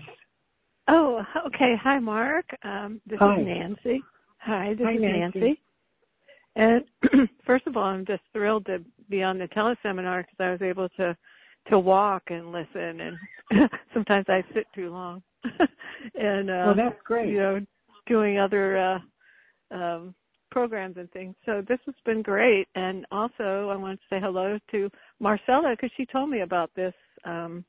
Oh, 0.88 1.24
okay. 1.48 1.76
Hi, 1.82 2.00
Mark. 2.00 2.46
Um, 2.64 3.02
this 3.08 3.20
Hi. 3.20 3.40
is 3.40 3.46
Nancy. 3.46 4.04
Hi, 4.40 4.74
this 4.74 4.86
Hi, 4.86 4.94
is 4.94 5.02
Nancy. 5.02 5.40
Nancy. 5.40 5.62
And 6.56 7.30
first 7.46 7.66
of 7.68 7.78
all, 7.78 7.84
I'm 7.84 8.06
just 8.06 8.22
thrilled 8.32 8.66
to 8.68 8.80
be 9.10 9.24
on 9.24 9.38
the 9.38 9.48
teleseminar 9.48 10.24
because 10.24 10.38
I 10.40 10.52
was 10.52 10.62
able 10.62 10.90
to 10.90 11.16
to 11.70 11.80
walk 11.80 12.24
and 12.28 12.52
listen. 12.52 13.00
And 13.00 13.70
sometimes 13.94 14.26
I 14.28 14.44
sit 14.54 14.68
too 14.76 14.92
long. 14.92 15.24
and 16.16 16.50
uh, 16.50 16.64
well, 16.66 16.76
that's 16.76 17.02
great. 17.06 17.30
you 17.30 17.38
know, 17.38 17.62
doing 18.06 18.38
other 18.38 18.78
uh, 18.78 19.76
um, 19.76 20.16
programs 20.52 20.98
and 20.98 21.10
things. 21.12 21.36
So 21.46 21.64
this 21.68 21.80
has 21.86 21.96
been 22.06 22.22
great. 22.22 22.68
And 22.76 23.06
also, 23.12 23.70
I 23.70 23.76
want 23.76 24.00
to 24.00 24.16
say 24.16 24.20
hello 24.22 24.60
to 24.72 24.90
Marcella 25.20 25.72
because 25.72 25.92
she 25.96 26.06
told 26.06 26.30
me 26.30 26.42
about 26.42 26.70
this 26.76 26.94
um, 27.24 27.64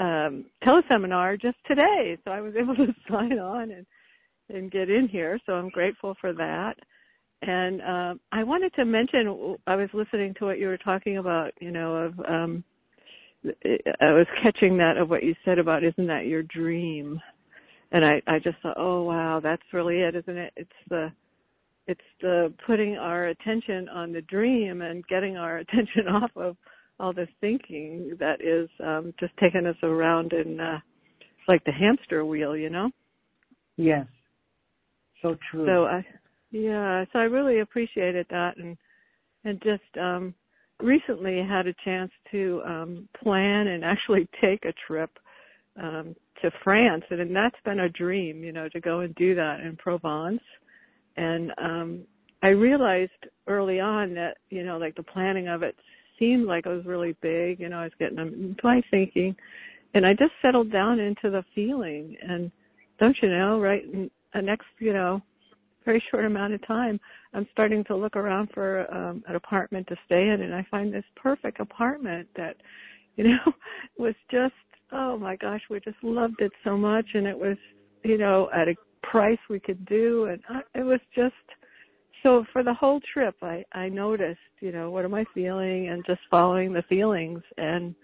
um, 0.00 0.46
teleseminar 0.64 1.40
just 1.40 1.58
today. 1.66 2.16
So 2.24 2.30
I 2.30 2.40
was 2.40 2.54
able 2.60 2.74
to 2.74 2.86
sign 3.10 3.38
on 3.38 3.70
and 3.70 3.86
and 4.48 4.70
get 4.70 4.90
in 4.90 5.06
here. 5.06 5.38
So 5.46 5.52
I'm 5.52 5.68
grateful 5.68 6.16
for 6.20 6.32
that. 6.32 6.74
And 7.42 7.80
uh, 7.80 8.14
I 8.32 8.42
wanted 8.42 8.74
to 8.74 8.84
mention, 8.84 9.56
I 9.66 9.76
was 9.76 9.88
listening 9.94 10.34
to 10.38 10.44
what 10.44 10.58
you 10.58 10.66
were 10.66 10.76
talking 10.76 11.18
about. 11.18 11.52
You 11.60 11.70
know, 11.70 11.94
of 11.94 12.20
um, 12.28 12.64
I 13.44 14.12
was 14.12 14.26
catching 14.42 14.76
that 14.78 14.96
of 14.96 15.08
what 15.08 15.22
you 15.22 15.34
said 15.44 15.58
about 15.58 15.84
isn't 15.84 16.06
that 16.08 16.26
your 16.26 16.42
dream? 16.42 17.20
And 17.92 18.04
I 18.04 18.22
I 18.26 18.38
just 18.38 18.56
thought, 18.62 18.76
oh 18.76 19.04
wow, 19.04 19.40
that's 19.42 19.62
really 19.72 19.98
it, 20.00 20.14
isn't 20.16 20.36
it? 20.36 20.52
It's 20.56 20.70
the 20.88 21.12
it's 21.86 22.00
the 22.20 22.52
putting 22.66 22.96
our 22.96 23.28
attention 23.28 23.88
on 23.88 24.12
the 24.12 24.20
dream 24.22 24.82
and 24.82 25.06
getting 25.06 25.36
our 25.36 25.58
attention 25.64 26.08
off 26.08 26.30
of 26.36 26.56
all 27.00 27.12
this 27.12 27.28
thinking 27.40 28.16
that 28.20 28.40
is 28.40 28.68
um 28.84 29.14
just 29.18 29.32
taking 29.38 29.66
us 29.66 29.76
around 29.82 30.32
in 30.32 30.60
uh 30.60 30.78
like 31.48 31.64
the 31.64 31.72
hamster 31.72 32.24
wheel, 32.24 32.56
you 32.56 32.70
know? 32.70 32.90
Yes. 33.76 34.06
So 35.22 35.36
true. 35.50 35.66
So 35.66 35.84
I 35.84 36.04
yeah, 36.50 37.04
so 37.12 37.18
I 37.18 37.24
really 37.24 37.60
appreciated 37.60 38.26
that 38.30 38.56
and 38.58 38.76
and 39.44 39.60
just 39.62 39.98
um 40.00 40.34
recently 40.80 41.42
had 41.46 41.66
a 41.66 41.74
chance 41.84 42.10
to 42.30 42.62
um 42.66 43.08
plan 43.22 43.68
and 43.68 43.84
actually 43.84 44.28
take 44.40 44.64
a 44.64 44.74
trip 44.86 45.10
um 45.82 46.14
to 46.42 46.50
France 46.64 47.04
and, 47.10 47.20
and 47.20 47.34
that's 47.36 47.56
been 47.64 47.80
a 47.80 47.88
dream, 47.88 48.42
you 48.44 48.52
know, 48.52 48.68
to 48.68 48.80
go 48.80 49.00
and 49.00 49.14
do 49.14 49.34
that 49.34 49.60
in 49.60 49.76
Provence. 49.76 50.42
And 51.16 51.52
um 51.58 52.04
I 52.42 52.48
realized 52.48 53.10
early 53.46 53.80
on 53.80 54.14
that, 54.14 54.38
you 54.48 54.64
know, 54.64 54.78
like 54.78 54.94
the 54.94 55.02
planning 55.02 55.48
of 55.48 55.62
it 55.62 55.76
seemed 56.20 56.46
like 56.46 56.66
it 56.66 56.68
was 56.68 56.86
really 56.86 57.16
big, 57.20 57.58
you 57.58 57.68
know, 57.68 57.80
I 57.80 57.84
was 57.84 57.92
getting 57.98 58.18
into 58.18 58.56
my 58.62 58.80
thinking 58.92 59.34
and 59.94 60.06
I 60.06 60.12
just 60.12 60.32
settled 60.40 60.70
down 60.70 61.00
into 61.00 61.30
the 61.30 61.42
feeling. 61.54 62.16
And 62.22 62.52
don't 63.00 63.16
you 63.20 63.28
know, 63.28 63.58
right 63.58 63.82
in 63.84 64.08
the 64.32 64.42
next, 64.42 64.66
you 64.78 64.92
know, 64.92 65.20
very 65.84 66.02
short 66.10 66.24
amount 66.24 66.54
of 66.54 66.64
time, 66.66 67.00
I'm 67.34 67.48
starting 67.50 67.82
to 67.84 67.96
look 67.96 68.14
around 68.14 68.50
for 68.54 68.92
um, 68.94 69.24
an 69.26 69.34
apartment 69.34 69.88
to 69.88 69.96
stay 70.06 70.28
in, 70.28 70.42
and 70.42 70.54
I 70.54 70.64
find 70.70 70.92
this 70.92 71.04
perfect 71.16 71.58
apartment 71.60 72.28
that, 72.36 72.56
you 73.16 73.24
know, 73.24 73.52
was 73.98 74.14
just 74.30 74.54
oh 74.92 75.18
my 75.18 75.36
gosh, 75.36 75.60
we 75.70 75.80
just 75.80 76.02
loved 76.02 76.40
it 76.40 76.52
so 76.64 76.76
much, 76.76 77.06
and 77.14 77.26
it 77.26 77.38
was, 77.38 77.56
you 78.04 78.18
know, 78.18 78.48
at 78.54 78.68
a 78.68 78.74
price 79.02 79.38
we 79.48 79.60
could 79.60 79.84
do, 79.86 80.26
and 80.26 80.40
I, 80.48 80.78
it 80.78 80.82
was 80.82 81.00
just 81.14 81.34
so 82.22 82.44
for 82.52 82.62
the 82.62 82.74
whole 82.74 83.00
trip, 83.12 83.36
I 83.42 83.64
I 83.72 83.88
noticed, 83.88 84.38
you 84.60 84.72
know, 84.72 84.90
what 84.90 85.04
am 85.04 85.14
I 85.14 85.24
feeling, 85.34 85.88
and 85.88 86.04
just 86.06 86.20
following 86.30 86.72
the 86.72 86.82
feelings, 86.88 87.42
and 87.56 87.94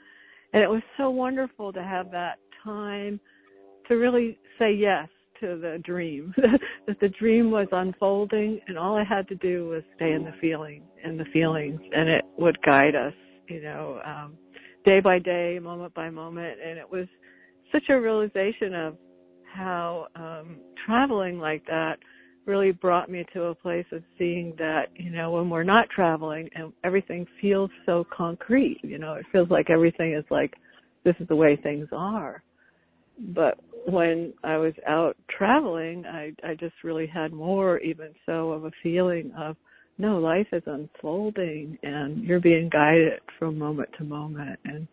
and 0.52 0.62
it 0.62 0.70
was 0.70 0.82
so 0.96 1.10
wonderful 1.10 1.72
to 1.72 1.82
have 1.82 2.10
that 2.12 2.38
time 2.64 3.20
to 3.88 3.94
really 3.94 4.38
say 4.58 4.72
yes 4.72 5.08
to 5.40 5.58
the 5.58 5.78
dream 5.84 6.32
that 6.86 6.98
the 7.00 7.10
dream 7.10 7.50
was 7.50 7.68
unfolding 7.72 8.58
and 8.68 8.78
all 8.78 8.96
i 8.96 9.04
had 9.04 9.28
to 9.28 9.34
do 9.34 9.68
was 9.68 9.82
stay 9.94 10.12
in 10.12 10.24
the 10.24 10.32
feeling 10.40 10.82
in 11.04 11.18
the 11.18 11.26
feelings. 11.26 11.78
And 11.92 12.08
it 12.08 12.24
would 12.38 12.60
guide 12.62 12.94
us 12.94 13.12
you 13.48 13.60
know 13.60 14.00
um 14.04 14.38
day 14.86 15.00
by 15.00 15.18
day 15.18 15.58
moment 15.60 15.92
by 15.94 16.08
moment. 16.08 16.58
And 16.64 16.78
it 16.78 16.90
was 16.90 17.06
such 17.72 17.84
a 17.90 18.00
realization 18.00 18.74
of 18.74 18.96
how 19.52 20.06
um 20.14 20.58
traveling 20.86 21.38
like 21.38 21.66
that 21.66 21.98
really 22.46 22.72
brought 22.72 23.10
me 23.10 23.24
to 23.32 23.44
a 23.44 23.54
place 23.54 23.86
of 23.92 24.02
seeing 24.18 24.54
that 24.58 24.84
you 24.94 25.10
know 25.10 25.32
when 25.32 25.50
we're 25.50 25.64
not 25.64 25.88
traveling 25.94 26.48
and 26.54 26.72
everything 26.84 27.26
feels 27.40 27.70
so 27.84 28.04
concrete 28.16 28.78
you 28.82 28.98
know 28.98 29.14
it 29.14 29.26
feels 29.32 29.50
like 29.50 29.68
everything 29.68 30.14
is 30.14 30.24
like 30.30 30.54
this 31.06 31.14
is 31.20 31.28
the 31.28 31.36
way 31.36 31.56
things 31.62 31.88
are. 31.92 32.42
But 33.34 33.58
when 33.86 34.34
I 34.42 34.58
was 34.58 34.74
out 34.86 35.16
traveling, 35.38 36.04
I 36.04 36.32
I 36.44 36.54
just 36.54 36.74
really 36.84 37.06
had 37.06 37.32
more 37.32 37.78
even 37.78 38.08
so 38.26 38.50
of 38.50 38.64
a 38.64 38.72
feeling 38.82 39.32
of 39.38 39.56
no, 39.98 40.18
life 40.18 40.48
is 40.52 40.64
unfolding 40.66 41.78
and 41.82 42.22
you're 42.22 42.40
being 42.40 42.68
guided 42.70 43.20
from 43.38 43.56
moment 43.56 43.88
to 43.96 44.04
moment 44.04 44.58
and 44.64 44.86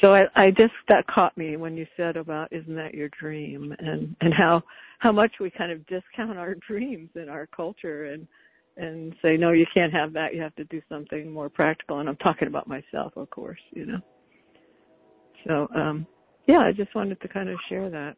so 0.00 0.14
I, 0.14 0.24
I 0.34 0.50
just 0.50 0.72
that 0.88 1.06
caught 1.06 1.36
me 1.36 1.56
when 1.56 1.76
you 1.76 1.86
said 1.96 2.16
about 2.16 2.52
isn't 2.52 2.74
that 2.74 2.94
your 2.94 3.08
dream 3.20 3.74
and 3.78 4.14
and 4.20 4.34
how 4.34 4.62
how 4.98 5.12
much 5.12 5.32
we 5.40 5.50
kind 5.50 5.72
of 5.72 5.86
discount 5.86 6.38
our 6.38 6.54
dreams 6.68 7.10
in 7.14 7.28
our 7.28 7.46
culture 7.46 8.06
and 8.06 8.26
and 8.76 9.14
say 9.22 9.36
no 9.36 9.50
you 9.50 9.66
can't 9.72 9.92
have 9.92 10.12
that 10.12 10.34
you 10.34 10.40
have 10.40 10.54
to 10.56 10.64
do 10.64 10.80
something 10.88 11.30
more 11.30 11.48
practical 11.48 11.98
and 11.98 12.08
I'm 12.08 12.16
talking 12.16 12.48
about 12.48 12.68
myself 12.68 13.12
of 13.16 13.28
course 13.30 13.60
you 13.72 13.86
know 13.86 13.98
so 15.46 15.68
um 15.74 16.06
yeah, 16.50 16.58
I 16.58 16.72
just 16.72 16.92
wanted 16.96 17.20
to 17.20 17.28
kind 17.28 17.48
of 17.48 17.56
share 17.68 17.90
that. 17.90 18.16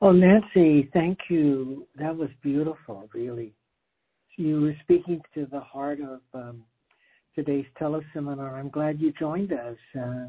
Oh, 0.00 0.12
Nancy, 0.12 0.88
thank 0.94 1.18
you. 1.28 1.86
That 1.98 2.16
was 2.16 2.30
beautiful, 2.42 3.08
really. 3.12 3.52
You 4.36 4.62
were 4.62 4.76
speaking 4.82 5.20
to 5.34 5.46
the 5.52 5.60
heart 5.60 5.98
of 6.00 6.20
um, 6.32 6.62
today's 7.34 7.66
teleseminar. 7.80 8.54
I'm 8.54 8.70
glad 8.70 9.00
you 9.00 9.12
joined 9.18 9.52
us 9.52 9.76
uh, 9.98 10.26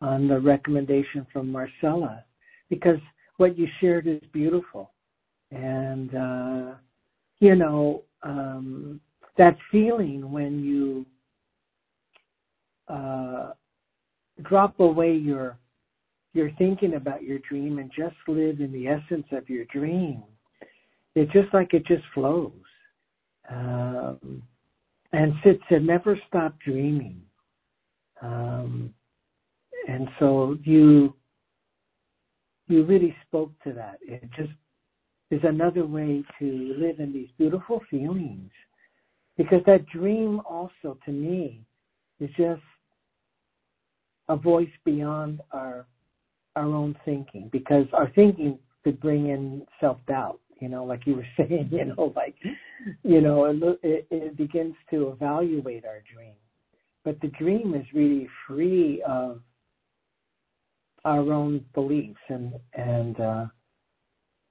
on 0.00 0.28
the 0.28 0.40
recommendation 0.40 1.26
from 1.32 1.50
Marcella 1.50 2.24
because 2.68 2.98
what 3.36 3.58
you 3.58 3.66
shared 3.80 4.06
is 4.06 4.20
beautiful. 4.32 4.92
And, 5.50 6.14
uh, 6.14 6.74
you 7.40 7.54
know, 7.54 8.04
um, 8.22 9.00
that 9.38 9.56
feeling 9.72 10.30
when 10.30 10.62
you 10.62 11.06
uh, 12.88 13.52
drop 14.42 14.78
away 14.80 15.14
your 15.14 15.56
your 16.32 16.50
thinking 16.58 16.94
about 16.94 17.24
your 17.24 17.38
dream 17.40 17.78
and 17.78 17.90
just 17.90 18.14
live 18.28 18.60
in 18.60 18.70
the 18.70 18.86
essence 18.86 19.26
of 19.32 19.48
your 19.48 19.64
dream. 19.64 20.22
It's 21.16 21.32
just 21.32 21.52
like 21.52 21.74
it 21.74 21.84
just 21.86 22.04
flows. 22.14 22.52
Um, 23.50 24.42
and 25.12 25.32
Sid 25.42 25.60
said, 25.68 25.82
never 25.82 26.18
stop 26.28 26.54
dreaming. 26.64 27.20
Um, 28.22 28.94
and 29.88 30.08
so 30.18 30.56
you 30.62 31.14
you 32.68 32.84
really 32.84 33.16
spoke 33.26 33.50
to 33.64 33.72
that. 33.72 33.98
It 34.00 34.28
just 34.36 34.52
is 35.30 35.40
another 35.42 35.84
way 35.84 36.22
to 36.38 36.74
live 36.78 37.00
in 37.00 37.12
these 37.12 37.28
beautiful 37.36 37.80
feelings. 37.90 38.50
Because 39.36 39.62
that 39.66 39.86
dream 39.86 40.40
also 40.48 40.96
to 41.04 41.10
me 41.10 41.64
is 42.20 42.30
just 42.36 42.62
a 44.28 44.36
voice 44.36 44.70
beyond 44.84 45.40
our 45.52 45.86
our 46.56 46.66
own 46.66 46.96
thinking 47.04 47.48
because 47.52 47.86
our 47.92 48.10
thinking 48.14 48.58
could 48.84 49.00
bring 49.00 49.28
in 49.28 49.64
self 49.80 49.98
doubt 50.06 50.40
you 50.60 50.68
know 50.68 50.84
like 50.84 51.06
you 51.06 51.16
were 51.16 51.26
saying 51.36 51.68
you 51.70 51.84
know 51.84 52.12
like 52.16 52.34
you 53.02 53.20
know 53.20 53.44
it, 53.82 54.06
it, 54.10 54.36
begins 54.36 54.74
to 54.90 55.08
evaluate 55.08 55.84
our 55.84 56.02
dream 56.12 56.34
but 57.04 57.20
the 57.20 57.28
dream 57.28 57.74
is 57.74 57.86
really 57.94 58.28
free 58.46 59.02
of 59.06 59.40
our 61.04 61.32
own 61.32 61.64
beliefs 61.74 62.20
and 62.28 62.52
and 62.74 63.20
uh 63.20 63.46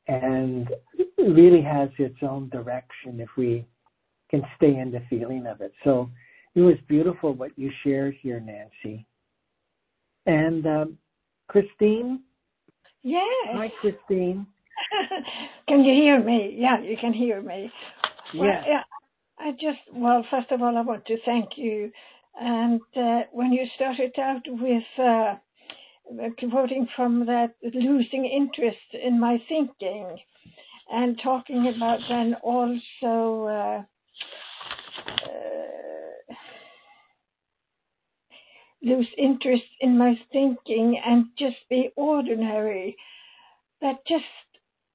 and 0.07 0.70
really 1.18 1.62
has 1.62 1.89
its 1.99 2.18
own 2.24 2.49
direction 2.49 3.20
if 3.20 3.30
we 3.38 3.66
can 4.32 4.41
stay 4.57 4.76
in 4.78 4.91
the 4.91 5.01
feeling 5.10 5.45
of 5.45 5.62
it 5.62 5.74
so 5.84 6.10
it 6.55 6.62
was 6.62 6.76
beautiful 6.88 7.34
what 7.34 7.57
you 7.57 7.72
shared 7.84 8.16
here, 8.22 8.39
Nancy. 8.39 9.05
And 10.26 10.66
um, 10.66 10.97
Christine. 11.47 12.22
Yes. 13.03 13.24
Hi, 13.51 13.72
Christine. 13.80 14.47
can 15.67 15.84
you 15.84 15.93
hear 15.93 16.23
me? 16.23 16.55
Yeah, 16.57 16.82
you 16.82 16.97
can 16.99 17.13
hear 17.13 17.41
me. 17.41 17.71
Well, 18.36 18.47
yeah. 18.47 18.84
I 19.39 19.51
just, 19.51 19.80
well, 19.93 20.25
first 20.30 20.51
of 20.51 20.61
all, 20.61 20.77
I 20.77 20.82
want 20.82 21.05
to 21.05 21.17
thank 21.25 21.51
you. 21.57 21.91
And 22.39 22.82
uh, 22.95 23.21
when 23.32 23.53
you 23.53 23.65
started 23.75 24.13
out 24.19 24.43
with 24.47 24.84
uh, 24.97 25.36
quoting 26.49 26.88
from 26.95 27.25
that, 27.25 27.55
losing 27.63 28.25
interest 28.25 28.77
in 28.93 29.19
my 29.19 29.38
thinking, 29.47 30.17
and 30.91 31.19
talking 31.23 31.71
about 31.75 31.99
then 32.09 32.36
also 32.41 33.45
uh, 33.47 33.84
uh, 35.25 36.34
lose 38.82 39.07
interest 39.17 39.63
in 39.82 39.97
my 39.97 40.15
thinking 40.32 40.99
and 41.05 41.27
just 41.38 41.57
be 41.69 41.91
ordinary. 41.95 42.97
That 43.82 43.97
just 44.07 44.25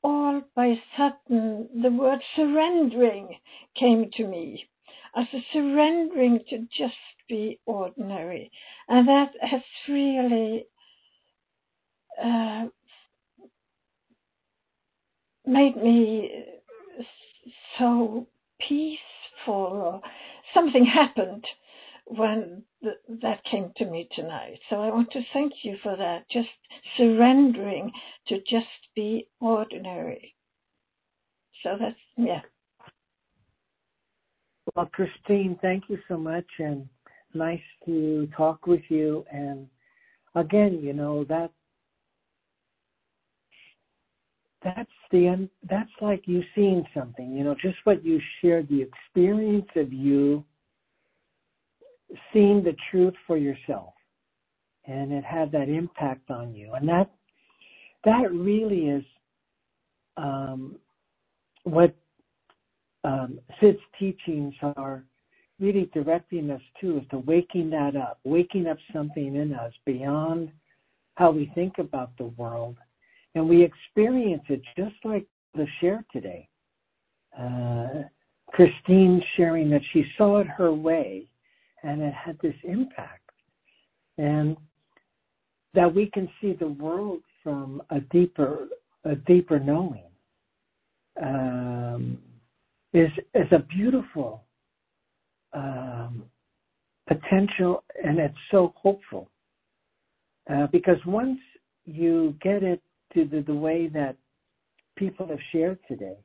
all 0.04 0.42
by 0.54 0.74
sudden 0.96 1.68
the 1.82 1.90
word 1.90 2.20
surrendering 2.36 3.36
came 3.74 4.10
to 4.12 4.26
me 4.28 4.68
as 5.16 5.26
a 5.32 5.40
surrendering 5.52 6.40
to 6.50 6.58
just 6.76 6.94
be 7.28 7.58
ordinary. 7.64 8.50
And 8.88 9.08
that 9.08 9.30
has 9.40 9.62
really 9.88 10.66
uh, 12.22 12.66
made 15.46 15.76
me 15.76 16.44
so 17.78 18.26
peaceful. 18.60 20.02
Something 20.52 20.84
happened 20.86 21.44
when 22.06 22.62
th- 22.82 22.94
that 23.22 23.44
came 23.44 23.72
to 23.76 23.84
me 23.86 24.08
tonight. 24.14 24.58
So 24.70 24.80
I 24.80 24.88
want 24.88 25.10
to 25.12 25.22
thank 25.32 25.52
you 25.62 25.76
for 25.82 25.96
that. 25.96 26.28
Just 26.30 26.48
surrendering 26.96 27.90
to 28.28 28.38
just 28.48 28.66
be 28.94 29.28
ordinary. 29.40 30.34
So 31.62 31.76
that's, 31.78 31.96
yeah. 32.16 32.42
Well, 34.74 34.86
Christine, 34.92 35.58
thank 35.62 35.84
you 35.88 35.98
so 36.08 36.16
much 36.16 36.46
and 36.58 36.88
nice 37.32 37.60
to 37.86 38.28
talk 38.36 38.66
with 38.66 38.82
you. 38.88 39.24
And 39.32 39.66
again, 40.34 40.80
you 40.82 40.92
know, 40.92 41.24
that 41.24 41.50
that's 44.62 44.90
the 45.10 45.48
that's 45.68 45.90
like 46.00 46.22
you 46.26 46.42
seeing 46.54 46.84
something 46.94 47.36
you 47.36 47.44
know 47.44 47.54
just 47.60 47.76
what 47.84 48.02
you 48.02 48.18
shared 48.40 48.66
the 48.68 48.80
experience 48.80 49.68
of 49.76 49.92
you 49.92 50.42
seeing 52.32 52.62
the 52.62 52.76
truth 52.90 53.14
for 53.26 53.36
yourself 53.36 53.94
and 54.86 55.12
it 55.12 55.24
had 55.24 55.50
that 55.52 55.68
impact 55.68 56.30
on 56.30 56.54
you. 56.54 56.72
And 56.74 56.88
that 56.88 57.10
that 58.04 58.32
really 58.32 58.88
is 58.88 59.04
um, 60.16 60.76
what 61.64 61.94
um, 63.02 63.38
Sid's 63.60 63.78
teachings 63.98 64.54
are 64.76 65.04
really 65.58 65.88
directing 65.94 66.50
us 66.50 66.60
to 66.80 66.98
is 66.98 67.04
to 67.10 67.18
waking 67.18 67.70
that 67.70 67.96
up, 67.96 68.18
waking 68.24 68.66
up 68.66 68.76
something 68.92 69.36
in 69.36 69.54
us 69.54 69.72
beyond 69.86 70.50
how 71.14 71.30
we 71.30 71.50
think 71.54 71.78
about 71.78 72.10
the 72.18 72.26
world. 72.36 72.76
And 73.34 73.48
we 73.48 73.62
experience 73.64 74.42
it 74.48 74.60
just 74.76 74.96
like 75.04 75.26
the 75.54 75.66
share 75.80 76.04
today. 76.12 76.48
Uh, 77.38 78.02
Christine 78.48 79.22
sharing 79.36 79.70
that 79.70 79.82
she 79.92 80.04
saw 80.16 80.38
it 80.38 80.46
her 80.46 80.72
way 80.72 81.26
and 81.84 82.02
it 82.02 82.14
had 82.14 82.38
this 82.42 82.54
impact. 82.64 83.30
And 84.18 84.56
that 85.74 85.92
we 85.92 86.08
can 86.12 86.28
see 86.40 86.54
the 86.58 86.68
world 86.68 87.20
from 87.42 87.82
a 87.90 88.00
deeper, 88.00 88.68
a 89.04 89.16
deeper 89.16 89.58
knowing 89.58 90.04
um, 91.22 92.18
is 92.92 93.10
is 93.34 93.46
a 93.52 93.58
beautiful 93.58 94.44
um, 95.52 96.24
potential, 97.08 97.84
and 98.02 98.18
it's 98.18 98.34
so 98.50 98.72
hopeful 98.76 99.28
uh, 100.50 100.68
because 100.68 100.98
once 101.06 101.38
you 101.84 102.34
get 102.40 102.62
it 102.62 102.80
to 103.14 103.24
the, 103.24 103.42
the 103.42 103.54
way 103.54 103.88
that 103.88 104.16
people 104.96 105.26
have 105.26 105.38
shared 105.52 105.78
today. 105.88 106.16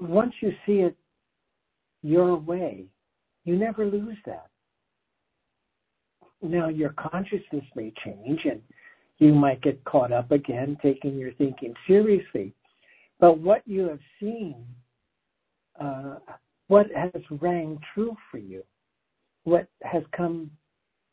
Once 0.00 0.32
you 0.40 0.52
see 0.66 0.80
it 0.80 0.96
your 2.02 2.36
way, 2.36 2.86
you 3.44 3.56
never 3.56 3.84
lose 3.84 4.16
that. 4.26 4.46
Now, 6.42 6.68
your 6.68 6.94
consciousness 6.98 7.64
may 7.76 7.92
change 8.04 8.40
and 8.44 8.60
you 9.18 9.32
might 9.32 9.62
get 9.62 9.82
caught 9.84 10.12
up 10.12 10.32
again 10.32 10.76
taking 10.82 11.16
your 11.16 11.32
thinking 11.34 11.74
seriously. 11.86 12.52
But 13.20 13.38
what 13.38 13.62
you 13.66 13.88
have 13.88 14.00
seen, 14.18 14.64
uh, 15.80 16.16
what 16.66 16.86
has 16.94 17.22
rang 17.30 17.78
true 17.94 18.16
for 18.30 18.38
you, 18.38 18.64
what 19.44 19.68
has 19.82 20.02
come, 20.16 20.50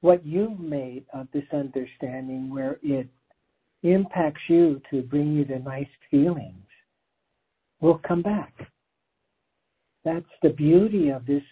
what 0.02 0.26
you've 0.26 0.60
made 0.60 1.06
of 1.14 1.28
this 1.34 1.44
understanding 1.54 2.50
where 2.50 2.80
it 2.82 3.08
impacts 3.84 4.42
you 4.48 4.82
to 4.90 5.02
bring 5.04 5.34
you 5.34 5.46
the 5.46 5.60
nice 5.60 5.88
feelings 6.10 6.66
will 7.82 8.02
come 8.08 8.22
back. 8.22 8.54
That's 10.04 10.26
the 10.42 10.50
beauty 10.50 11.10
of 11.10 11.26
this, 11.26 11.44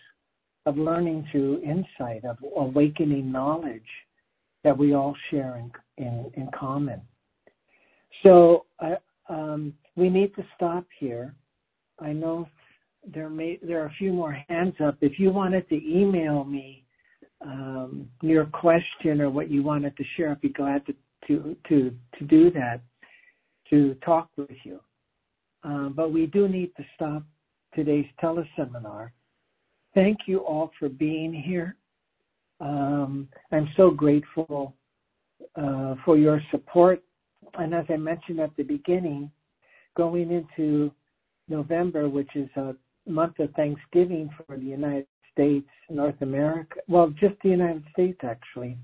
of 0.68 0.78
learning 0.78 1.26
through 1.32 1.61
insight, 1.61 2.26
of 2.26 2.38
awakening 2.57 3.32
knowledge 3.32 3.89
that 4.65 4.78
we 4.78 4.93
all 4.93 5.15
share 5.32 5.55
in, 5.55 5.72
in, 6.05 6.30
in 6.36 6.49
common. 6.53 7.01
So 8.24 8.65
uh, 8.80 8.95
um, 9.30 9.74
we 9.95 10.09
need 10.09 10.36
to 10.36 10.43
stop 10.55 10.86
here. 10.99 11.34
I 11.99 12.11
know 12.11 12.49
there 13.13 13.30
may 13.30 13.59
there 13.63 13.82
are 13.82 13.86
a 13.86 13.93
few 13.97 14.11
more 14.11 14.38
hands 14.49 14.74
up. 14.84 14.97
If 14.99 15.18
you 15.18 15.32
wanted 15.32 15.70
to 15.70 15.76
email 15.76 16.43
me 16.43 16.84
um, 17.41 18.09
your 18.22 18.45
question 18.45 19.22
or 19.22 19.30
what 19.30 19.49
you 19.49 19.63
wanted 19.63 19.95
to 19.95 20.03
share, 20.15 20.32
I'd 20.32 20.41
be 20.41 20.49
glad 20.49 20.86
to 20.88 20.93
to 21.28 21.55
to 21.70 21.95
to 22.20 22.26
do 22.26 22.51
that 22.51 22.82
to 23.70 23.95
talk 24.03 24.30
with 24.36 24.49
you. 24.65 24.82
Um, 25.63 25.93
but 25.95 26.11
we 26.11 26.26
do 26.26 26.49
need 26.49 26.72
to 26.76 26.84
stop 26.95 27.24
today's 27.74 28.05
teleseminar. 28.22 29.11
Thank 29.97 30.27
you 30.27 30.41
all 30.41 30.69
for 30.77 30.89
being 30.89 31.33
here. 31.33 31.75
Um, 32.59 33.27
I'm 33.51 33.67
so 33.75 33.89
grateful 33.89 34.75
uh, 35.55 35.95
for 36.05 36.19
your 36.19 36.39
support. 36.51 37.01
And 37.55 37.73
as 37.73 37.85
I 37.89 37.97
mentioned 37.97 38.39
at 38.39 38.55
the 38.57 38.61
beginning, 38.61 39.31
going 39.95 40.31
into 40.31 40.91
November, 41.49 42.07
which 42.09 42.29
is 42.35 42.47
a 42.57 42.75
month 43.07 43.39
of 43.39 43.51
Thanksgiving 43.55 44.29
for 44.37 44.55
the 44.55 44.65
United 44.65 45.07
States, 45.33 45.67
North 45.89 46.21
America, 46.21 46.75
well, 46.87 47.09
just 47.19 47.33
the 47.41 47.49
United 47.49 47.83
States 47.91 48.19
actually. 48.21 48.77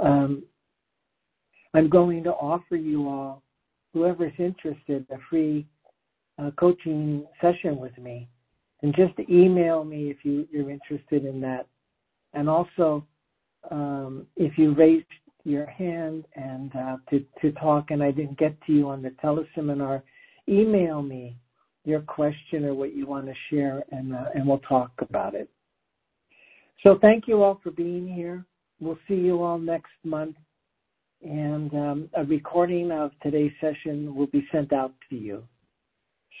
Um, 0.00 0.42
I'm 1.72 1.88
going 1.88 2.24
to 2.24 2.32
offer 2.32 2.74
you 2.74 3.08
all, 3.08 3.44
whoever's 3.94 4.32
interested, 4.40 5.06
a 5.12 5.18
free 5.30 5.68
uh, 6.36 6.50
coaching 6.58 7.26
session 7.40 7.76
with 7.76 7.96
me. 7.96 8.28
And 8.82 8.94
just 8.94 9.14
email 9.28 9.84
me 9.84 10.10
if 10.10 10.18
you, 10.24 10.46
you're 10.50 10.70
interested 10.70 11.24
in 11.24 11.40
that. 11.40 11.66
And 12.32 12.48
also, 12.48 13.04
um, 13.70 14.26
if 14.36 14.56
you 14.56 14.74
raised 14.74 15.06
your 15.44 15.66
hand 15.66 16.24
and 16.34 16.74
uh, 16.76 16.96
to, 17.10 17.24
to 17.40 17.52
talk 17.52 17.90
and 17.90 18.02
I 18.02 18.10
didn't 18.10 18.38
get 18.38 18.54
to 18.66 18.72
you 18.72 18.88
on 18.88 19.02
the 19.02 19.10
teleseminar, 19.22 20.02
email 20.48 21.02
me 21.02 21.36
your 21.84 22.00
question 22.00 22.64
or 22.64 22.74
what 22.74 22.94
you 22.94 23.06
want 23.06 23.26
to 23.26 23.34
share 23.50 23.82
and, 23.90 24.14
uh, 24.14 24.26
and 24.34 24.46
we'll 24.46 24.58
talk 24.60 24.92
about 25.00 25.34
it. 25.34 25.50
So 26.82 26.98
thank 27.00 27.26
you 27.26 27.42
all 27.42 27.60
for 27.62 27.70
being 27.70 28.06
here. 28.06 28.44
We'll 28.78 28.98
see 29.08 29.14
you 29.14 29.42
all 29.42 29.58
next 29.58 29.92
month 30.04 30.36
and 31.22 31.74
um, 31.74 32.10
a 32.14 32.24
recording 32.24 32.92
of 32.92 33.10
today's 33.22 33.52
session 33.60 34.14
will 34.14 34.28
be 34.28 34.46
sent 34.52 34.72
out 34.72 34.94
to 35.10 35.16
you. 35.16 35.42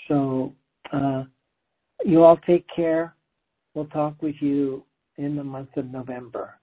So 0.06 0.54
uh, 0.92 1.24
you 2.04 2.24
all 2.24 2.36
take 2.46 2.66
care. 2.74 3.14
We'll 3.74 3.86
talk 3.86 4.20
with 4.22 4.36
you 4.40 4.84
in 5.16 5.36
the 5.36 5.44
month 5.44 5.76
of 5.76 5.86
November. 5.90 6.57